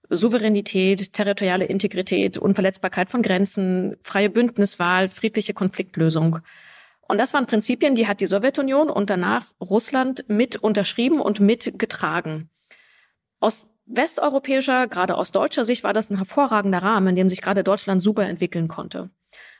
Souveränität, 0.10 1.14
territoriale 1.14 1.66
Integrität, 1.66 2.40
Unverletzbarkeit 2.40 3.12
von 3.12 3.22
Grenzen, 3.22 3.96
freie 4.02 4.32
Bündniswahl, 4.32 5.10
friedliche 5.10 5.54
Konfliktlösung. 5.54 6.40
Und 7.08 7.20
das 7.20 7.36
waren 7.36 7.46
Prinzipien, 7.46 7.94
die 7.94 8.08
hat 8.08 8.22
die 8.22 8.26
Sowjetunion 8.26 8.90
und 8.90 9.12
danach 9.12 9.46
Russland 9.62 10.26
mit 10.28 10.56
unterschrieben 10.56 11.22
und 11.22 11.40
mitgetragen. 11.40 12.50
Aus 13.40 13.68
westeuropäischer, 13.88 14.88
gerade 14.88 15.18
aus 15.18 15.32
deutscher 15.32 15.66
Sicht 15.66 15.84
war 15.84 15.94
das 15.94 16.10
ein 16.10 16.18
hervorragender 16.18 16.80
Rahmen, 16.80 17.10
in 17.10 17.16
dem 17.16 17.30
sich 17.30 17.42
gerade 17.42 17.64
Deutschland 17.64 18.02
super 18.02 18.28
entwickeln 18.28 18.68
konnte. 18.68 19.10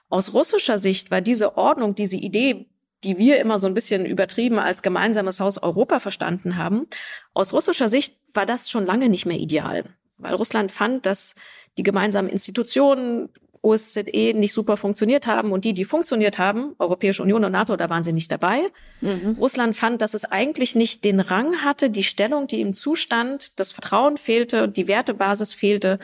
Aus 0.10 0.34
russischer 0.34 0.78
Sicht 0.78 1.12
war 1.12 1.22
diese 1.22 1.58
Ordnung, 1.58 1.96
diese 1.96 2.18
Idee, 2.18 2.68
die 3.04 3.18
wir 3.18 3.40
immer 3.40 3.60
so 3.60 3.68
ein 3.68 3.74
bisschen 3.74 4.06
übertrieben 4.06 4.60
als 4.60 4.82
gemeinsames 4.82 5.40
Haus 5.40 5.58
Europa 5.58 6.00
verstanden 6.00 6.58
haben, 6.58 6.88
aus 7.34 7.54
russischer 7.54 7.90
Sicht 7.90 8.18
war 8.34 8.46
das 8.46 8.70
schon 8.70 8.86
lange 8.86 9.10
nicht 9.10 9.26
mehr 9.26 9.38
ideal, 9.38 9.86
weil 10.18 10.34
Russland 10.34 10.72
fand, 10.72 11.06
dass 11.06 11.36
die 11.78 11.84
gemeinsamen 11.84 12.30
Institutionen, 12.30 13.30
OSZE 13.62 14.34
nicht 14.36 14.54
super 14.54 14.78
funktioniert 14.78 15.28
haben 15.28 15.52
und 15.52 15.66
die, 15.66 15.74
die 15.74 15.86
funktioniert 15.86 16.38
haben, 16.38 16.76
Europäische 16.80 17.24
Union 17.24 17.44
und 17.44 17.52
NATO, 17.52 17.76
da 17.76 17.90
waren 17.90 18.04
sie 18.04 18.14
nicht 18.14 18.32
dabei. 18.32 18.62
Mhm. 19.02 19.36
Russland 19.40 19.76
fand, 19.76 20.02
dass 20.02 20.14
es 20.14 20.26
eigentlich 20.26 20.76
nicht 20.76 21.04
den 21.04 21.20
Rang 21.20 21.64
hatte, 21.64 21.90
die 21.90 22.04
Stellung, 22.04 22.48
die 22.48 22.60
ihm 22.60 22.74
zustand, 22.74 23.60
das 23.60 23.72
Vertrauen 23.72 24.18
fehlte, 24.18 24.68
die 24.68 24.88
Wertebasis 24.88 25.54
fehlte. 25.54 26.00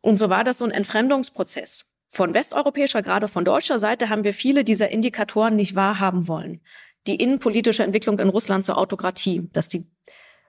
Und 0.00 0.16
so 0.16 0.30
war 0.30 0.44
das 0.44 0.58
so 0.58 0.64
ein 0.64 0.70
Entfremdungsprozess. 0.70 1.90
Von 2.08 2.34
westeuropäischer, 2.34 3.02
gerade 3.02 3.28
von 3.28 3.44
deutscher 3.44 3.78
Seite 3.78 4.08
haben 4.08 4.24
wir 4.24 4.34
viele 4.34 4.64
dieser 4.64 4.88
Indikatoren 4.88 5.54
nicht 5.54 5.74
wahrhaben 5.76 6.26
wollen. 6.26 6.60
Die 7.06 7.16
innenpolitische 7.16 7.84
Entwicklung 7.84 8.18
in 8.18 8.28
Russland 8.28 8.64
zur 8.64 8.78
Autokratie, 8.78 9.48
dass 9.52 9.68
die 9.68 9.86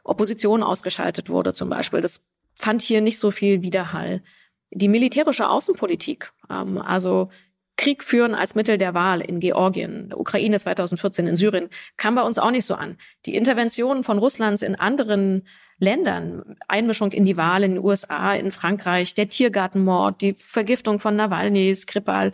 Opposition 0.03 0.63
ausgeschaltet 0.63 1.29
wurde 1.29 1.53
zum 1.53 1.69
Beispiel, 1.69 2.01
das 2.01 2.29
fand 2.55 2.81
hier 2.81 3.01
nicht 3.01 3.19
so 3.19 3.31
viel 3.31 3.61
Widerhall. 3.61 4.23
Die 4.71 4.88
militärische 4.88 5.49
Außenpolitik, 5.49 6.31
ähm, 6.49 6.77
also 6.77 7.29
Krieg 7.77 8.03
führen 8.03 8.36
als 8.36 8.53
Mittel 8.53 8.77
der 8.77 8.93
Wahl 8.93 9.21
in 9.21 9.39
Georgien, 9.39 10.13
Ukraine 10.13 10.60
2014 10.60 11.27
in 11.27 11.36
Syrien, 11.36 11.69
kam 11.97 12.15
bei 12.15 12.21
uns 12.21 12.38
auch 12.38 12.51
nicht 12.51 12.65
so 12.65 12.75
an. 12.75 12.97
Die 13.25 13.36
Interventionen 13.36 14.03
von 14.03 14.19
Russlands 14.19 14.62
in 14.62 14.75
anderen 14.75 15.47
Ländern, 15.79 16.57
Einmischung 16.67 17.12
in 17.12 17.25
die 17.25 17.38
Wahl 17.38 17.63
in 17.63 17.71
den 17.71 17.84
USA, 17.84 18.36
in 18.36 18.51
Frankreich, 18.51 19.15
der 19.15 19.30
Tiergartenmord, 19.30 20.22
die 20.22 20.36
Vergiftung 20.38 20.99
von 20.99 21.15
Nawalny, 21.15 21.76
Skripal, 21.76 22.34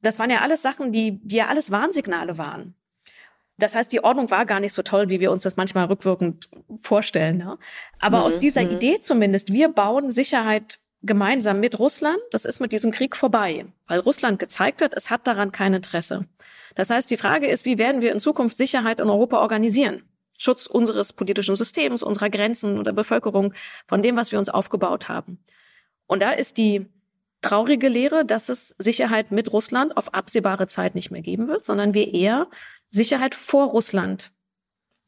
das 0.00 0.18
waren 0.18 0.30
ja 0.30 0.40
alles 0.40 0.62
Sachen, 0.62 0.92
die, 0.92 1.20
die 1.22 1.36
ja 1.36 1.48
alles 1.48 1.70
Warnsignale 1.70 2.38
waren. 2.38 2.74
Das 3.58 3.74
heißt, 3.74 3.92
die 3.92 4.04
Ordnung 4.04 4.30
war 4.30 4.46
gar 4.46 4.60
nicht 4.60 4.72
so 4.72 4.82
toll, 4.82 5.08
wie 5.08 5.20
wir 5.20 5.30
uns 5.30 5.42
das 5.42 5.56
manchmal 5.56 5.86
rückwirkend 5.86 6.48
vorstellen. 6.80 7.38
Ne? 7.38 7.58
Aber 7.98 8.18
mhm. 8.18 8.24
aus 8.24 8.38
dieser 8.38 8.62
mhm. 8.62 8.72
Idee 8.72 9.00
zumindest, 9.00 9.52
wir 9.52 9.68
bauen 9.68 10.10
Sicherheit 10.10 10.78
gemeinsam 11.06 11.60
mit 11.60 11.78
Russland, 11.78 12.18
das 12.30 12.44
ist 12.44 12.60
mit 12.60 12.72
diesem 12.72 12.90
Krieg 12.90 13.16
vorbei, 13.16 13.66
weil 13.86 14.00
Russland 14.00 14.38
gezeigt 14.38 14.82
hat, 14.82 14.94
es 14.94 15.10
hat 15.10 15.26
daran 15.26 15.52
kein 15.52 15.74
Interesse. 15.74 16.26
Das 16.74 16.90
heißt, 16.90 17.10
die 17.10 17.16
Frage 17.16 17.46
ist, 17.46 17.64
wie 17.64 17.78
werden 17.78 18.02
wir 18.02 18.12
in 18.12 18.20
Zukunft 18.20 18.56
Sicherheit 18.56 19.00
in 19.00 19.08
Europa 19.08 19.40
organisieren? 19.40 20.02
Schutz 20.38 20.66
unseres 20.66 21.12
politischen 21.12 21.56
Systems, 21.56 22.02
unserer 22.02 22.28
Grenzen 22.28 22.76
und 22.76 22.86
der 22.86 22.92
Bevölkerung, 22.92 23.54
von 23.86 24.02
dem, 24.02 24.16
was 24.16 24.32
wir 24.32 24.38
uns 24.38 24.50
aufgebaut 24.50 25.08
haben. 25.08 25.38
Und 26.06 26.20
da 26.20 26.32
ist 26.32 26.58
die 26.58 26.86
traurige 27.40 27.88
Lehre, 27.88 28.24
dass 28.24 28.48
es 28.48 28.74
Sicherheit 28.78 29.30
mit 29.30 29.52
Russland 29.52 29.96
auf 29.96 30.14
absehbare 30.14 30.66
Zeit 30.66 30.94
nicht 30.94 31.10
mehr 31.10 31.22
geben 31.22 31.48
wird, 31.48 31.64
sondern 31.64 31.94
wir 31.94 32.12
eher 32.12 32.48
Sicherheit 32.90 33.34
vor 33.34 33.68
Russland 33.68 34.32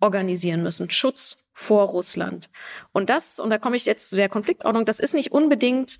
organisieren 0.00 0.62
müssen, 0.62 0.90
Schutz 0.90 1.47
vor 1.58 1.88
Russland. 1.88 2.50
Und 2.92 3.10
das, 3.10 3.40
und 3.40 3.50
da 3.50 3.58
komme 3.58 3.74
ich 3.74 3.84
jetzt 3.84 4.10
zu 4.10 4.16
der 4.16 4.28
Konfliktordnung, 4.28 4.84
das 4.84 5.00
ist 5.00 5.12
nicht 5.12 5.32
unbedingt 5.32 5.98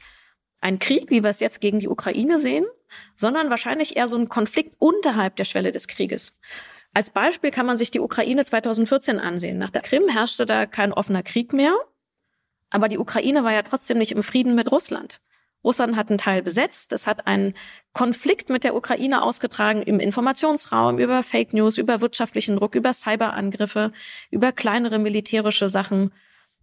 ein 0.60 0.78
Krieg, 0.78 1.10
wie 1.10 1.24
wir 1.24 1.30
es 1.30 1.40
jetzt 1.40 1.60
gegen 1.60 1.80
die 1.80 1.88
Ukraine 1.88 2.38
sehen, 2.38 2.64
sondern 3.16 3.50
wahrscheinlich 3.50 3.96
eher 3.96 4.06
so 4.06 4.16
ein 4.16 4.28
Konflikt 4.28 4.76
unterhalb 4.78 5.34
der 5.34 5.44
Schwelle 5.44 5.72
des 5.72 5.88
Krieges. 5.88 6.38
Als 6.94 7.10
Beispiel 7.10 7.50
kann 7.50 7.66
man 7.66 7.76
sich 7.76 7.90
die 7.90 7.98
Ukraine 7.98 8.44
2014 8.44 9.18
ansehen. 9.18 9.58
Nach 9.58 9.70
der 9.70 9.82
Krim 9.82 10.08
herrschte 10.08 10.46
da 10.46 10.64
kein 10.64 10.92
offener 10.92 11.24
Krieg 11.24 11.52
mehr, 11.52 11.76
aber 12.70 12.88
die 12.88 12.98
Ukraine 12.98 13.42
war 13.42 13.52
ja 13.52 13.62
trotzdem 13.62 13.98
nicht 13.98 14.12
im 14.12 14.22
Frieden 14.22 14.54
mit 14.54 14.70
Russland. 14.70 15.20
Russland 15.64 15.96
hat 15.96 16.08
einen 16.08 16.18
Teil 16.18 16.42
besetzt. 16.42 16.92
Es 16.92 17.06
hat 17.06 17.26
einen 17.26 17.54
Konflikt 17.92 18.48
mit 18.48 18.64
der 18.64 18.74
Ukraine 18.74 19.22
ausgetragen 19.22 19.82
im 19.82 19.98
Informationsraum 19.98 20.98
über 20.98 21.22
Fake 21.22 21.52
News, 21.52 21.78
über 21.78 22.00
wirtschaftlichen 22.00 22.56
Druck, 22.56 22.74
über 22.74 22.92
Cyberangriffe, 22.92 23.92
über 24.30 24.52
kleinere 24.52 24.98
militärische 24.98 25.68
Sachen. 25.68 26.12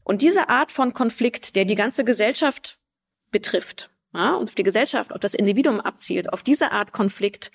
Und 0.03 0.21
diese 0.21 0.49
Art 0.49 0.71
von 0.71 0.93
Konflikt, 0.93 1.55
der 1.55 1.65
die 1.65 1.75
ganze 1.75 2.05
Gesellschaft 2.05 2.77
betrifft, 3.31 3.89
ja, 4.13 4.35
und 4.35 4.49
auf 4.49 4.55
die 4.55 4.63
Gesellschaft, 4.63 5.11
auf 5.11 5.19
das 5.19 5.33
Individuum 5.33 5.81
abzielt, 5.81 6.31
auf 6.31 6.41
diese 6.41 6.71
Art 6.71 6.93
Konflikt 6.93 7.51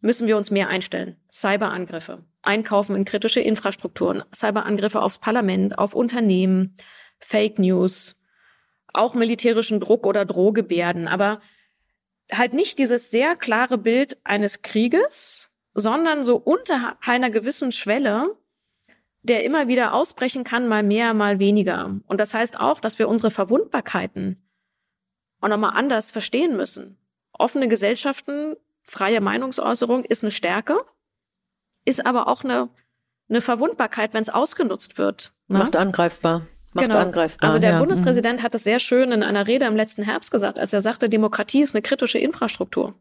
müssen 0.00 0.26
wir 0.26 0.36
uns 0.36 0.50
mehr 0.50 0.68
einstellen. 0.68 1.16
Cyberangriffe, 1.30 2.24
Einkaufen 2.42 2.96
in 2.96 3.04
kritische 3.04 3.40
Infrastrukturen, 3.40 4.24
Cyberangriffe 4.34 5.00
aufs 5.00 5.18
Parlament, 5.18 5.78
auf 5.78 5.94
Unternehmen, 5.94 6.76
Fake 7.20 7.60
News, 7.60 8.16
auch 8.92 9.14
militärischen 9.14 9.80
Druck 9.80 10.06
oder 10.06 10.24
Drohgebärden, 10.24 11.08
aber 11.08 11.40
halt 12.32 12.52
nicht 12.52 12.78
dieses 12.78 13.10
sehr 13.10 13.36
klare 13.36 13.78
Bild 13.78 14.18
eines 14.24 14.62
Krieges, 14.62 15.50
sondern 15.74 16.24
so 16.24 16.36
unter 16.36 16.96
einer 17.04 17.30
gewissen 17.30 17.72
Schwelle, 17.72 18.36
der 19.22 19.44
immer 19.44 19.68
wieder 19.68 19.94
ausbrechen 19.94 20.44
kann, 20.44 20.68
mal 20.68 20.82
mehr, 20.82 21.14
mal 21.14 21.38
weniger. 21.38 22.00
Und 22.06 22.20
das 22.20 22.34
heißt 22.34 22.58
auch, 22.58 22.80
dass 22.80 22.98
wir 22.98 23.08
unsere 23.08 23.30
Verwundbarkeiten 23.30 24.42
auch 25.40 25.48
nochmal 25.48 25.72
anders 25.76 26.10
verstehen 26.10 26.56
müssen. 26.56 26.98
Offene 27.32 27.68
Gesellschaften, 27.68 28.56
freie 28.82 29.20
Meinungsäußerung 29.20 30.04
ist 30.04 30.22
eine 30.22 30.30
Stärke, 30.30 30.84
ist 31.84 32.04
aber 32.04 32.28
auch 32.28 32.44
eine, 32.44 32.68
eine 33.28 33.40
Verwundbarkeit, 33.40 34.14
wenn 34.14 34.22
es 34.22 34.30
ausgenutzt 34.30 34.98
wird. 34.98 35.32
Ne? 35.48 35.58
Macht 35.58 35.76
angreifbar. 35.76 36.46
Macht 36.72 36.86
genau. 36.86 37.00
angreifbar. 37.00 37.46
Also 37.46 37.58
der 37.58 37.72
ja. 37.72 37.78
Bundespräsident 37.78 38.40
mhm. 38.40 38.44
hat 38.44 38.54
es 38.54 38.64
sehr 38.64 38.78
schön 38.78 39.12
in 39.12 39.22
einer 39.22 39.46
Rede 39.46 39.66
im 39.66 39.76
letzten 39.76 40.02
Herbst 40.02 40.30
gesagt, 40.30 40.58
als 40.58 40.72
er 40.72 40.80
sagte, 40.80 41.08
Demokratie 41.08 41.62
ist 41.62 41.74
eine 41.74 41.82
kritische 41.82 42.18
Infrastruktur. 42.18 42.94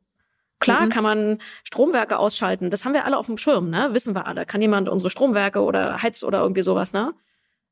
Klar 0.59 0.85
mhm. 0.85 0.89
kann 0.89 1.03
man 1.03 1.39
Stromwerke 1.63 2.19
ausschalten. 2.19 2.69
Das 2.69 2.85
haben 2.85 2.93
wir 2.93 3.05
alle 3.05 3.17
auf 3.17 3.25
dem 3.25 3.37
Schirm, 3.37 3.69
ne? 3.69 3.89
Wissen 3.93 4.13
wir 4.13 4.27
alle. 4.27 4.45
Kann 4.45 4.61
jemand 4.61 4.89
unsere 4.89 5.09
Stromwerke 5.09 5.61
oder 5.61 6.01
Heiz 6.01 6.23
oder 6.23 6.41
irgendwie 6.41 6.61
sowas, 6.61 6.93
ne? 6.93 7.13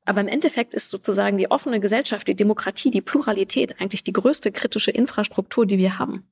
Aber 0.06 0.22
im 0.22 0.28
Endeffekt 0.28 0.74
ist 0.74 0.90
sozusagen 0.90 1.38
die 1.38 1.52
offene 1.52 1.80
Gesellschaft, 1.80 2.28
die 2.28 2.36
Demokratie, 2.36 2.90
die 2.90 3.02
Pluralität 3.02 3.80
eigentlich 3.80 4.04
die 4.04 4.14
größte 4.14 4.52
kritische 4.52 4.90
Infrastruktur, 4.90 5.68
die 5.68 5.78
wir 5.78 6.00
haben. 6.00 6.28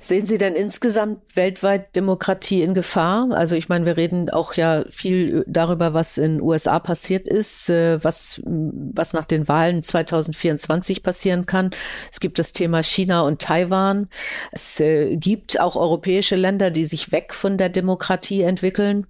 Sehen 0.00 0.26
Sie 0.26 0.38
denn 0.38 0.54
insgesamt 0.54 1.18
weltweit 1.34 1.96
Demokratie 1.96 2.62
in 2.62 2.72
Gefahr? 2.72 3.28
Also 3.32 3.56
ich 3.56 3.68
meine, 3.68 3.84
wir 3.84 3.96
reden 3.96 4.30
auch 4.30 4.54
ja 4.54 4.84
viel 4.88 5.44
darüber, 5.48 5.92
was 5.92 6.18
in 6.18 6.40
USA 6.40 6.78
passiert 6.78 7.26
ist, 7.26 7.68
äh, 7.68 8.02
was, 8.02 8.40
was 8.44 9.12
nach 9.12 9.26
den 9.26 9.48
Wahlen 9.48 9.82
2024 9.82 11.02
passieren 11.02 11.46
kann. 11.46 11.70
Es 12.12 12.20
gibt 12.20 12.38
das 12.38 12.52
Thema 12.52 12.84
China 12.84 13.22
und 13.22 13.42
Taiwan. 13.42 14.08
Es 14.52 14.78
äh, 14.78 15.16
gibt 15.16 15.60
auch 15.60 15.74
europäische 15.74 16.36
Länder, 16.36 16.70
die 16.70 16.84
sich 16.84 17.10
weg 17.10 17.34
von 17.34 17.58
der 17.58 17.68
Demokratie 17.68 18.42
entwickeln. 18.42 19.06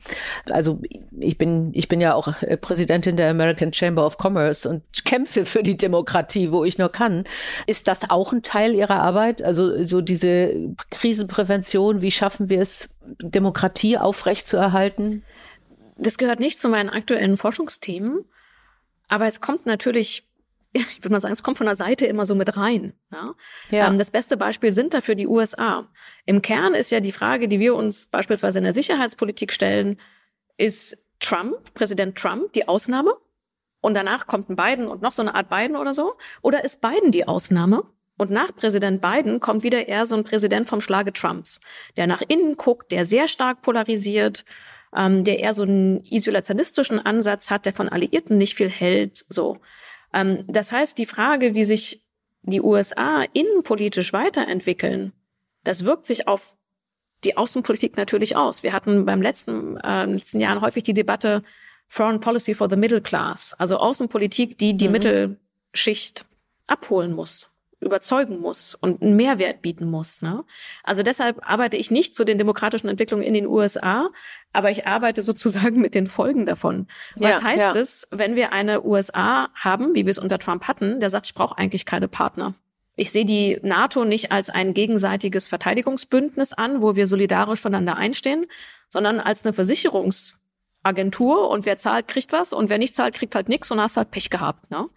Also 0.49 0.81
ich 1.21 1.37
bin, 1.37 1.71
ich 1.75 1.89
bin 1.89 2.01
ja 2.01 2.15
auch 2.15 2.43
äh, 2.43 2.57
Präsidentin 2.57 3.19
der 3.19 3.31
American 3.31 3.75
Chamber 3.75 4.07
of 4.07 4.17
Commerce 4.19 4.67
und 4.67 4.83
kämpfe 5.05 5.45
für 5.45 5.63
die 5.63 5.77
Demokratie, 5.77 6.51
wo 6.51 6.65
ich 6.65 6.79
nur 6.79 6.89
kann. 6.89 7.25
Ist 7.67 7.89
das 7.89 8.09
auch 8.09 8.33
ein 8.33 8.43
Teil 8.43 8.75
Ihrer 8.75 9.01
Arbeit? 9.01 9.43
Also 9.43 9.85
so 9.85 10.01
diese 10.01 10.18
Krisenprävention, 10.91 12.03
wie 12.03 12.11
schaffen 12.11 12.49
wir 12.49 12.61
es, 12.61 12.95
Demokratie 13.21 13.99
aufrechtzuerhalten? 13.99 15.25
Das 15.97 16.19
gehört 16.19 16.41
nicht 16.41 16.61
zu 16.61 16.69
meinen 16.69 16.91
aktuellen 16.91 17.37
Forschungsthemen, 17.37 18.25
aber 19.09 19.27
es 19.27 19.41
kommt 19.41 19.67
natürlich 19.67 20.29
ich 20.73 21.03
würde 21.03 21.13
mal 21.13 21.21
sagen, 21.21 21.33
es 21.33 21.43
kommt 21.43 21.59
von 21.59 21.67
der 21.67 21.75
Seite 21.75 22.07
immer 22.07 22.27
so 22.27 22.35
mit 22.35 22.57
rein. 22.57 22.93
Ja? 23.13 23.35
ja. 23.71 23.89
Ähm, 23.89 23.99
das 23.99 24.11
beste 24.11 24.37
Beispiel 24.37 24.71
sind 24.73 24.95
dafür 24.95 25.15
die 25.15 25.27
USA. 25.27 25.89
Im 26.27 26.43
Kern 26.43 26.75
ist 26.75 26.91
ja 26.91 27.01
die 27.01 27.13
Frage, 27.13 27.49
die 27.49 27.61
wir 27.61 27.75
uns 27.75 28.07
beispielsweise 28.07 28.59
in 28.59 28.65
der 28.65 28.75
Sicherheitspolitik 28.75 29.53
stellen, 29.53 30.01
ist 30.57 31.07
Trump, 31.21 31.75
Präsident 31.75 32.17
Trump, 32.17 32.53
die 32.53 32.69
Ausnahme? 32.69 33.15
Und 33.81 33.95
danach 33.95 34.27
kommt 34.27 34.51
ein 34.51 34.57
Biden 34.57 34.89
und 34.89 35.03
noch 35.03 35.13
so 35.13 35.23
eine 35.23 35.35
Art 35.35 35.49
Biden 35.49 35.77
oder 35.77 35.95
so? 35.95 36.15
Oder 36.43 36.65
ist 36.65 36.81
Biden 36.81 37.13
die 37.13 37.27
Ausnahme? 37.27 37.85
Und 38.19 38.31
nach 38.31 38.55
Präsident 38.55 39.01
Biden 39.01 39.39
kommt 39.39 39.63
wieder 39.63 39.87
eher 39.87 40.05
so 40.05 40.17
ein 40.17 40.25
Präsident 40.25 40.69
vom 40.69 40.81
Schlage 40.81 41.13
Trumps, 41.13 41.61
der 41.97 42.09
nach 42.09 42.21
innen 42.27 42.57
guckt, 42.57 42.91
der 42.91 43.07
sehr 43.07 43.29
stark 43.29 43.63
polarisiert, 43.63 44.45
ähm, 44.95 45.23
der 45.23 45.39
eher 45.39 45.55
so 45.55 45.63
einen 45.63 46.03
isolationistischen 46.03 46.99
Ansatz 46.99 47.51
hat, 47.51 47.65
der 47.65 47.73
von 47.73 47.89
Alliierten 47.89 48.37
nicht 48.37 48.57
viel 48.57 48.69
hält. 48.69 49.25
So, 49.29 49.59
ähm, 50.13 50.45
das 50.49 50.73
heißt, 50.73 50.99
die 50.99 51.07
Frage, 51.07 51.55
wie 51.55 51.63
sich 51.63 52.05
die 52.43 52.61
USA 52.61 53.25
innenpolitisch 53.35 54.13
weiterentwickeln, 54.13 55.13
das 55.63 55.85
wirkt 55.85 56.05
sich 56.05 56.27
auf 56.27 56.57
die 57.25 57.37
Außenpolitik 57.37 57.97
natürlich 57.97 58.37
aus. 58.37 58.65
Wir 58.65 58.73
hatten 58.73 59.07
beim 59.07 59.23
letzten, 59.23 59.77
äh, 59.77 60.07
letzten 60.07 60.41
Jahren 60.41 60.61
häufig 60.61 60.83
die 60.83 60.95
Debatte 60.95 61.45
Foreign 61.87 62.19
Policy 62.19 62.55
for 62.55 62.69
the 62.69 62.77
Middle 62.77 63.01
Class, 63.01 63.55
also 63.59 63.77
Außenpolitik, 63.77 64.59
die 64.59 64.77
die 64.77 64.89
mhm. 64.89 64.93
Mittelschicht 64.93 66.25
abholen 66.67 67.13
muss 67.13 67.58
überzeugen 67.81 68.41
muss 68.41 68.75
und 68.75 69.03
einen 69.03 69.17
Mehrwert 69.17 69.63
bieten 69.63 69.91
muss. 69.91 70.23
Ne? 70.23 70.45
Also 70.83 71.03
deshalb 71.03 71.49
arbeite 71.49 71.77
ich 71.77 71.91
nicht 71.91 72.15
zu 72.17 72.25
den 72.25 72.39
demokratischen 72.39 72.89
Entwicklungen 72.89 73.23
in 73.23 73.35
den 73.35 73.47
USA, 73.47 74.11
aber 74.53 74.71
ich 74.71 74.87
arbeite 74.87 75.23
sozusagen 75.29 75.81
mit 75.81 75.95
den 75.95 76.07
Folgen 76.07 76.47
davon. 76.47 76.89
Was 77.15 77.41
ja, 77.41 77.43
heißt 77.43 77.75
ja. 77.75 77.81
es, 77.81 78.09
wenn 78.11 78.35
wir 78.35 78.53
eine 78.53 78.85
USA 78.85 79.49
haben, 79.55 79.95
wie 79.95 80.07
wir 80.07 80.11
es 80.11 80.19
unter 80.19 80.39
Trump 80.39 80.65
hatten, 80.65 81.01
der 81.01 81.11
sagt, 81.11 81.27
ich 81.27 81.35
brauche 81.35 81.57
eigentlich 81.57 81.87
keine 81.87 82.09
Partner. 82.09 82.55
Ich 82.97 83.13
sehe 83.13 83.25
die 83.25 83.61
NATO 83.63 84.05
nicht 84.05 84.33
als 84.33 84.51
ein 84.51 84.75
gegenseitiges 84.75 85.47
Verteidigungsbündnis 85.47 86.53
an, 86.53 86.83
wo 86.83 86.97
wir 86.97 87.07
solidarisch 87.07 87.61
voneinander 87.61 87.97
einstehen, 87.97 88.47
sondern 88.89 89.21
als 89.21 89.45
eine 89.45 89.53
Versicherungsagentur 89.53 91.49
und 91.49 91.65
wer 91.65 91.79
zahlt, 91.79 92.09
kriegt 92.09 92.33
was 92.33 92.53
und 92.53 92.71
wer 92.71 92.79
nicht 92.79 92.97
zahlt, 92.97 93.15
kriegt 93.15 93.37
halt 93.37 93.49
nichts 93.49 93.71
und 93.71 93.81
hast 93.81 93.97
halt 93.97 94.11
Pech 94.11 94.31
gehabt. 94.31 94.73
Ne? 94.73 94.89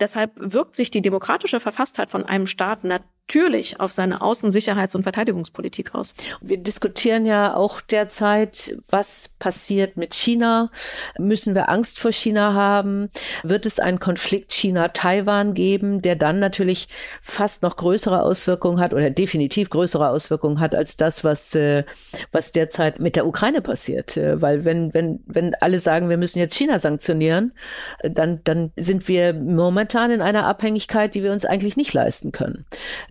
Deshalb 0.00 0.32
wirkt 0.36 0.76
sich 0.76 0.90
die 0.90 1.02
demokratische 1.02 1.60
Verfasstheit 1.60 2.10
von 2.10 2.24
einem 2.24 2.46
Staat 2.46 2.84
natürlich 3.28 3.78
auf 3.78 3.92
seine 3.92 4.22
Außen-, 4.22 4.50
Sicherheits- 4.50 4.94
und 4.94 5.02
Verteidigungspolitik 5.02 5.94
aus. 5.94 6.14
Wir 6.40 6.56
diskutieren 6.56 7.26
ja 7.26 7.54
auch 7.54 7.82
derzeit, 7.82 8.74
was 8.88 9.34
passiert 9.38 9.98
mit 9.98 10.14
China. 10.14 10.70
Müssen 11.18 11.54
wir 11.54 11.68
Angst 11.68 12.00
vor 12.00 12.10
China 12.10 12.54
haben? 12.54 13.10
Wird 13.42 13.66
es 13.66 13.80
einen 13.80 13.98
Konflikt 13.98 14.52
China-Taiwan 14.52 15.52
geben, 15.52 16.00
der 16.00 16.16
dann 16.16 16.38
natürlich 16.38 16.88
fast 17.20 17.62
noch 17.62 17.76
größere 17.76 18.22
Auswirkungen 18.22 18.80
hat 18.80 18.94
oder 18.94 19.10
definitiv 19.10 19.68
größere 19.68 20.08
Auswirkungen 20.08 20.58
hat 20.58 20.74
als 20.74 20.96
das, 20.96 21.22
was, 21.22 21.54
äh, 21.54 21.84
was 22.32 22.52
derzeit 22.52 22.98
mit 22.98 23.14
der 23.14 23.26
Ukraine 23.26 23.60
passiert? 23.60 24.16
Äh, 24.16 24.40
weil 24.40 24.64
wenn, 24.64 24.94
wenn, 24.94 25.20
wenn 25.26 25.54
alle 25.56 25.80
sagen, 25.80 26.08
wir 26.08 26.16
müssen 26.16 26.38
jetzt 26.38 26.54
China 26.54 26.78
sanktionieren, 26.78 27.52
äh, 27.98 28.10
dann, 28.10 28.40
dann 28.44 28.72
sind 28.76 29.06
wir 29.06 29.34
momentan 29.34 30.10
in 30.10 30.22
einer 30.22 30.46
Abhängigkeit, 30.46 31.14
die 31.14 31.22
wir 31.22 31.32
uns 31.32 31.44
eigentlich 31.44 31.76
nicht 31.76 31.92
leisten 31.92 32.32
können. 32.32 32.64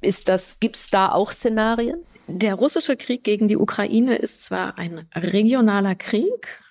Ist 0.07 0.29
das, 0.29 0.61
gibt's 0.61 0.89
da 0.89 1.11
auch 1.11 1.33
Szenarien? 1.33 1.99
Der 2.27 2.55
russische 2.55 2.95
Krieg 2.95 3.25
gegen 3.25 3.49
die 3.49 3.57
Ukraine 3.57 4.15
ist 4.15 4.41
zwar 4.41 4.77
ein 4.77 5.05
regionaler 5.13 5.95
Krieg, 5.95 6.63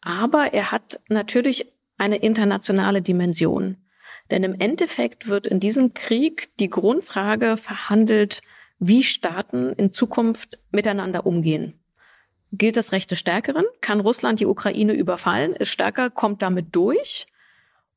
aber 0.00 0.54
er 0.54 0.70
hat 0.70 1.00
natürlich 1.08 1.72
eine 1.98 2.18
internationale 2.18 3.02
Dimension. 3.02 3.78
Denn 4.30 4.44
im 4.44 4.54
Endeffekt 4.60 5.26
wird 5.26 5.48
in 5.48 5.58
diesem 5.58 5.92
Krieg 5.92 6.56
die 6.60 6.70
Grundfrage 6.70 7.56
verhandelt, 7.56 8.42
wie 8.78 9.02
Staaten 9.02 9.72
in 9.72 9.92
Zukunft 9.92 10.60
miteinander 10.70 11.26
umgehen. 11.26 11.80
Gilt 12.52 12.76
das 12.76 12.92
Recht 12.92 13.10
des 13.10 13.18
Stärkeren? 13.18 13.64
Kann 13.80 13.98
Russland 13.98 14.38
die 14.38 14.46
Ukraine 14.46 14.92
überfallen? 14.92 15.54
Ist 15.54 15.70
stärker, 15.70 16.10
kommt 16.10 16.42
damit 16.42 16.76
durch? 16.76 17.26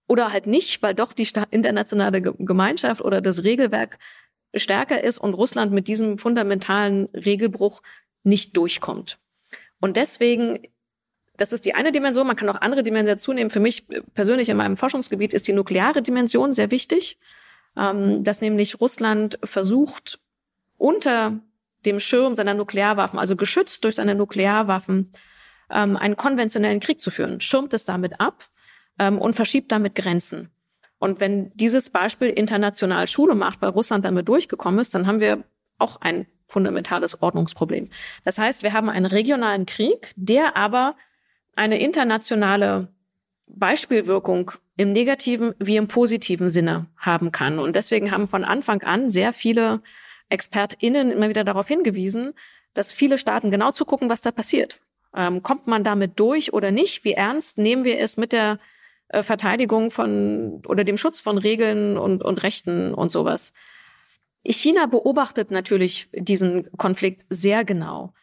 oder 0.08 0.32
halt 0.32 0.48
nicht, 0.48 0.82
weil 0.82 0.96
doch 0.96 1.14
die 1.14 1.28
internationale 1.52 2.22
Gemeinschaft 2.22 3.02
oder 3.02 3.22
das 3.22 3.44
Regelwerk 3.44 4.00
stärker 4.56 5.04
ist 5.04 5.18
und 5.18 5.34
Russland 5.34 5.72
mit 5.72 5.88
diesem 5.88 6.18
fundamentalen 6.18 7.06
Regelbruch 7.14 7.82
nicht 8.24 8.56
durchkommt. 8.58 9.20
Und 9.80 9.98
deswegen, 9.98 10.60
das 11.36 11.54
ist 11.54 11.66
die 11.66 11.76
eine 11.76 11.92
Dimension, 11.92 12.28
man 12.28 12.36
kann 12.36 12.50
auch 12.50 12.62
andere 12.62 12.84
Dimensionen 12.84 13.20
zunehmen. 13.20 13.50
Für 13.50 13.60
mich 13.60 13.88
persönlich 14.14 14.50
in 14.50 14.58
meinem 14.58 14.78
Forschungsgebiet 14.78 15.34
ist 15.34 15.48
die 15.48 15.54
nukleare 15.54 16.02
Dimension 16.02 16.54
sehr 16.54 16.72
wichtig, 16.72 17.20
ähm, 17.76 18.24
dass 18.24 18.42
nämlich 18.42 18.80
Russland 18.80 19.40
versucht, 19.44 20.20
unter 20.78 21.40
dem 21.86 22.00
Schirm 22.00 22.36
seiner 22.36 22.54
Nuklearwaffen, 22.54 23.20
also 23.20 23.36
geschützt 23.36 23.84
durch 23.84 23.96
seine 23.96 24.16
Nuklearwaffen, 24.16 25.12
ähm, 25.70 25.98
einen 25.98 26.16
konventionellen 26.16 26.80
Krieg 26.80 27.02
zu 27.02 27.12
führen, 27.12 27.42
schirmt 27.42 27.74
es 27.74 27.86
damit 27.86 28.20
ab 28.20 28.50
ähm, 29.00 29.20
und 29.20 29.36
verschiebt 29.36 29.72
damit 29.72 29.96
Grenzen. 29.96 30.50
Und 31.00 31.20
wenn 31.20 31.52
dieses 31.56 31.90
Beispiel 31.90 32.30
international 32.30 33.08
Schule 33.08 33.36
macht, 33.36 33.62
weil 33.62 33.70
Russland 33.70 34.06
damit 34.06 34.28
durchgekommen 34.28 34.80
ist, 34.80 34.96
dann 34.96 35.08
haben 35.08 35.20
wir 35.20 35.44
auch 35.78 36.02
ein 36.02 36.26
fundamentales 36.48 37.22
Ordnungsproblem. 37.22 37.90
Das 38.24 38.38
heißt, 38.38 38.64
wir 38.64 38.74
haben 38.74 38.90
einen 38.90 39.06
regionalen 39.06 39.66
Krieg, 39.66 40.14
der 40.16 40.58
aber 40.58 40.96
eine 41.56 41.80
internationale 41.80 42.88
Beispielwirkung 43.48 44.52
im 44.76 44.92
negativen 44.92 45.54
wie 45.60 45.78
im 45.78 45.88
positiven 45.88 46.50
Sinne 46.50 46.88
haben 46.98 47.32
kann. 47.32 47.60
Und 47.60 47.76
deswegen 47.76 48.12
haben 48.12 48.28
von 48.28 48.44
Anfang 48.44 48.84
an 48.84 49.10
sehr 49.10 49.34
viele 49.34 49.82
ExpertInnen 50.30 51.12
immer 51.12 51.30
wieder 51.30 51.44
darauf 51.44 51.68
hingewiesen, 51.68 52.34
dass 52.74 52.92
viele 52.92 53.18
Staaten 53.18 53.52
genau 53.52 53.72
zugucken, 53.72 54.10
was 54.10 54.22
da 54.22 54.32
passiert. 54.32 54.80
Ähm, 55.16 55.42
kommt 55.42 55.68
man 55.68 55.84
damit 55.84 56.20
durch 56.20 56.54
oder 56.54 56.72
nicht? 56.72 57.04
Wie 57.04 57.14
ernst 57.14 57.58
nehmen 57.58 57.84
wir 57.84 58.00
es 58.00 58.18
mit 58.18 58.34
der 58.34 58.60
äh, 59.10 59.24
Verteidigung 59.24 59.92
von 59.92 60.62
oder 60.68 60.84
dem 60.84 60.98
Schutz 60.98 61.20
von 61.20 61.38
Regeln 61.38 61.98
und, 61.98 62.24
und 62.24 62.44
Rechten 62.44 62.94
und 62.94 63.12
sowas. 63.12 63.54
China 64.46 64.86
beobachtet 64.86 65.52
natürlich 65.52 66.10
diesen 66.14 66.70
Konflikt 66.78 67.26
sehr 67.30 67.66
genau. 67.66 68.14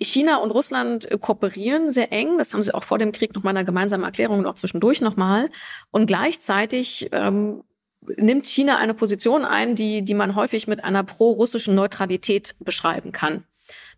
China 0.00 0.38
und 0.38 0.50
Russland 0.50 1.08
kooperieren 1.20 1.92
sehr 1.92 2.12
eng. 2.12 2.38
Das 2.38 2.52
haben 2.52 2.62
sie 2.62 2.74
auch 2.74 2.84
vor 2.84 2.98
dem 2.98 3.12
Krieg 3.12 3.34
noch 3.34 3.42
mal 3.42 3.50
in 3.50 3.58
einer 3.58 3.66
gemeinsamen 3.66 4.04
Erklärung 4.04 4.46
auch 4.46 4.54
zwischendurch 4.54 5.00
nochmal. 5.00 5.48
Und 5.90 6.06
gleichzeitig 6.06 7.08
ähm, 7.12 7.62
nimmt 8.00 8.46
China 8.46 8.78
eine 8.78 8.94
Position 8.94 9.44
ein, 9.44 9.74
die, 9.74 10.02
die 10.02 10.14
man 10.14 10.34
häufig 10.34 10.66
mit 10.66 10.82
einer 10.82 11.04
pro-russischen 11.04 11.74
Neutralität 11.74 12.56
beschreiben 12.58 13.12
kann. 13.12 13.44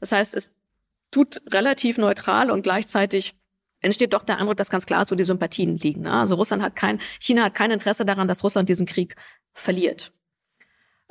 Das 0.00 0.12
heißt, 0.12 0.34
es 0.34 0.56
tut 1.10 1.40
relativ 1.50 1.96
neutral 1.96 2.50
und 2.50 2.62
gleichzeitig 2.62 3.36
entsteht 3.84 4.12
doch 4.12 4.22
der 4.24 4.38
Eindruck, 4.38 4.56
dass 4.56 4.70
ganz 4.70 4.86
klar 4.86 5.02
ist, 5.02 5.10
wo 5.10 5.14
die 5.14 5.24
Sympathien 5.24 5.76
liegen. 5.76 6.02
Ne? 6.02 6.12
Also 6.12 6.34
Russland 6.34 6.62
hat 6.62 6.74
kein, 6.74 7.00
China 7.20 7.44
hat 7.44 7.54
kein 7.54 7.70
Interesse 7.70 8.04
daran, 8.04 8.28
dass 8.28 8.42
Russland 8.42 8.68
diesen 8.68 8.86
Krieg 8.86 9.14
verliert. 9.52 10.12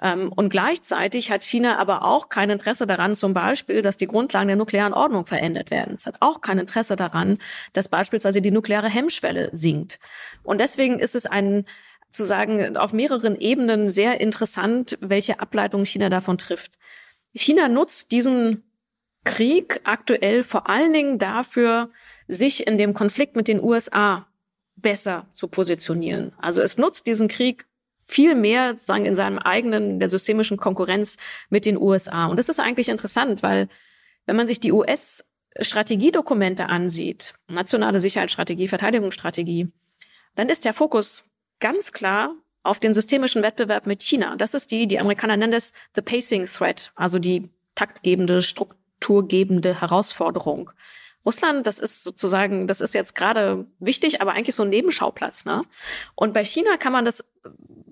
Ähm, 0.01 0.31
und 0.33 0.49
gleichzeitig 0.49 1.31
hat 1.31 1.43
China 1.43 1.77
aber 1.77 2.03
auch 2.03 2.29
kein 2.29 2.49
Interesse 2.49 2.87
daran, 2.87 3.15
zum 3.15 3.33
Beispiel, 3.33 3.81
dass 3.81 3.95
die 3.95 4.07
Grundlagen 4.07 4.47
der 4.47 4.57
nuklearen 4.57 4.93
Ordnung 4.93 5.25
verändert 5.25 5.71
werden. 5.71 5.95
Es 5.95 6.05
hat 6.05 6.17
auch 6.19 6.41
kein 6.41 6.57
Interesse 6.57 6.95
daran, 6.95 7.37
dass 7.73 7.89
beispielsweise 7.89 8.41
die 8.41 8.51
nukleare 8.51 8.89
Hemmschwelle 8.89 9.49
sinkt. 9.53 9.99
Und 10.43 10.59
deswegen 10.59 10.99
ist 10.99 11.15
es 11.15 11.25
ein, 11.25 11.65
zu 12.09 12.25
sagen, 12.25 12.77
auf 12.77 12.93
mehreren 12.93 13.39
Ebenen 13.39 13.89
sehr 13.89 14.19
interessant, 14.19 14.97
welche 15.01 15.39
Ableitung 15.39 15.85
China 15.85 16.09
davon 16.09 16.37
trifft. 16.37 16.77
China 17.33 17.67
nutzt 17.67 18.11
diesen 18.11 18.63
Krieg 19.23 19.81
aktuell 19.83 20.43
vor 20.43 20.69
allen 20.69 20.93
Dingen 20.93 21.17
dafür, 21.19 21.89
sich 22.27 22.67
in 22.67 22.77
dem 22.77 22.93
Konflikt 22.93 23.35
mit 23.35 23.47
den 23.47 23.61
USA 23.61 24.27
besser 24.75 25.27
zu 25.33 25.47
positionieren. 25.47 26.33
Also 26.37 26.61
es 26.61 26.77
nutzt 26.77 27.07
diesen 27.07 27.27
Krieg 27.27 27.65
viel 28.05 28.35
mehr 28.35 28.75
sagen 28.77 29.05
in 29.05 29.15
seinem 29.15 29.39
eigenen 29.39 29.99
der 29.99 30.09
systemischen 30.09 30.57
Konkurrenz 30.57 31.17
mit 31.49 31.65
den 31.65 31.77
USA 31.77 32.25
und 32.25 32.37
das 32.37 32.49
ist 32.49 32.59
eigentlich 32.59 32.89
interessant, 32.89 33.43
weil 33.43 33.69
wenn 34.25 34.35
man 34.35 34.47
sich 34.47 34.59
die 34.59 34.71
US 34.71 35.23
Strategiedokumente 35.59 36.67
ansieht, 36.67 37.35
nationale 37.47 38.01
Sicherheitsstrategie, 38.01 38.67
Verteidigungsstrategie, 38.67 39.71
dann 40.35 40.49
ist 40.49 40.65
der 40.65 40.73
Fokus 40.73 41.25
ganz 41.59 41.91
klar 41.91 42.35
auf 42.63 42.79
den 42.79 42.93
systemischen 42.93 43.43
Wettbewerb 43.43 43.85
mit 43.85 44.01
China. 44.01 44.35
Das 44.35 44.53
ist 44.53 44.71
die, 44.71 44.87
die 44.87 44.99
Amerikaner 44.99 45.37
nennen 45.37 45.51
das 45.51 45.73
the 45.95 46.01
pacing 46.01 46.45
threat, 46.45 46.91
also 46.95 47.19
die 47.19 47.49
taktgebende, 47.75 48.41
strukturgebende 49.03 49.81
Herausforderung. 49.81 50.71
Russland, 51.25 51.67
das 51.67 51.79
ist 51.79 52.03
sozusagen, 52.03 52.67
das 52.67 52.81
ist 52.81 52.93
jetzt 52.93 53.15
gerade 53.15 53.65
wichtig, 53.79 54.21
aber 54.21 54.33
eigentlich 54.33 54.55
so 54.55 54.63
ein 54.63 54.69
Nebenschauplatz. 54.69 55.45
Ne? 55.45 55.63
Und 56.15 56.33
bei 56.33 56.43
China 56.43 56.77
kann 56.77 56.91
man 56.91 57.05
das, 57.05 57.23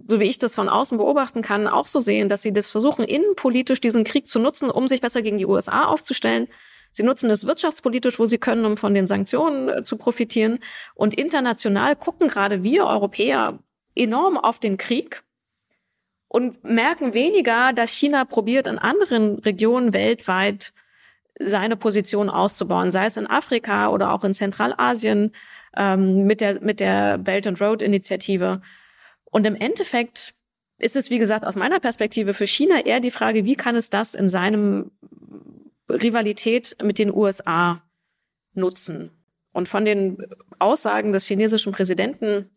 so 0.08 0.20
wie 0.20 0.26
ich 0.26 0.40
das 0.40 0.56
von 0.56 0.68
außen 0.68 0.98
beobachten 0.98 1.42
kann, 1.42 1.68
auch 1.68 1.88
so 1.88 2.00
sehen, 2.00 2.28
dass 2.28 2.42
sie 2.42 2.52
das 2.52 2.68
versuchen, 2.68 3.06
innenpolitisch 3.06 3.80
diesen 3.80 4.04
Krieg 4.04 4.28
zu 4.28 4.40
nutzen, 4.40 4.70
um 4.70 4.88
sich 4.88 5.00
besser 5.00 5.22
gegen 5.22 5.38
die 5.38 5.46
USA 5.46 5.86
aufzustellen. 5.86 6.48
Sie 6.92 7.04
nutzen 7.04 7.30
es 7.30 7.48
wirtschaftspolitisch, 7.48 8.20
wo 8.20 8.26
sie 8.26 8.38
können, 8.38 8.66
um 8.66 8.76
von 8.76 8.94
den 8.94 9.08
Sanktionen 9.08 9.70
äh, 9.70 9.84
zu 9.84 9.98
profitieren. 9.98 10.60
Und 10.94 11.18
international 11.18 11.96
gucken 11.96 12.28
gerade 12.28 12.64
wir 12.64 12.86
Europäer 12.86 13.60
enorm 13.96 14.38
auf 14.38 14.60
den 14.60 14.78
Krieg 14.78 15.24
und 16.28 16.64
merken 16.64 17.14
weniger, 17.14 17.74
dass 17.74 17.92
China 17.92 18.24
probiert, 18.24 18.66
in 18.66 18.78
anderen 18.78 19.40
Regionen 19.40 19.94
weltweit 19.94 20.74
seine 21.40 21.76
Position 21.76 22.30
auszubauen, 22.30 22.92
sei 22.92 23.06
es 23.06 23.18
in 23.18 23.28
Afrika 23.28 23.90
oder 23.90 24.12
auch 24.12 24.24
in 24.24 24.34
Zentralasien 24.34 25.32
ähm, 25.76 26.26
mit 26.26 26.42
der 26.42 26.62
mit 26.62 26.80
der 26.80 27.18
Belt 27.18 27.48
and 27.48 27.62
Road 27.62 27.82
Initiative. 27.82 28.62
Und 29.26 29.48
im 29.48 29.56
Endeffekt 29.56 30.36
ist 30.78 30.96
es, 30.96 31.10
wie 31.10 31.20
gesagt, 31.20 31.46
aus 31.46 31.56
meiner 31.56 31.80
Perspektive 31.80 32.34
für 32.34 32.48
China 32.48 32.86
eher 32.86 33.00
die 33.00 33.12
Frage, 33.12 33.46
wie 33.46 33.56
kann 33.56 33.76
es 33.76 33.90
das 33.90 34.16
in 34.16 34.28
seinem 34.28 34.92
Rivalität 35.90 36.76
mit 36.84 37.00
den 37.00 37.14
USA 37.14 37.82
nutzen? 38.54 39.12
Und 39.54 39.68
von 39.68 39.86
den 39.86 40.18
Aussagen 40.60 41.14
des 41.14 41.26
chinesischen 41.26 41.72
Präsidenten 41.72 42.50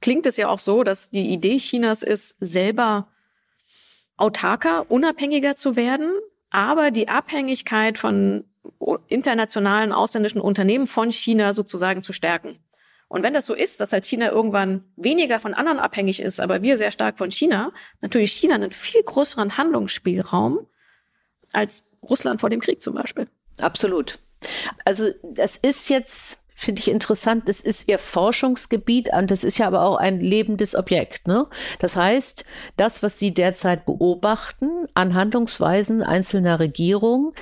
klingt 0.00 0.26
es 0.26 0.36
ja 0.36 0.48
auch 0.48 0.58
so, 0.58 0.82
dass 0.82 1.10
die 1.10 1.30
Idee 1.30 1.56
Chinas 1.58 2.02
ist, 2.02 2.36
selber 2.40 3.08
autarker, 4.16 4.90
unabhängiger 4.90 5.56
zu 5.56 5.76
werden, 5.76 6.10
aber 6.56 6.90
die 6.90 7.08
Abhängigkeit 7.08 7.98
von 7.98 8.44
internationalen 9.08 9.92
ausländischen 9.92 10.40
Unternehmen 10.40 10.86
von 10.86 11.12
China 11.12 11.52
sozusagen 11.52 12.00
zu 12.00 12.14
stärken. 12.14 12.58
Und 13.08 13.22
wenn 13.22 13.34
das 13.34 13.44
so 13.44 13.52
ist, 13.52 13.78
dass 13.80 13.92
halt 13.92 14.06
China 14.06 14.30
irgendwann 14.30 14.82
weniger 14.96 15.38
von 15.38 15.52
anderen 15.52 15.78
abhängig 15.78 16.18
ist, 16.18 16.40
aber 16.40 16.62
wir 16.62 16.78
sehr 16.78 16.92
stark 16.92 17.18
von 17.18 17.30
China, 17.30 17.72
natürlich 18.00 18.32
China 18.32 18.54
einen 18.54 18.70
viel 18.70 19.02
größeren 19.02 19.58
Handlungsspielraum 19.58 20.66
als 21.52 21.92
Russland 22.02 22.40
vor 22.40 22.48
dem 22.48 22.60
Krieg 22.60 22.82
zum 22.82 22.94
Beispiel. 22.94 23.28
Absolut. 23.60 24.18
Also 24.86 25.10
das 25.22 25.58
ist 25.58 25.90
jetzt 25.90 26.42
finde 26.56 26.80
ich 26.80 26.90
interessant. 26.90 27.48
Das 27.48 27.60
ist 27.60 27.88
ihr 27.88 27.98
Forschungsgebiet 27.98 29.10
und 29.12 29.30
das 29.30 29.44
ist 29.44 29.58
ja 29.58 29.66
aber 29.66 29.82
auch 29.82 29.96
ein 29.96 30.20
lebendes 30.20 30.74
Objekt. 30.74 31.28
Ne? 31.28 31.46
Das 31.78 31.96
heißt, 31.96 32.44
das, 32.78 33.02
was 33.02 33.18
Sie 33.18 33.34
derzeit 33.34 33.84
beobachten 33.84 34.70
an 34.94 35.14
Handlungsweisen 35.14 36.02
einzelner 36.02 36.58
Regierungen, 36.58 37.32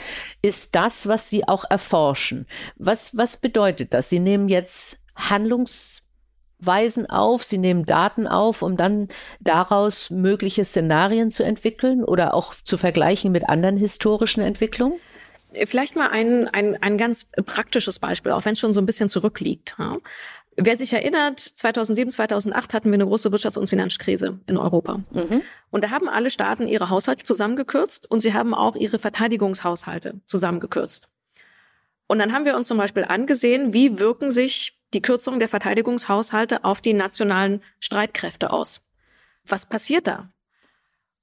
ist 0.43 0.75
das, 0.75 1.07
was 1.07 1.31
Sie 1.31 1.47
auch 1.47 1.65
erforschen. 1.71 2.47
Was, 2.77 3.17
was 3.17 3.37
bedeutet 3.37 3.95
das? 3.95 4.11
Sie 4.11 4.19
nehmen 4.19 4.49
jetzt 4.49 4.99
Handlungsweisen 5.15 7.09
auf, 7.09 7.45
Sie 7.45 7.59
nehmen 7.59 7.87
Daten 7.87 8.27
auf, 8.27 8.63
um 8.63 8.77
dann 8.77 9.07
daraus 9.39 10.11
mögliche 10.11 10.65
Szenarien 10.65 11.31
zu 11.31 11.45
entwickeln 11.45 12.03
oder 12.03 12.35
auch 12.35 12.53
zu 12.53 12.77
vergleichen 12.77 13.31
mit 13.31 13.49
anderen 13.49 13.77
historischen 13.77 14.43
Entwicklungen? 14.43 14.99
Vielleicht 15.67 15.97
mal 15.97 16.09
ein, 16.11 16.49
ein, 16.49 16.83
ein 16.83 16.99
ganz 16.99 17.27
praktisches 17.47 17.99
Beispiel, 17.99 18.33
auch 18.33 18.45
wenn 18.45 18.53
es 18.53 18.59
schon 18.59 18.73
so 18.73 18.81
ein 18.81 18.87
bisschen 18.87 19.09
zurückliegt. 19.09 19.75
Ja. 19.79 19.99
Wer 20.57 20.77
sich 20.77 20.93
erinnert, 20.93 21.41
2007, 21.41 22.11
2008 22.13 22.75
hatten 22.75 22.91
wir 22.91 22.95
eine 22.95 23.07
große 23.07 23.29
Wirtschafts- 23.31 23.59
und 23.59 23.69
Finanzkrise 23.69 24.39
in 24.47 24.57
Europa. 24.57 24.99
Mhm. 25.11 25.43
Und 25.71 25.85
da 25.85 25.91
haben 25.91 26.09
alle 26.09 26.31
Staaten 26.31 26.69
ihre 26.69 26.91
Haushalte 26.91 27.25
zusammengekürzt 27.25 28.09
und 28.11 28.21
sie 28.21 28.35
haben 28.35 28.55
auch 28.55 28.77
ihre 28.77 28.99
Verteidigungshaushalte 28.99 30.21
zusammengekürzt. 30.27 31.09
Und 32.07 32.19
dann 32.19 32.33
haben 32.33 32.45
wir 32.45 32.57
uns 32.57 32.69
zum 32.69 32.79
Beispiel 32.79 33.05
angesehen, 33.05 33.73
wie 33.73 33.99
wirken 33.99 34.31
sich 34.31 34.79
die 34.93 35.03
Kürzungen 35.03 35.41
der 35.41 35.49
Verteidigungshaushalte 35.49 36.65
auf 36.65 36.81
die 36.81 36.95
nationalen 36.95 37.63
Streitkräfte 37.81 38.51
aus. 38.51 38.87
Was 39.45 39.69
passiert 39.69 40.07
da? 40.07 40.31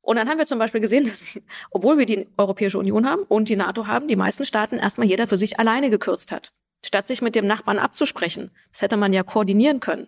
Und 0.01 0.15
dann 0.15 0.27
haben 0.27 0.37
wir 0.37 0.47
zum 0.47 0.59
Beispiel 0.59 0.81
gesehen, 0.81 1.03
dass, 1.05 1.25
obwohl 1.69 1.97
wir 1.97 2.05
die 2.05 2.27
Europäische 2.37 2.79
Union 2.79 3.07
haben 3.07 3.23
und 3.23 3.49
die 3.49 3.55
NATO 3.55 3.87
haben, 3.87 4.07
die 4.07 4.15
meisten 4.15 4.45
Staaten 4.45 4.77
erstmal 4.77 5.07
jeder 5.07 5.27
für 5.27 5.37
sich 5.37 5.59
alleine 5.59 5.89
gekürzt 5.89 6.31
hat, 6.31 6.51
statt 6.85 7.07
sich 7.07 7.21
mit 7.21 7.35
dem 7.35 7.47
Nachbarn 7.47 7.79
abzusprechen. 7.79 8.51
Das 8.71 8.81
hätte 8.81 8.97
man 8.97 9.13
ja 9.13 9.23
koordinieren 9.23 9.79
können. 9.79 10.07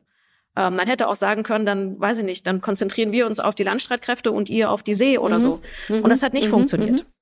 Äh, 0.56 0.70
man 0.70 0.88
hätte 0.88 1.08
auch 1.08 1.16
sagen 1.16 1.44
können, 1.44 1.66
dann 1.66 2.00
weiß 2.00 2.20
ich 2.20 2.26
nicht, 2.26 2.48
dann 2.48 2.62
konzentrieren 2.62 3.12
wir 3.12 3.26
uns 3.26 3.40
auf 3.40 3.56
die 3.56 3.64
Landstreitkräfte 3.64 4.32
und 4.32 4.50
ihr 4.50 4.72
auf 4.72 4.84
die 4.84 4.94
See 4.94 5.18
oder 5.18 5.36
mhm. 5.36 5.42
so. 5.42 5.62
Und 5.90 6.10
das 6.10 6.24
hat 6.24 6.34
nicht 6.34 6.48
mhm. 6.48 6.52
funktioniert. 6.52 7.00
Mhm. 7.00 7.14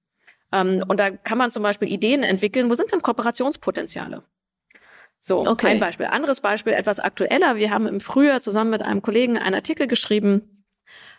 Ähm, 0.52 0.84
und 0.88 1.00
da 1.00 1.12
kann 1.12 1.38
man 1.38 1.52
zum 1.52 1.64
Beispiel 1.64 1.90
Ideen 1.90 2.24
entwickeln, 2.24 2.70
wo 2.70 2.76
sind 2.76 2.92
denn 2.92 3.02
Kooperationspotenziale? 3.02 4.24
So, 5.22 5.46
okay. 5.46 5.68
ein 5.68 5.80
Beispiel. 5.80 6.08
Anderes 6.08 6.42
Beispiel, 6.42 6.74
etwas 6.74 7.00
aktueller. 7.00 7.56
Wir 7.56 7.70
haben 7.70 7.88
im 7.88 8.02
Frühjahr 8.02 8.42
zusammen 8.42 8.72
mit 8.72 8.82
einem 8.82 9.04
Kollegen 9.04 9.38
einen 9.38 9.54
Artikel 9.54 9.88
geschrieben, 9.88 10.61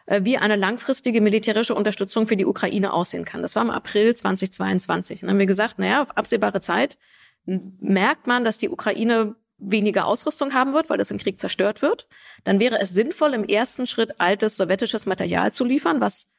wie 0.06 0.36
eine 0.36 0.56
langfristige 0.56 1.20
militärische 1.20 1.74
Unterstützung 1.74 2.26
für 2.26 2.36
die 2.36 2.46
Ukraine 2.46 2.92
aussehen 2.92 3.24
kann. 3.24 3.42
Das 3.42 3.56
war 3.56 3.62
im 3.62 3.70
April 3.70 4.14
2022. 4.14 5.22
Und 5.22 5.26
dann 5.26 5.30
haben 5.34 5.38
wir 5.38 5.46
gesagt, 5.46 5.78
naja, 5.78 6.02
auf 6.02 6.16
absehbare 6.16 6.60
Zeit 6.60 6.98
merkt 7.44 8.26
man, 8.26 8.44
dass 8.44 8.58
die 8.58 8.68
Ukraine 8.68 9.36
weniger 9.58 10.06
Ausrüstung 10.06 10.54
haben 10.54 10.74
wird, 10.74 10.90
weil 10.90 10.98
das 10.98 11.10
im 11.10 11.18
Krieg 11.18 11.38
zerstört 11.38 11.82
wird. 11.82 12.08
Dann 12.44 12.58
wäre 12.60 12.80
es 12.80 12.90
sinnvoll, 12.90 13.34
im 13.34 13.44
ersten 13.44 13.86
Schritt 13.86 14.20
altes 14.20 14.56
sowjetisches 14.56 15.06
Material 15.06 15.52
zu 15.52 15.64
liefern, 15.64 16.00
was 16.00 16.32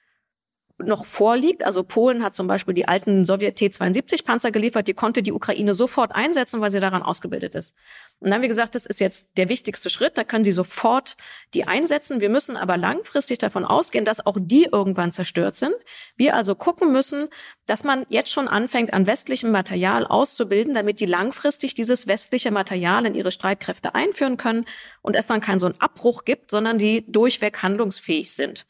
noch 0.87 1.05
vorliegt. 1.05 1.63
Also 1.63 1.83
Polen 1.83 2.23
hat 2.23 2.33
zum 2.33 2.47
Beispiel 2.47 2.73
die 2.73 2.87
alten 2.87 3.25
Sowjet 3.25 3.55
T-72 3.57 4.25
Panzer 4.25 4.51
geliefert, 4.51 4.87
die 4.87 4.93
konnte 4.93 5.23
die 5.23 5.31
Ukraine 5.31 5.73
sofort 5.73 6.13
einsetzen, 6.13 6.61
weil 6.61 6.71
sie 6.71 6.79
daran 6.79 7.01
ausgebildet 7.01 7.55
ist. 7.55 7.75
Und 8.19 8.29
dann 8.29 8.35
haben 8.35 8.41
wir 8.41 8.49
gesagt, 8.49 8.75
das 8.75 8.85
ist 8.85 8.99
jetzt 9.01 9.37
der 9.37 9.49
wichtigste 9.49 9.89
Schritt, 9.89 10.17
da 10.17 10.23
können 10.23 10.45
die 10.45 10.53
sofort 10.53 11.17
die 11.53 11.67
einsetzen. 11.67 12.21
Wir 12.21 12.29
müssen 12.29 12.55
aber 12.55 12.77
langfristig 12.77 13.37
davon 13.37 13.65
ausgehen, 13.65 14.05
dass 14.05 14.25
auch 14.25 14.37
die 14.39 14.69
irgendwann 14.71 15.11
zerstört 15.11 15.55
sind. 15.55 15.75
Wir 16.15 16.35
also 16.35 16.55
gucken 16.55 16.91
müssen, 16.91 17.27
dass 17.65 17.83
man 17.83 18.05
jetzt 18.09 18.31
schon 18.31 18.47
anfängt, 18.47 18.93
an 18.93 19.07
westlichem 19.07 19.51
Material 19.51 20.07
auszubilden, 20.07 20.73
damit 20.73 20.99
die 20.99 21.05
langfristig 21.05 21.73
dieses 21.73 22.07
westliche 22.07 22.51
Material 22.51 23.05
in 23.05 23.15
ihre 23.15 23.31
Streitkräfte 23.31 23.93
einführen 23.93 24.37
können 24.37 24.65
und 25.01 25.15
es 25.15 25.27
dann 25.27 25.41
keinen 25.41 25.59
so 25.59 25.65
einen 25.65 25.81
Abbruch 25.81 26.23
gibt, 26.23 26.49
sondern 26.49 26.77
die 26.77 27.05
durchweg 27.11 27.61
handlungsfähig 27.61 28.31
sind. 28.33 28.65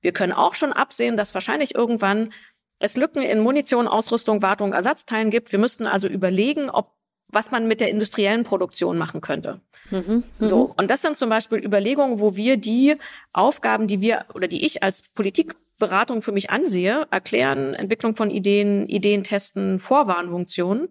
Wir 0.00 0.12
können 0.12 0.32
auch 0.32 0.54
schon 0.54 0.72
absehen, 0.72 1.16
dass 1.16 1.34
wahrscheinlich 1.34 1.74
irgendwann 1.74 2.32
es 2.78 2.96
Lücken 2.96 3.22
in 3.22 3.40
Munition, 3.40 3.88
Ausrüstung, 3.88 4.42
Wartung, 4.42 4.72
Ersatzteilen 4.72 5.30
gibt. 5.30 5.50
Wir 5.52 5.58
müssten 5.58 5.86
also 5.86 6.06
überlegen, 6.06 6.70
ob 6.70 6.98
was 7.30 7.50
man 7.50 7.68
mit 7.68 7.80
der 7.80 7.90
industriellen 7.90 8.44
Produktion 8.44 8.96
machen 8.96 9.20
könnte. 9.20 9.60
Mhm, 9.90 10.24
so. 10.40 10.68
Mhm. 10.68 10.74
Und 10.76 10.90
das 10.90 11.02
sind 11.02 11.18
zum 11.18 11.28
Beispiel 11.28 11.58
Überlegungen, 11.58 12.20
wo 12.20 12.36
wir 12.36 12.56
die 12.56 12.96
Aufgaben, 13.32 13.86
die 13.86 14.00
wir 14.00 14.26
oder 14.34 14.48
die 14.48 14.64
ich 14.64 14.82
als 14.82 15.02
Politikberatung 15.02 16.22
für 16.22 16.32
mich 16.32 16.50
ansehe, 16.50 17.06
erklären, 17.10 17.74
Entwicklung 17.74 18.16
von 18.16 18.30
Ideen, 18.30 18.88
Ideen 18.88 19.24
testen, 19.24 19.78
Vorwarnfunktionen, 19.78 20.88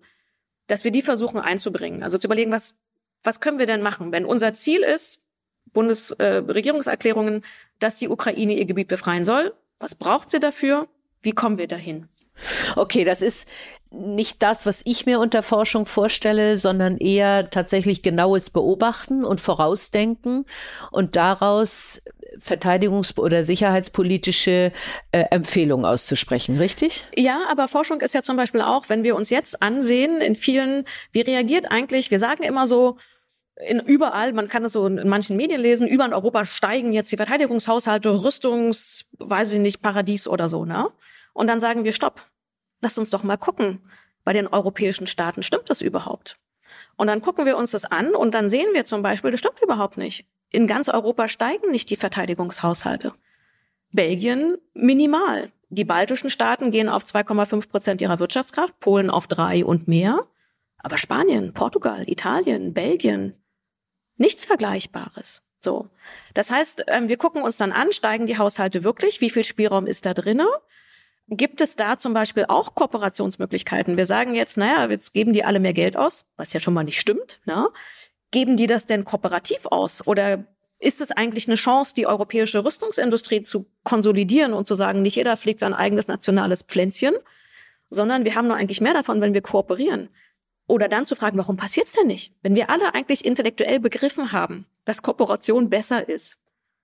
dass 0.67 0.83
wir 0.83 0.91
die 0.91 1.01
versuchen 1.01 1.39
einzubringen. 1.39 2.03
Also 2.03 2.17
zu 2.17 2.27
überlegen, 2.27 2.51
was, 2.51 2.79
was 3.23 3.39
können 3.39 3.59
wir 3.59 3.65
denn 3.65 3.81
machen? 3.81 4.11
Wenn 4.11 4.25
unser 4.25 4.53
Ziel 4.53 4.81
ist, 4.81 5.26
Bundesregierungserklärungen, 5.74 7.36
äh, 7.38 7.45
dass 7.80 7.99
die 7.99 8.09
Ukraine 8.09 8.53
ihr 8.53 8.65
Gebiet 8.65 8.88
befreien 8.88 9.24
soll. 9.24 9.53
Was 9.80 9.95
braucht 9.95 10.32
sie 10.32 10.39
dafür? 10.39 10.88
Wie 11.22 11.32
kommen 11.32 11.57
wir 11.57 11.68
dahin? 11.68 12.07
Okay, 12.76 13.03
das 13.03 13.22
ist 13.22 13.49
nicht 13.89 14.43
das, 14.43 14.65
was 14.65 14.82
ich 14.86 15.05
mir 15.05 15.20
unter 15.20 15.41
Forschung 15.41 15.86
vorstelle, 15.86 16.57
sondern 16.57 16.97
eher 16.97 17.49
tatsächlich 17.49 18.01
genaues 18.01 18.49
Beobachten 18.49 19.24
und 19.24 19.41
Vorausdenken 19.41 20.45
und 20.91 21.15
daraus 21.15 22.01
verteidigungs- 22.39 23.18
oder 23.18 23.43
sicherheitspolitische 23.43 24.72
äh, 25.11 25.24
Empfehlungen 25.32 25.86
auszusprechen, 25.86 26.57
richtig? 26.57 27.05
Ja, 27.15 27.41
aber 27.49 27.68
Forschung 27.68 28.01
ist 28.01 28.13
ja 28.13 28.22
zum 28.22 28.38
Beispiel 28.38 28.61
auch, 28.61 28.89
wenn 28.89 29.03
wir 29.03 29.15
uns 29.15 29.30
jetzt 29.30 29.61
ansehen, 29.61 30.22
in 30.22 30.36
vielen, 30.36 30.86
wie 31.11 31.22
reagiert 31.22 31.72
eigentlich, 31.72 32.11
wir 32.11 32.20
sagen 32.20 32.43
immer 32.43 32.68
so, 32.68 32.97
in 33.65 33.79
überall, 33.79 34.33
man 34.33 34.47
kann 34.47 34.65
es 34.65 34.73
so 34.73 34.85
in 34.85 35.07
manchen 35.07 35.35
Medien 35.35 35.61
lesen, 35.61 35.87
über 35.87 36.05
in 36.05 36.13
Europa 36.13 36.45
steigen 36.45 36.93
jetzt 36.93 37.11
die 37.11 37.17
Verteidigungshaushalte, 37.17 38.23
Rüstungs, 38.23 39.05
weiß 39.17 39.53
ich 39.53 39.59
nicht, 39.59 39.81
Paradies 39.81 40.27
oder 40.27 40.49
so, 40.49 40.65
ne? 40.65 40.89
Und 41.33 41.47
dann 41.47 41.59
sagen 41.59 41.83
wir, 41.83 41.93
stopp, 41.93 42.25
lasst 42.81 42.99
uns 42.99 43.09
doch 43.09 43.23
mal 43.23 43.37
gucken. 43.37 43.81
Bei 44.23 44.33
den 44.33 44.47
europäischen 44.47 45.07
Staaten 45.07 45.41
stimmt 45.41 45.69
das 45.69 45.81
überhaupt? 45.81 46.37
Und 46.97 47.07
dann 47.07 47.21
gucken 47.21 47.45
wir 47.45 47.57
uns 47.57 47.71
das 47.71 47.85
an 47.85 48.13
und 48.13 48.33
dann 48.33 48.49
sehen 48.49 48.73
wir 48.73 48.85
zum 48.85 49.01
Beispiel, 49.01 49.31
das 49.31 49.39
stimmt 49.39 49.61
überhaupt 49.61 49.97
nicht. 49.97 50.25
In 50.49 50.67
ganz 50.67 50.89
Europa 50.89 51.27
steigen 51.27 51.71
nicht 51.71 51.89
die 51.89 51.95
Verteidigungshaushalte. 51.95 53.13
Belgien 53.91 54.57
minimal. 54.73 55.51
Die 55.69 55.85
baltischen 55.85 56.29
Staaten 56.29 56.71
gehen 56.71 56.89
auf 56.89 57.03
2,5 57.03 57.69
Prozent 57.69 58.01
ihrer 58.01 58.19
Wirtschaftskraft, 58.19 58.79
Polen 58.79 59.09
auf 59.09 59.27
drei 59.27 59.65
und 59.65 59.87
mehr. 59.87 60.25
Aber 60.77 60.97
Spanien, 60.97 61.53
Portugal, 61.53 62.09
Italien, 62.09 62.73
Belgien, 62.73 63.33
Nichts 64.18 64.45
Vergleichbares. 64.45 65.41
So. 65.59 65.89
Das 66.34 66.51
heißt, 66.51 66.86
ähm, 66.88 67.09
wir 67.09 67.18
gucken 67.18 67.41
uns 67.41 67.57
dann 67.57 67.72
an, 67.72 67.91
steigen 67.91 68.28
die 68.28 68.38
Haushalte 68.38 68.84
wirklich? 68.84 69.22
Wie 69.22 69.30
viel 69.30 69.43
Spielraum 69.43 69.88
ist 69.88 70.05
da 70.05 70.13
drinne? 70.13 70.47
Gibt 71.30 71.59
es 71.59 71.76
da 71.76 71.97
zum 71.97 72.13
Beispiel 72.13 72.45
auch 72.47 72.74
Kooperationsmöglichkeiten? 72.74 73.97
Wir 73.97 74.05
sagen 74.05 74.34
jetzt, 74.34 74.55
naja, 74.55 74.89
jetzt 74.89 75.13
geben 75.13 75.34
die 75.34 75.43
alle 75.43 75.59
mehr 75.59 75.74
Geld 75.74 75.97
aus, 75.97 76.26
was 76.38 76.53
ja 76.53 76.59
schon 76.59 76.74
mal 76.74 76.84
nicht 76.84 76.99
stimmt. 76.99 77.41
Ne? 77.45 77.68
Geben 78.32 78.55
die 78.55 78.68
das 78.68 78.86
denn 78.86 79.03
kooperativ 79.03 79.65
aus? 79.65 80.07
Oder 80.07 80.45
ist 80.80 81.01
es 81.01 81.11
eigentlich 81.11 81.47
eine 81.47 81.55
Chance, 81.55 81.93
die 81.95 82.07
europäische 82.07 82.63
Rüstungsindustrie 82.63 83.43
zu 83.43 83.65
konsolidieren 83.84 84.53
und 84.53 84.68
zu 84.68 84.76
sagen, 84.76 85.01
nicht 85.01 85.15
jeder 85.15 85.36
fliegt 85.36 85.59
sein 85.59 85.74
eigenes 85.74 86.07
nationales 86.07 86.63
Pflänzchen, 86.63 87.15
sondern 87.89 88.24
wir 88.24 88.36
haben 88.36 88.47
nur 88.47 88.55
eigentlich 88.55 88.82
mehr 88.82 88.93
davon, 88.93 89.20
wenn 89.20 89.34
wir 89.34 89.41
kooperieren. 89.41 90.09
Oder 90.68 90.89
dann 90.89 91.05
zu 91.05 91.15
fragen, 91.15 91.38
warum 91.38 91.57
passiert's 91.57 91.93
denn 91.93 92.07
nicht? 92.07 92.34
Wenn 92.43 92.55
wir 92.55 92.70
alle 92.70 92.93
eigentlich 92.93 93.26
intellektuell 93.26 93.80
begriffen 93.80 94.34
haben, 94.34 94.65
dass 94.86 95.01
Kooperation 95.01 95.70
besser 95.70 96.07
ist, 96.07 96.38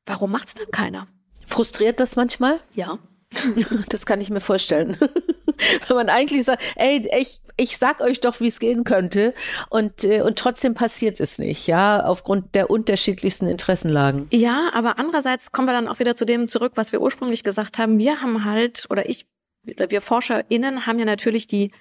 warum 0.05 0.31
macht's 0.31 0.53
dann 0.53 0.71
keiner? 0.71 1.07
Frustriert 1.45 1.99
das 1.99 2.15
manchmal? 2.15 2.59
Ja. 2.73 2.99
Das 3.89 4.05
kann 4.05 4.21
ich 4.21 4.29
mir 4.29 4.41
vorstellen. 4.41 4.97
Wenn 5.87 5.95
man 5.95 6.09
eigentlich 6.09 6.45
sagt, 6.45 6.61
ey, 6.75 7.07
ich, 7.19 7.41
ich 7.57 7.77
sag 7.77 8.01
euch 8.01 8.19
doch, 8.19 8.39
wie 8.39 8.47
es 8.47 8.59
gehen 8.59 8.83
könnte 8.83 9.33
und, 9.69 10.03
äh, 10.03 10.21
und 10.21 10.37
trotzdem 10.37 10.73
passiert 10.73 11.19
es 11.19 11.39
nicht, 11.39 11.67
ja, 11.67 12.03
aufgrund 12.03 12.55
der 12.55 12.69
unterschiedlichsten 12.69 13.47
Interessenlagen. 13.47 14.27
Ja, 14.31 14.69
aber 14.73 14.99
andererseits 14.99 15.51
kommen 15.51 15.67
wir 15.67 15.73
dann 15.73 15.87
auch 15.87 15.99
wieder 15.99 16.15
zu 16.15 16.25
dem 16.25 16.47
zurück, 16.47 16.73
was 16.75 16.91
wir 16.91 17.01
ursprünglich 17.01 17.43
gesagt 17.43 17.77
haben. 17.77 17.97
Wir 17.97 18.21
haben 18.21 18.45
halt, 18.45 18.87
oder 18.89 19.09
ich, 19.09 19.27
oder 19.67 19.89
wir 19.91 20.01
ForscherInnen 20.01 20.85
haben 20.85 20.99
ja 20.99 21.05
natürlich 21.05 21.47
die 21.47 21.71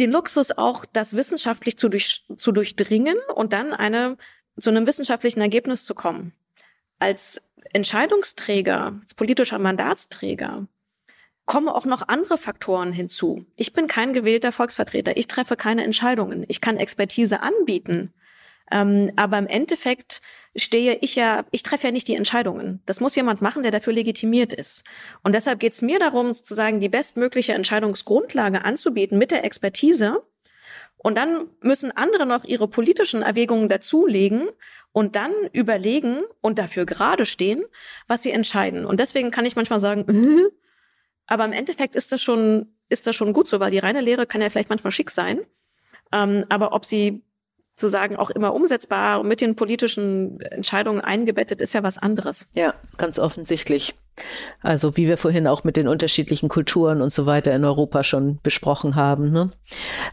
den 0.00 0.10
Luxus 0.10 0.52
auch, 0.52 0.84
das 0.84 1.16
wissenschaftlich 1.16 1.78
zu, 1.78 1.88
durch, 1.88 2.24
zu 2.36 2.52
durchdringen 2.52 3.16
und 3.34 3.52
dann 3.52 3.72
eine, 3.72 4.16
zu 4.58 4.70
einem 4.70 4.86
wissenschaftlichen 4.86 5.40
Ergebnis 5.40 5.84
zu 5.84 5.94
kommen. 5.94 6.32
Als 6.98 7.42
Entscheidungsträger, 7.72 9.00
als 9.02 9.14
politischer 9.14 9.58
Mandatsträger 9.58 10.66
kommen 11.44 11.68
auch 11.68 11.84
noch 11.84 12.08
andere 12.08 12.38
Faktoren 12.38 12.92
hinzu. 12.92 13.44
Ich 13.56 13.72
bin 13.72 13.88
kein 13.88 14.12
gewählter 14.12 14.52
Volksvertreter. 14.52 15.16
Ich 15.16 15.26
treffe 15.26 15.56
keine 15.56 15.84
Entscheidungen. 15.84 16.44
Ich 16.48 16.60
kann 16.60 16.76
Expertise 16.76 17.40
anbieten. 17.40 18.12
Ähm, 18.70 19.12
aber 19.16 19.38
im 19.38 19.46
Endeffekt 19.46 20.22
stehe 20.54 20.96
ich 21.00 21.16
ja, 21.16 21.44
ich 21.50 21.62
treffe 21.62 21.86
ja 21.86 21.92
nicht 21.92 22.08
die 22.08 22.14
Entscheidungen. 22.14 22.82
Das 22.86 23.00
muss 23.00 23.16
jemand 23.16 23.40
machen, 23.40 23.62
der 23.62 23.72
dafür 23.72 23.92
legitimiert 23.92 24.52
ist. 24.52 24.84
Und 25.22 25.34
deshalb 25.34 25.60
geht 25.60 25.72
es 25.72 25.82
mir 25.82 25.98
darum, 25.98 26.32
sozusagen 26.32 26.80
die 26.80 26.88
bestmögliche 26.88 27.54
Entscheidungsgrundlage 27.54 28.64
anzubieten 28.64 29.18
mit 29.18 29.30
der 29.30 29.44
Expertise. 29.44 30.22
Und 30.98 31.16
dann 31.16 31.48
müssen 31.60 31.90
andere 31.90 32.26
noch 32.26 32.44
ihre 32.44 32.68
politischen 32.68 33.22
Erwägungen 33.22 33.66
dazulegen 33.66 34.48
und 34.92 35.16
dann 35.16 35.32
überlegen 35.52 36.22
und 36.40 36.58
dafür 36.58 36.86
gerade 36.86 37.26
stehen, 37.26 37.64
was 38.06 38.22
sie 38.22 38.30
entscheiden. 38.30 38.84
Und 38.84 39.00
deswegen 39.00 39.30
kann 39.30 39.46
ich 39.46 39.56
manchmal 39.56 39.80
sagen, 39.80 40.06
aber 41.26 41.44
im 41.44 41.52
Endeffekt 41.52 41.96
ist 41.96 42.12
das 42.12 42.22
schon, 42.22 42.74
ist 42.88 43.06
das 43.06 43.16
schon 43.16 43.32
gut 43.32 43.48
so, 43.48 43.58
weil 43.58 43.70
die 43.70 43.78
reine 43.78 44.00
Lehre 44.00 44.26
kann 44.26 44.42
ja 44.42 44.50
vielleicht 44.50 44.68
manchmal 44.68 44.92
schick 44.92 45.10
sein. 45.10 45.40
Ähm, 46.12 46.44
aber 46.50 46.72
ob 46.72 46.84
sie 46.84 47.24
zu 47.74 47.88
sagen, 47.88 48.16
auch 48.16 48.30
immer 48.30 48.54
umsetzbar 48.54 49.20
und 49.20 49.28
mit 49.28 49.40
den 49.40 49.56
politischen 49.56 50.40
Entscheidungen 50.40 51.00
eingebettet, 51.00 51.60
ist 51.60 51.72
ja 51.72 51.82
was 51.82 51.98
anderes. 51.98 52.46
Ja, 52.52 52.74
ganz 52.98 53.18
offensichtlich. 53.18 53.94
Also 54.60 54.96
wie 54.96 55.08
wir 55.08 55.16
vorhin 55.16 55.46
auch 55.46 55.64
mit 55.64 55.76
den 55.76 55.88
unterschiedlichen 55.88 56.50
Kulturen 56.50 57.00
und 57.00 57.10
so 57.10 57.24
weiter 57.24 57.54
in 57.54 57.64
Europa 57.64 58.04
schon 58.04 58.38
besprochen 58.42 58.94
haben. 58.94 59.32
Ne? 59.32 59.50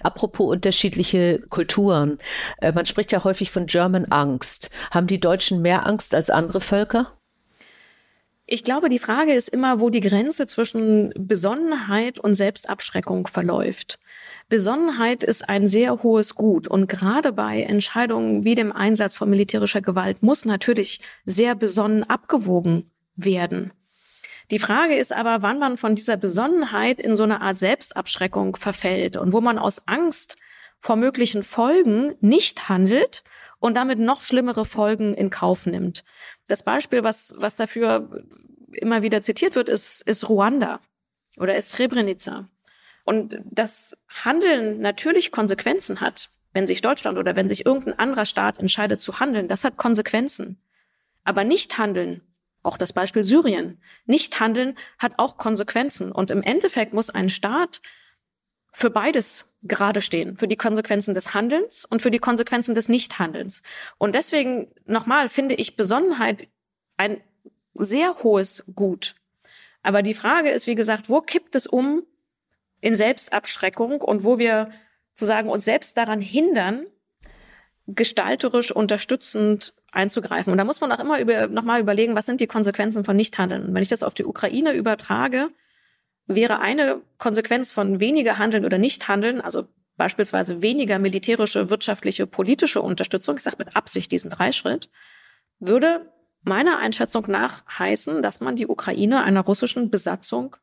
Apropos 0.02 0.50
unterschiedliche 0.50 1.40
Kulturen, 1.50 2.18
äh, 2.62 2.72
man 2.72 2.86
spricht 2.86 3.12
ja 3.12 3.24
häufig 3.26 3.52
von 3.52 3.66
German 3.66 4.06
Angst. 4.06 4.70
Haben 4.92 5.08
die 5.08 5.20
Deutschen 5.20 5.62
mehr 5.62 5.86
Angst 5.86 6.16
als 6.16 6.30
andere 6.30 6.62
Völker? 6.62 7.12
Ich 8.52 8.64
glaube, 8.64 8.90
die 8.90 8.98
Frage 8.98 9.34
ist 9.34 9.50
immer, 9.50 9.80
wo 9.80 9.92
die 9.92 10.02
Grenze 10.02 10.48
zwischen 10.48 11.14
Besonnenheit 11.16 12.18
und 12.18 12.34
Selbstabschreckung 12.34 13.28
verläuft. 13.28 14.00
Besonnenheit 14.50 15.24
ist 15.24 15.48
ein 15.48 15.68
sehr 15.68 16.02
hohes 16.02 16.34
Gut 16.34 16.68
und 16.68 16.88
gerade 16.88 17.32
bei 17.32 17.62
Entscheidungen 17.62 18.44
wie 18.44 18.56
dem 18.56 18.72
Einsatz 18.72 19.14
von 19.14 19.30
militärischer 19.30 19.82
Gewalt 19.82 20.24
muss 20.24 20.44
natürlich 20.44 21.02
sehr 21.24 21.54
besonnen 21.54 22.04
abgewogen 22.04 22.92
werden. 23.16 23.72
Die 24.50 24.58
Frage 24.58 24.96
ist 24.96 25.14
aber, 25.14 25.44
wann 25.44 25.60
man 25.60 25.78
von 25.78 25.94
dieser 25.94 26.18
Besonnenheit 26.18 27.00
in 27.00 27.16
so 27.16 27.22
eine 27.22 27.42
Art 27.42 27.60
Selbstabschreckung 27.60 28.56
verfällt 28.56 29.18
und 29.18 29.34
wo 29.34 29.42
man 29.42 29.60
aus 29.60 29.88
Angst 29.88 30.36
vor 30.80 30.96
möglichen 30.96 31.44
Folgen 31.44 32.16
nicht 32.20 32.70
handelt 32.70 33.24
und 33.60 33.76
damit 33.76 34.00
noch 34.00 34.22
schlimmere 34.22 34.66
Folgen 34.66 35.14
in 35.14 35.30
Kauf 35.30 35.68
nimmt. 35.68 36.04
Das 36.48 36.64
Beispiel, 36.64 37.04
was, 37.04 37.36
was 37.38 37.56
dafür 37.56 38.24
immer 38.72 39.04
wieder 39.04 39.22
zitiert 39.22 39.56
wird, 39.56 39.70
ist, 39.70 40.02
ist 40.08 40.28
Ruanda 40.28 40.80
oder 41.38 41.56
ist 41.56 41.70
Srebrenica. 41.70 42.50
Und 43.10 43.42
das 43.44 43.98
Handeln 44.24 44.82
natürlich 44.82 45.32
Konsequenzen 45.32 46.00
hat, 46.00 46.30
wenn 46.54 46.68
sich 46.68 46.82
Deutschland 46.82 47.18
oder 47.18 47.36
wenn 47.36 47.50
sich 47.50 47.66
irgendein 47.66 47.98
anderer 47.98 48.26
Staat 48.26 48.60
entscheidet 48.60 49.02
zu 49.02 49.20
handeln, 49.20 49.48
das 49.48 49.64
hat 49.64 49.78
Konsequenzen. 49.78 50.62
Aber 51.24 51.44
nicht 51.44 51.80
handeln, 51.80 52.22
auch 52.62 52.78
das 52.78 52.94
Beispiel 52.94 53.24
Syrien, 53.24 53.82
nicht 54.06 54.40
handeln 54.40 54.78
hat 55.00 55.14
auch 55.18 55.38
Konsequenzen. 55.38 56.12
Und 56.12 56.30
im 56.30 56.44
Endeffekt 56.44 56.94
muss 56.94 57.10
ein 57.10 57.30
Staat 57.30 57.82
für 58.74 58.92
beides 58.92 59.56
gerade 59.64 60.02
stehen, 60.02 60.38
für 60.38 60.48
die 60.48 60.56
Konsequenzen 60.56 61.16
des 61.16 61.34
Handelns 61.34 61.86
und 61.86 62.04
für 62.04 62.12
die 62.12 62.20
Konsequenzen 62.20 62.76
des 62.76 62.90
Nichthandelns. 62.90 63.64
Und 63.98 64.14
deswegen 64.14 64.68
nochmal 64.86 65.30
finde 65.30 65.56
ich 65.56 65.76
Besonnenheit 65.76 66.48
ein 66.96 67.24
sehr 67.74 68.22
hohes 68.22 68.72
Gut. 68.76 69.16
Aber 69.82 70.04
die 70.04 70.14
Frage 70.14 70.52
ist, 70.52 70.68
wie 70.68 70.76
gesagt, 70.76 71.10
wo 71.10 71.22
kippt 71.22 71.56
es 71.56 71.66
um 71.66 72.04
in 72.82 72.96
Selbstabschreckung 72.96 74.02
und 74.02 74.24
wo 74.24 74.40
wir 74.40 74.70
zu 75.14 75.26
sagen, 75.26 75.50
uns 75.50 75.66
selbst 75.66 75.98
daran 75.98 76.22
hindern, 76.22 76.86
gestalterisch 77.88 78.72
unterstützend 78.72 79.74
einzugreifen. 79.92 80.52
Und 80.52 80.58
da 80.58 80.64
muss 80.64 80.82
man 80.82 80.92
auch 80.92 81.00
immer 81.00 81.20
über, 81.20 81.48
nochmal 81.48 81.82
überlegen, 81.82 82.16
was 82.16 82.26
sind 82.26 82.40
die 82.40 82.48
Konsequenzen 82.48 83.04
von 83.04 83.16
Nichthandeln. 83.16 83.74
Wenn 83.74 83.82
ich 83.82 83.90
das 83.90 84.04
auf 84.04 84.14
die 84.14 84.26
Ukraine 84.26 84.74
übertrage, 84.74 85.50
wäre 86.28 86.60
eine 86.60 87.02
Konsequenz 87.18 87.72
von 87.72 88.00
weniger 88.00 88.38
Handeln 88.38 88.66
oder 88.66 88.78
Nichthandeln, 88.78 89.42
also 89.42 89.68
beispielsweise 89.98 90.62
weniger 90.62 91.00
militärische, 91.00 91.70
wirtschaftliche, 91.70 92.28
politische 92.28 92.82
Unterstützung, 92.82 93.38
ich 93.38 93.44
sage 93.44 93.58
mit 93.60 93.76
Absicht 93.76 94.12
diesen 94.12 94.30
Dreischritt, 94.30 94.90
würde 95.60 96.12
meiner 96.44 96.78
Einschätzung 96.78 97.26
nach 97.28 97.66
heißen, 97.78 98.22
dass 98.22 98.40
man 98.40 98.56
die 98.56 98.68
Ukraine 98.68 99.24
einer 99.24 99.42
russischen 99.42 99.90
Besatzung 99.90 100.56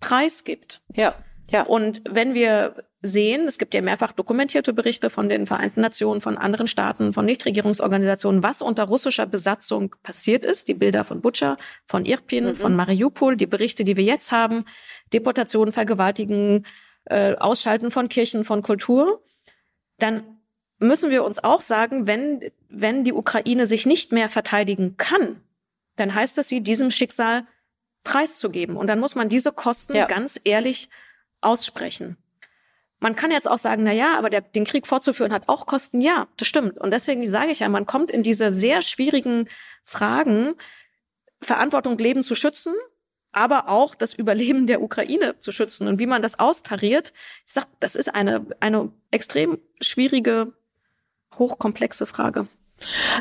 preisgibt. 0.00 0.82
Ja. 0.92 1.14
Ja. 1.50 1.62
Und 1.62 2.02
wenn 2.08 2.34
wir 2.34 2.74
sehen, 3.02 3.46
es 3.46 3.58
gibt 3.58 3.74
ja 3.74 3.82
mehrfach 3.82 4.12
dokumentierte 4.12 4.72
Berichte 4.72 5.10
von 5.10 5.28
den 5.28 5.46
Vereinten 5.46 5.80
Nationen, 5.80 6.20
von 6.20 6.38
anderen 6.38 6.68
Staaten, 6.68 7.12
von 7.12 7.24
Nichtregierungsorganisationen, 7.24 8.42
was 8.42 8.62
unter 8.62 8.84
russischer 8.84 9.26
Besatzung 9.26 9.96
passiert 10.02 10.44
ist, 10.44 10.68
die 10.68 10.74
Bilder 10.74 11.02
von 11.02 11.20
Butscha, 11.20 11.56
von 11.84 12.04
Irpin, 12.04 12.46
mhm. 12.46 12.54
von 12.54 12.76
Mariupol, 12.76 13.36
die 13.36 13.46
Berichte, 13.46 13.84
die 13.84 13.96
wir 13.96 14.04
jetzt 14.04 14.30
haben, 14.30 14.64
Deportationen, 15.12 15.72
Vergewaltigen, 15.72 16.64
äh, 17.06 17.34
Ausschalten 17.34 17.90
von 17.90 18.08
Kirchen, 18.08 18.44
von 18.44 18.62
Kultur, 18.62 19.22
dann 19.98 20.22
müssen 20.78 21.10
wir 21.10 21.24
uns 21.24 21.42
auch 21.42 21.60
sagen, 21.60 22.06
wenn, 22.06 22.50
wenn 22.68 23.04
die 23.04 23.12
Ukraine 23.12 23.66
sich 23.66 23.84
nicht 23.84 24.12
mehr 24.12 24.28
verteidigen 24.28 24.96
kann, 24.96 25.40
dann 25.96 26.14
heißt 26.14 26.38
es, 26.38 26.48
sie 26.48 26.60
diesem 26.60 26.90
Schicksal 26.90 27.46
preiszugeben. 28.04 28.76
Und 28.76 28.88
dann 28.88 28.98
muss 28.98 29.14
man 29.14 29.28
diese 29.28 29.52
Kosten 29.52 29.94
ja. 29.94 30.06
ganz 30.06 30.40
ehrlich 30.44 30.88
aussprechen. 31.42 32.16
Man 33.00 33.16
kann 33.16 33.32
jetzt 33.32 33.50
auch 33.50 33.58
sagen, 33.58 33.82
na 33.82 33.92
ja, 33.92 34.16
aber 34.16 34.30
der, 34.30 34.42
den 34.42 34.64
Krieg 34.64 34.86
fortzuführen 34.86 35.32
hat 35.32 35.48
auch 35.48 35.66
Kosten. 35.66 36.00
Ja, 36.00 36.28
das 36.36 36.46
stimmt. 36.46 36.78
Und 36.78 36.92
deswegen 36.92 37.26
sage 37.28 37.50
ich 37.50 37.58
ja, 37.58 37.68
man 37.68 37.84
kommt 37.84 38.12
in 38.12 38.22
diese 38.22 38.52
sehr 38.52 38.80
schwierigen 38.80 39.48
Fragen, 39.82 40.54
Verantwortung 41.40 41.98
Leben 41.98 42.22
zu 42.22 42.36
schützen, 42.36 42.74
aber 43.32 43.68
auch 43.68 43.96
das 43.96 44.14
Überleben 44.14 44.68
der 44.68 44.82
Ukraine 44.82 45.36
zu 45.38 45.50
schützen 45.50 45.88
und 45.88 45.98
wie 45.98 46.06
man 46.06 46.22
das 46.22 46.38
austariert. 46.38 47.12
Ich 47.44 47.52
sag, 47.54 47.66
das 47.80 47.96
ist 47.96 48.14
eine, 48.14 48.46
eine 48.60 48.92
extrem 49.10 49.58
schwierige, 49.80 50.52
hochkomplexe 51.36 52.06
Frage. 52.06 52.46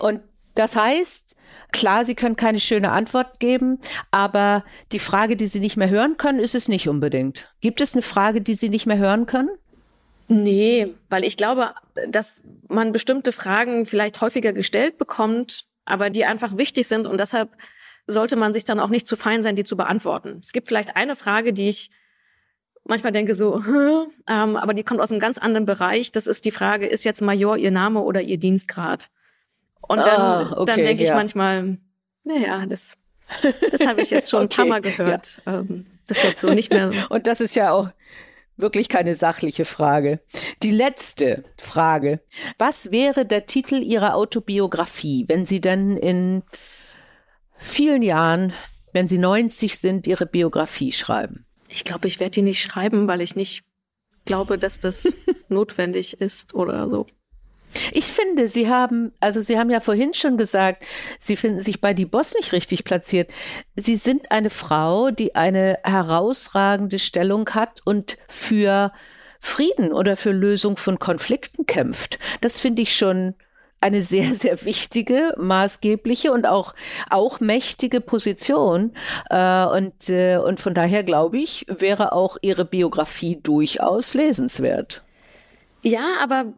Und 0.02 0.22
das 0.56 0.76
heißt, 0.76 1.36
klar, 1.72 2.06
Sie 2.06 2.16
können 2.16 2.36
keine 2.36 2.60
schöne 2.60 2.92
Antwort 2.92 3.40
geben, 3.40 3.80
aber 4.12 4.64
die 4.92 5.00
Frage, 5.00 5.36
die 5.36 5.48
Sie 5.48 5.60
nicht 5.60 5.78
mehr 5.78 5.90
hören 5.90 6.18
können, 6.18 6.40
ist 6.40 6.56
es 6.56 6.68
nicht 6.68 6.88
unbedingt. 6.88 7.54
Gibt 7.62 7.82
es 7.82 7.94
eine 7.94 8.02
Frage, 8.02 8.42
die 8.42 8.54
Sie 8.54 8.70
nicht 8.70 8.86
mehr 8.86 8.98
hören 8.98 9.26
können? 9.26 9.50
Nee, 10.28 10.96
weil 11.10 11.26
ich 11.26 11.36
glaube, 11.36 11.74
dass 12.08 12.42
man 12.70 12.94
bestimmte 12.94 13.32
Fragen 13.32 13.86
vielleicht 13.86 14.22
häufiger 14.22 14.54
gestellt 14.54 14.98
bekommt, 14.98 15.66
aber 15.84 16.10
die 16.10 16.26
einfach 16.26 16.56
wichtig 16.56 16.88
sind 16.88 17.06
und 17.06 17.20
deshalb 17.20 17.50
sollte 18.08 18.36
man 18.36 18.54
sich 18.54 18.64
dann 18.64 18.80
auch 18.80 18.90
nicht 18.90 19.08
zu 19.08 19.18
fein 19.18 19.44
sein, 19.44 19.56
die 19.56 19.64
zu 19.64 19.76
beantworten. 19.76 20.40
Es 20.42 20.54
gibt 20.54 20.68
vielleicht 20.68 20.96
eine 20.96 21.16
Frage, 21.16 21.54
die 21.54 21.70
ich 21.70 21.92
manchmal 22.86 23.12
denke 23.12 23.36
so, 23.36 23.62
ähm, 24.28 24.56
aber 24.56 24.74
die 24.74 24.84
kommt 24.84 25.02
aus 25.02 25.12
einem 25.12 25.20
ganz 25.20 25.38
anderen 25.38 25.66
Bereich. 25.66 26.12
Das 26.12 26.28
ist 26.28 26.46
die 26.46 26.52
Frage, 26.52 26.88
ist 26.88 27.04
jetzt 27.04 27.22
Major 27.22 27.58
Ihr 27.58 27.72
Name 27.72 28.02
oder 28.02 28.22
Ihr 28.22 28.38
Dienstgrad? 28.38 29.10
Und 29.82 29.98
dann, 29.98 30.22
ah, 30.22 30.54
okay, 30.58 30.66
dann 30.66 30.84
denke 30.84 31.04
ich 31.04 31.10
manchmal, 31.10 31.78
naja, 32.24 32.66
das, 32.66 32.98
das 33.72 33.86
habe 33.88 34.02
ich 34.02 34.10
jetzt 34.12 34.30
schon 34.30 34.46
okay, 34.46 34.62
ein 34.62 34.68
paar 34.70 34.80
Mal 34.80 34.82
gehört. 34.82 35.42
Ja. 35.46 35.60
Ähm, 35.60 35.86
das 36.08 36.18
ist 36.18 36.24
jetzt 36.24 36.42
so 36.42 36.54
nicht 36.54 36.72
mehr. 36.72 36.92
Und 37.10 37.28
das 37.28 37.42
ist 37.42 37.56
ja 37.56 37.72
auch 37.72 37.90
wirklich 38.58 38.90
keine 38.90 39.16
sachliche 39.16 39.66
Frage. 39.66 40.20
Die 40.62 40.72
letzte 40.72 41.44
Frage. 41.58 42.22
Was 42.58 42.92
wäre 42.92 43.26
der 43.26 43.46
Titel 43.46 43.82
Ihrer 43.82 44.16
Autobiografie, 44.16 45.26
wenn 45.28 45.46
Sie 45.46 45.62
dann 45.62 45.98
in 45.98 46.44
vielen 47.58 48.02
Jahren, 48.02 48.54
wenn 48.94 49.08
Sie 49.08 49.18
90 49.18 49.80
sind, 49.80 50.08
Ihre 50.08 50.26
Biografie 50.26 50.92
schreiben? 50.92 51.46
Ich 51.70 51.84
glaube, 51.84 52.08
ich 52.08 52.20
werde 52.20 52.32
die 52.32 52.42
nicht 52.42 52.62
schreiben, 52.62 53.08
weil 53.08 53.22
ich 53.22 53.36
nicht 53.36 53.64
glaube, 54.26 54.58
dass 54.58 54.80
das 54.80 55.14
notwendig 55.50 56.20
ist 56.20 56.54
oder 56.54 56.90
so. 56.90 57.08
Ich 57.92 58.06
finde, 58.06 58.48
Sie 58.48 58.70
haben, 58.70 59.12
also 59.20 59.42
Sie 59.42 59.58
haben 59.58 59.70
ja 59.70 59.80
vorhin 59.80 60.14
schon 60.14 60.38
gesagt, 60.38 60.86
Sie 61.20 61.36
finden 61.36 61.60
sich 61.60 61.82
bei 61.82 61.94
Die 61.94 62.06
Boss 62.06 62.34
nicht 62.36 62.52
richtig 62.52 62.84
platziert. 62.84 63.32
Sie 63.76 63.96
sind 63.96 64.32
eine 64.32 64.50
Frau, 64.50 65.12
die 65.12 65.36
eine 65.36 65.80
herausragende 65.84 67.00
Stellung 67.00 67.50
hat 67.50 67.82
und 67.86 68.18
für 68.28 68.92
Frieden 69.40 69.92
oder 69.92 70.16
für 70.18 70.32
Lösung 70.32 70.78
von 70.78 71.00
Konflikten 71.00 71.66
kämpft. 71.66 72.20
Das 72.42 72.60
finde 72.60 72.84
ich 72.84 72.96
schon 72.96 73.34
eine 73.82 74.02
sehr, 74.02 74.34
sehr 74.36 74.64
wichtige, 74.64 75.34
maßgebliche 75.38 76.32
und 76.32 76.46
auch, 76.46 76.74
auch 77.10 77.40
mächtige 77.40 78.00
Position. 78.00 78.94
Äh, 79.30 79.66
und, 79.66 80.10
äh, 80.10 80.38
und 80.38 80.60
von 80.60 80.74
daher 80.74 81.04
glaube 81.04 81.40
ich, 81.40 81.66
wäre 81.68 82.14
auch 82.14 82.38
Ihre 82.42 82.64
Biografie 82.64 83.40
durchaus 83.42 84.14
lesenswert. 84.14 85.04
Ja, 85.84 86.06
aber 86.22 86.54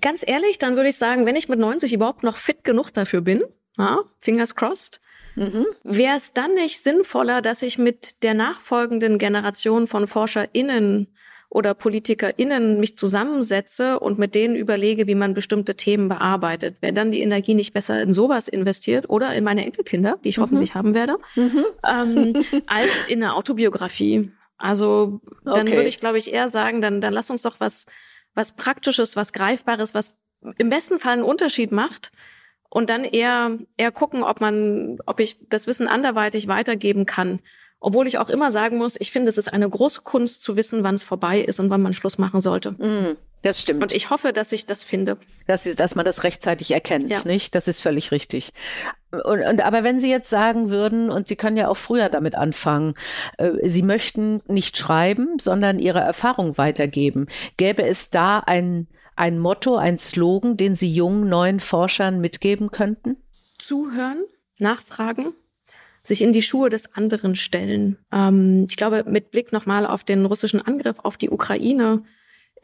ganz 0.00 0.24
ehrlich, 0.26 0.58
dann 0.58 0.76
würde 0.76 0.88
ich 0.88 0.96
sagen, 0.96 1.26
wenn 1.26 1.36
ich 1.36 1.48
mit 1.48 1.58
90 1.58 1.92
überhaupt 1.92 2.22
noch 2.22 2.36
fit 2.36 2.64
genug 2.64 2.90
dafür 2.90 3.20
bin, 3.20 3.42
ja, 3.78 4.00
fingers 4.20 4.54
crossed, 4.54 5.00
mhm. 5.34 5.66
wäre 5.82 6.16
es 6.16 6.32
dann 6.32 6.54
nicht 6.54 6.82
sinnvoller, 6.82 7.42
dass 7.42 7.62
ich 7.62 7.78
mit 7.78 8.22
der 8.22 8.34
nachfolgenden 8.34 9.18
Generation 9.18 9.86
von 9.86 10.06
ForscherInnen 10.06 11.08
oder 11.48 11.74
PolitikerInnen 11.74 12.80
mich 12.80 12.96
zusammensetze 12.96 14.00
und 14.00 14.18
mit 14.18 14.34
denen 14.34 14.56
überlege, 14.56 15.06
wie 15.06 15.14
man 15.14 15.34
bestimmte 15.34 15.74
Themen 15.74 16.08
bearbeitet. 16.08 16.76
Wäre 16.80 16.94
dann 16.94 17.12
die 17.12 17.20
Energie 17.20 17.54
nicht 17.54 17.74
besser 17.74 18.00
in 18.00 18.12
sowas 18.12 18.48
investiert 18.48 19.10
oder 19.10 19.34
in 19.34 19.44
meine 19.44 19.64
Enkelkinder, 19.64 20.18
die 20.24 20.30
ich 20.30 20.38
mhm. 20.38 20.42
hoffentlich 20.42 20.74
haben 20.74 20.94
werde, 20.94 21.18
mhm. 21.36 21.64
ähm, 21.86 22.44
als 22.66 23.04
in 23.08 23.22
eine 23.22 23.34
Autobiografie. 23.34 24.30
Also 24.56 25.20
dann 25.44 25.66
okay. 25.66 25.76
würde 25.76 25.88
ich, 25.88 26.00
glaube 26.00 26.18
ich, 26.18 26.32
eher 26.32 26.48
sagen, 26.48 26.80
dann, 26.80 27.00
dann 27.00 27.12
lass 27.12 27.28
uns 27.28 27.42
doch 27.42 27.56
was 27.58 27.86
was 28.34 28.52
Praktisches, 28.52 29.16
was 29.16 29.32
Greifbares, 29.32 29.94
was 29.94 30.18
im 30.58 30.70
besten 30.70 30.98
Fall 30.98 31.14
einen 31.14 31.22
Unterschied 31.22 31.72
macht 31.72 32.12
und 32.68 32.90
dann 32.90 33.04
eher, 33.04 33.58
eher 33.76 33.92
gucken, 33.92 34.22
ob 34.22 34.40
man, 34.40 34.98
ob 35.06 35.20
ich 35.20 35.38
das 35.48 35.66
Wissen 35.66 35.88
anderweitig 35.88 36.48
weitergeben 36.48 37.06
kann. 37.06 37.40
Obwohl 37.80 38.06
ich 38.06 38.18
auch 38.18 38.30
immer 38.30 38.50
sagen 38.50 38.78
muss, 38.78 38.96
ich 38.98 39.10
finde, 39.10 39.28
es 39.28 39.38
ist 39.38 39.52
eine 39.52 39.68
große 39.68 40.02
Kunst 40.02 40.42
zu 40.42 40.56
wissen, 40.56 40.84
wann 40.84 40.94
es 40.94 41.04
vorbei 41.04 41.40
ist 41.40 41.58
und 41.60 41.68
wann 41.68 41.82
man 41.82 41.92
Schluss 41.92 42.16
machen 42.16 42.40
sollte. 42.40 42.72
Mm, 42.72 43.16
das 43.42 43.60
stimmt. 43.60 43.82
Und 43.82 43.92
ich 43.92 44.10
hoffe, 44.10 44.32
dass 44.32 44.52
ich 44.52 44.66
das 44.66 44.84
finde. 44.84 45.18
Dass, 45.46 45.64
dass 45.64 45.94
man 45.96 46.04
das 46.04 46.22
rechtzeitig 46.22 46.70
erkennt, 46.70 47.10
ja. 47.10 47.18
nicht? 47.24 47.54
Das 47.54 47.66
ist 47.66 47.80
völlig 47.80 48.12
richtig. 48.12 48.52
Und, 49.10 49.42
und, 49.42 49.60
aber 49.60 49.82
wenn 49.82 49.98
Sie 49.98 50.10
jetzt 50.10 50.30
sagen 50.30 50.70
würden, 50.70 51.10
und 51.10 51.26
Sie 51.26 51.36
können 51.36 51.56
ja 51.56 51.68
auch 51.68 51.76
früher 51.76 52.08
damit 52.08 52.36
anfangen, 52.36 52.94
äh, 53.38 53.68
Sie 53.68 53.82
möchten 53.82 54.42
nicht 54.46 54.78
schreiben, 54.78 55.38
sondern 55.40 55.80
Ihre 55.80 56.00
Erfahrung 56.00 56.56
weitergeben, 56.56 57.26
gäbe 57.56 57.82
es 57.82 58.10
da 58.10 58.38
ein, 58.38 58.86
ein 59.16 59.38
Motto, 59.38 59.76
ein 59.76 59.98
Slogan, 59.98 60.56
den 60.56 60.76
Sie 60.76 60.92
jungen, 60.92 61.28
neuen 61.28 61.58
Forschern 61.58 62.20
mitgeben 62.20 62.70
könnten? 62.70 63.16
Zuhören, 63.58 64.24
nachfragen, 64.58 65.34
sich 66.04 66.22
in 66.22 66.32
die 66.32 66.42
Schuhe 66.42 66.70
des 66.70 66.94
anderen 66.94 67.34
stellen. 67.34 67.98
Ähm, 68.12 68.66
ich 68.68 68.76
glaube, 68.76 69.04
mit 69.06 69.32
Blick 69.32 69.52
nochmal 69.52 69.84
auf 69.84 70.04
den 70.04 70.24
russischen 70.24 70.62
Angriff 70.62 70.96
auf 71.02 71.16
die 71.16 71.30
Ukraine 71.30 72.04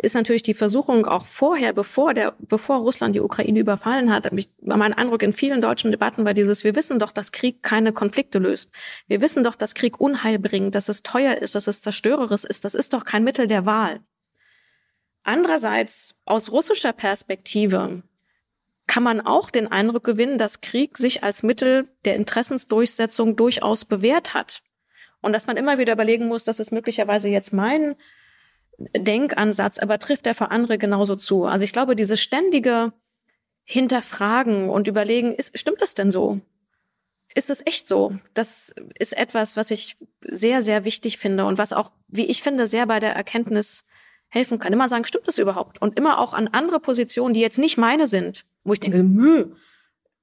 ist 0.01 0.15
natürlich 0.15 0.45
die 0.45 0.55
Versuchung 0.55 1.07
auch 1.07 1.27
vorher, 1.27 1.73
bevor 1.73 2.15
der, 2.15 2.37
bevor 2.39 2.79
Russland 2.79 3.17
die 3.17 3.21
Ukraine 3.21 3.59
überfallen 3.59 4.13
hat, 4.13 4.33
ich, 4.33 4.49
mein 4.63 4.95
Eindruck 4.95 5.25
in 5.25 5.33
vielen 5.33 5.61
deutschen 5.61 5.91
Debatten 5.91 6.25
war 6.25 6.35
dieses, 6.35 6.63
wir 6.63 6.77
wissen 6.77 7.01
doch, 7.01 7.11
dass 7.11 7.33
Krieg 7.33 7.65
keine 7.65 7.93
Konflikte 7.93 8.39
löst. 8.39 8.71
Wir 9.09 9.21
wissen 9.21 9.43
doch, 9.43 9.57
dass 9.57 9.75
Krieg 9.75 10.01
Unheil 10.01 10.39
bringt, 10.39 10.77
dass 10.77 10.89
es 10.89 11.03
teuer 11.03 11.39
ist, 11.39 11.57
dass 11.57 11.67
es 11.67 11.83
zerstörerisch 11.83 12.45
ist. 12.45 12.65
Das 12.65 12.77
ist 12.77 12.93
doch 12.93 13.05
kein 13.05 13.25
Mittel 13.25 13.49
der 13.49 13.67
Wahl. 13.67 14.01
Andererseits, 15.25 16.23
aus 16.25 16.53
russischer 16.53 16.93
Perspektive, 16.93 18.05
kann 18.87 19.03
man 19.03 19.21
auch 19.21 19.51
den 19.51 19.67
Eindruck 19.67 20.05
gewinnen, 20.05 20.39
dass 20.39 20.61
Krieg 20.61 20.97
sich 20.97 21.25
als 21.25 21.43
Mittel 21.43 21.89
der 22.05 22.15
Interessensdurchsetzung 22.15 23.35
durchaus 23.35 23.85
bewährt 23.85 24.33
hat. 24.33 24.63
Und 25.21 25.33
dass 25.33 25.49
man 25.49 25.57
immer 25.57 25.79
wieder 25.79 25.95
überlegen 25.95 26.29
muss, 26.29 26.45
dass 26.45 26.61
es 26.61 26.71
möglicherweise 26.71 27.29
jetzt 27.29 27.53
mein 27.53 27.97
Denkansatz, 28.97 29.79
aber 29.79 29.99
trifft 29.99 30.27
der 30.27 30.35
für 30.35 30.51
andere 30.51 30.79
genauso 30.79 31.17
zu. 31.17 31.45
Also 31.45 31.65
ich 31.65 31.73
glaube, 31.73 31.97
dieses 31.97 32.21
ständige 32.21 32.93
Hinterfragen 33.65 34.71
und 34.71 34.89
überlegen, 34.89 35.35
ist, 35.35 35.59
stimmt 35.59 35.83
das 35.83 35.95
denn 35.95 36.11
so? 36.11 36.41
Ist 37.35 37.51
es 37.51 37.65
echt 37.67 37.89
so? 37.89 38.17
Das 38.35 38.75
ist 38.99 39.17
etwas, 39.17 39.57
was 39.57 39.71
ich 39.71 39.97
sehr, 40.23 40.63
sehr 40.63 40.85
wichtig 40.85 41.19
finde 41.19 41.45
und 41.45 41.59
was 41.59 41.73
auch, 41.73 41.91
wie 42.07 42.27
ich 42.27 42.43
finde, 42.43 42.67
sehr 42.67 42.87
bei 42.87 43.01
der 43.01 43.15
Erkenntnis 43.15 43.87
helfen 44.29 44.59
kann. 44.59 44.73
Immer 44.73 44.89
sagen, 44.89 45.05
stimmt 45.05 45.29
das 45.29 45.39
überhaupt? 45.39 45.83
Und 45.83 45.99
immer 45.99 46.19
auch 46.19 46.33
an 46.33 46.49
andere 46.49 46.81
Positionen, 46.81 47.35
die 47.35 47.41
jetzt 47.41 47.59
nicht 47.59 47.77
meine 47.77 48.07
sind, 48.07 48.47
wo 48.65 48.73
ich 48.73 48.81
denke, 48.81 49.03
Mö, 49.03 49.53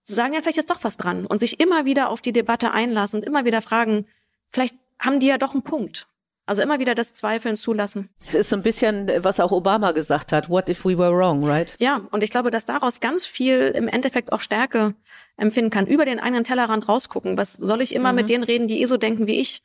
zu 0.04 0.14
sagen, 0.14 0.34
ja, 0.34 0.42
vielleicht 0.42 0.60
ist 0.60 0.70
doch 0.70 0.84
was 0.84 0.98
dran 0.98 1.26
und 1.26 1.40
sich 1.40 1.60
immer 1.60 1.86
wieder 1.86 2.10
auf 2.10 2.22
die 2.22 2.34
Debatte 2.34 2.72
einlassen 2.72 3.20
und 3.20 3.28
immer 3.28 3.46
wieder 3.46 3.62
fragen, 3.62 4.08
vielleicht 4.50 4.76
haben 5.00 5.20
die 5.20 5.28
ja 5.28 5.38
doch 5.38 5.54
einen 5.54 5.64
Punkt. 5.64 6.08
Also 6.48 6.62
immer 6.62 6.80
wieder 6.80 6.94
das 6.94 7.14
Zweifeln 7.14 7.56
zulassen. 7.56 8.10
Es 8.28 8.36
ist 8.36 8.50
so 8.50 8.56
ein 8.56 8.62
bisschen, 8.62 9.10
was 9.18 9.40
auch 9.40 9.52
Obama 9.52 9.94
gesagt 9.94 10.32
hat, 10.32 10.50
what 10.50 10.70
if 10.70 10.86
we 10.86 10.98
were 10.98 11.12
wrong, 11.12 11.44
right? 11.44 11.76
Ja, 11.80 12.02
und 12.12 12.24
ich 12.24 12.30
glaube, 12.30 12.52
dass 12.52 12.66
daraus 12.66 13.00
ganz 13.00 13.26
viel 13.26 13.74
im 13.76 13.88
Endeffekt 13.88 14.32
auch 14.32 14.42
Stärke 14.42 14.94
empfinden 15.38 15.72
kann, 15.72 15.88
über 15.88 16.06
den 16.06 16.20
eigenen 16.20 16.44
Tellerrand 16.44 16.88
rausgucken. 16.88 17.38
Was 17.38 17.54
soll 17.54 17.82
ich 17.82 17.96
immer 17.96 18.12
mhm. 18.12 18.16
mit 18.16 18.30
denen 18.30 18.44
reden, 18.44 18.68
die 18.68 18.82
eh 18.82 18.86
so 18.86 18.98
denken 18.98 19.28
wie 19.28 19.40
ich? 19.40 19.64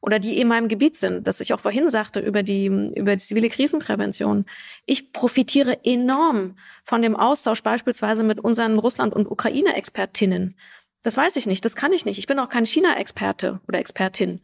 oder 0.00 0.18
die 0.18 0.40
in 0.40 0.48
meinem 0.48 0.68
Gebiet 0.68 0.96
sind, 0.96 1.26
das 1.26 1.40
ich 1.40 1.52
auch 1.52 1.60
vorhin 1.60 1.88
sagte 1.90 2.20
über 2.20 2.42
die, 2.42 2.66
über 2.66 3.16
die 3.16 3.22
zivile 3.22 3.48
Krisenprävention. 3.48 4.46
Ich 4.86 5.12
profitiere 5.12 5.84
enorm 5.84 6.56
von 6.84 7.02
dem 7.02 7.16
Austausch 7.16 7.62
beispielsweise 7.62 8.24
mit 8.24 8.40
unseren 8.40 8.78
Russland- 8.78 9.14
und 9.14 9.30
Ukraine-Expertinnen. 9.30 10.56
Das 11.02 11.16
weiß 11.16 11.36
ich 11.36 11.46
nicht, 11.46 11.64
das 11.64 11.76
kann 11.76 11.92
ich 11.92 12.04
nicht. 12.04 12.18
Ich 12.18 12.26
bin 12.26 12.38
auch 12.38 12.48
kein 12.48 12.66
China-Experte 12.66 13.60
oder 13.68 13.78
Expertin. 13.78 14.40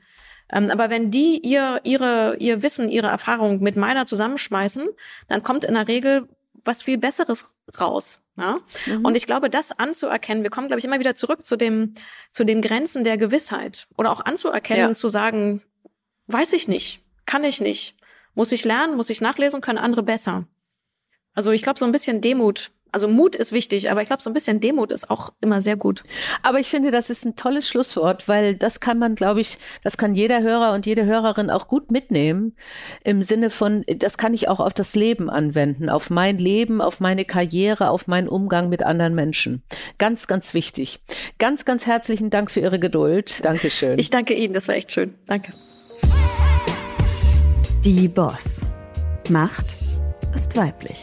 Ähm, 0.50 0.70
aber 0.70 0.90
wenn 0.90 1.10
die 1.10 1.40
ihr, 1.40 1.80
ihre, 1.84 2.36
ihr 2.38 2.62
Wissen, 2.62 2.88
ihre 2.88 3.08
Erfahrung 3.08 3.62
mit 3.62 3.76
meiner 3.76 4.06
zusammenschmeißen, 4.06 4.88
dann 5.28 5.42
kommt 5.42 5.64
in 5.64 5.74
der 5.74 5.88
Regel 5.88 6.28
was 6.64 6.82
viel 6.82 6.98
Besseres 6.98 7.54
raus. 7.80 8.20
Ja? 8.36 8.58
Mhm. 8.86 9.04
Und 9.04 9.16
ich 9.16 9.26
glaube, 9.26 9.50
das 9.50 9.78
anzuerkennen, 9.78 10.42
wir 10.42 10.50
kommen, 10.50 10.68
glaube 10.68 10.78
ich, 10.78 10.84
immer 10.84 11.00
wieder 11.00 11.14
zurück 11.14 11.46
zu 11.46 11.56
dem, 11.56 11.94
zu 12.30 12.44
den 12.44 12.62
Grenzen 12.62 13.04
der 13.04 13.16
Gewissheit 13.16 13.88
oder 13.96 14.12
auch 14.12 14.24
anzuerkennen, 14.24 14.88
ja. 14.88 14.94
zu 14.94 15.08
sagen, 15.08 15.62
weiß 16.26 16.52
ich 16.52 16.68
nicht, 16.68 17.02
kann 17.24 17.44
ich 17.44 17.60
nicht, 17.60 17.96
muss 18.34 18.52
ich 18.52 18.64
lernen, 18.64 18.96
muss 18.96 19.10
ich 19.10 19.20
nachlesen, 19.20 19.60
können 19.60 19.78
andere 19.78 20.02
besser. 20.02 20.46
Also 21.34 21.50
ich 21.50 21.62
glaube, 21.62 21.78
so 21.78 21.84
ein 21.84 21.92
bisschen 21.92 22.20
Demut 22.20 22.70
also 22.92 23.08
Mut 23.08 23.36
ist 23.36 23.52
wichtig, 23.52 23.90
aber 23.90 24.00
ich 24.00 24.06
glaube, 24.06 24.22
so 24.22 24.30
ein 24.30 24.34
bisschen 24.34 24.60
Demut 24.60 24.90
ist 24.90 25.10
auch 25.10 25.30
immer 25.40 25.60
sehr 25.60 25.76
gut. 25.76 26.02
Aber 26.42 26.60
ich 26.60 26.68
finde, 26.68 26.90
das 26.90 27.10
ist 27.10 27.24
ein 27.24 27.36
tolles 27.36 27.68
Schlusswort, 27.68 28.28
weil 28.28 28.54
das 28.54 28.80
kann 28.80 28.98
man, 28.98 29.14
glaube 29.14 29.40
ich, 29.40 29.58
das 29.82 29.96
kann 29.96 30.14
jeder 30.14 30.42
Hörer 30.42 30.72
und 30.72 30.86
jede 30.86 31.04
Hörerin 31.04 31.50
auch 31.50 31.68
gut 31.68 31.90
mitnehmen. 31.90 32.56
Im 33.04 33.22
Sinne 33.22 33.50
von, 33.50 33.84
das 33.98 34.18
kann 34.18 34.34
ich 34.34 34.48
auch 34.48 34.60
auf 34.60 34.72
das 34.72 34.94
Leben 34.94 35.28
anwenden, 35.28 35.88
auf 35.88 36.10
mein 36.10 36.38
Leben, 36.38 36.80
auf 36.80 37.00
meine 37.00 37.24
Karriere, 37.24 37.90
auf 37.90 38.06
meinen 38.06 38.28
Umgang 38.28 38.68
mit 38.68 38.82
anderen 38.82 39.14
Menschen. 39.14 39.62
Ganz, 39.98 40.26
ganz 40.26 40.54
wichtig. 40.54 41.00
Ganz, 41.38 41.64
ganz 41.64 41.86
herzlichen 41.86 42.30
Dank 42.30 42.50
für 42.50 42.60
Ihre 42.60 42.78
Geduld. 42.78 43.44
Dankeschön. 43.44 43.98
Ich 43.98 44.10
danke 44.10 44.34
Ihnen, 44.34 44.54
das 44.54 44.68
war 44.68 44.74
echt 44.74 44.92
schön. 44.92 45.14
Danke. 45.26 45.52
Die 47.84 48.08
Boss. 48.08 48.62
Macht 49.28 49.66
ist 50.34 50.56
weiblich. 50.56 51.02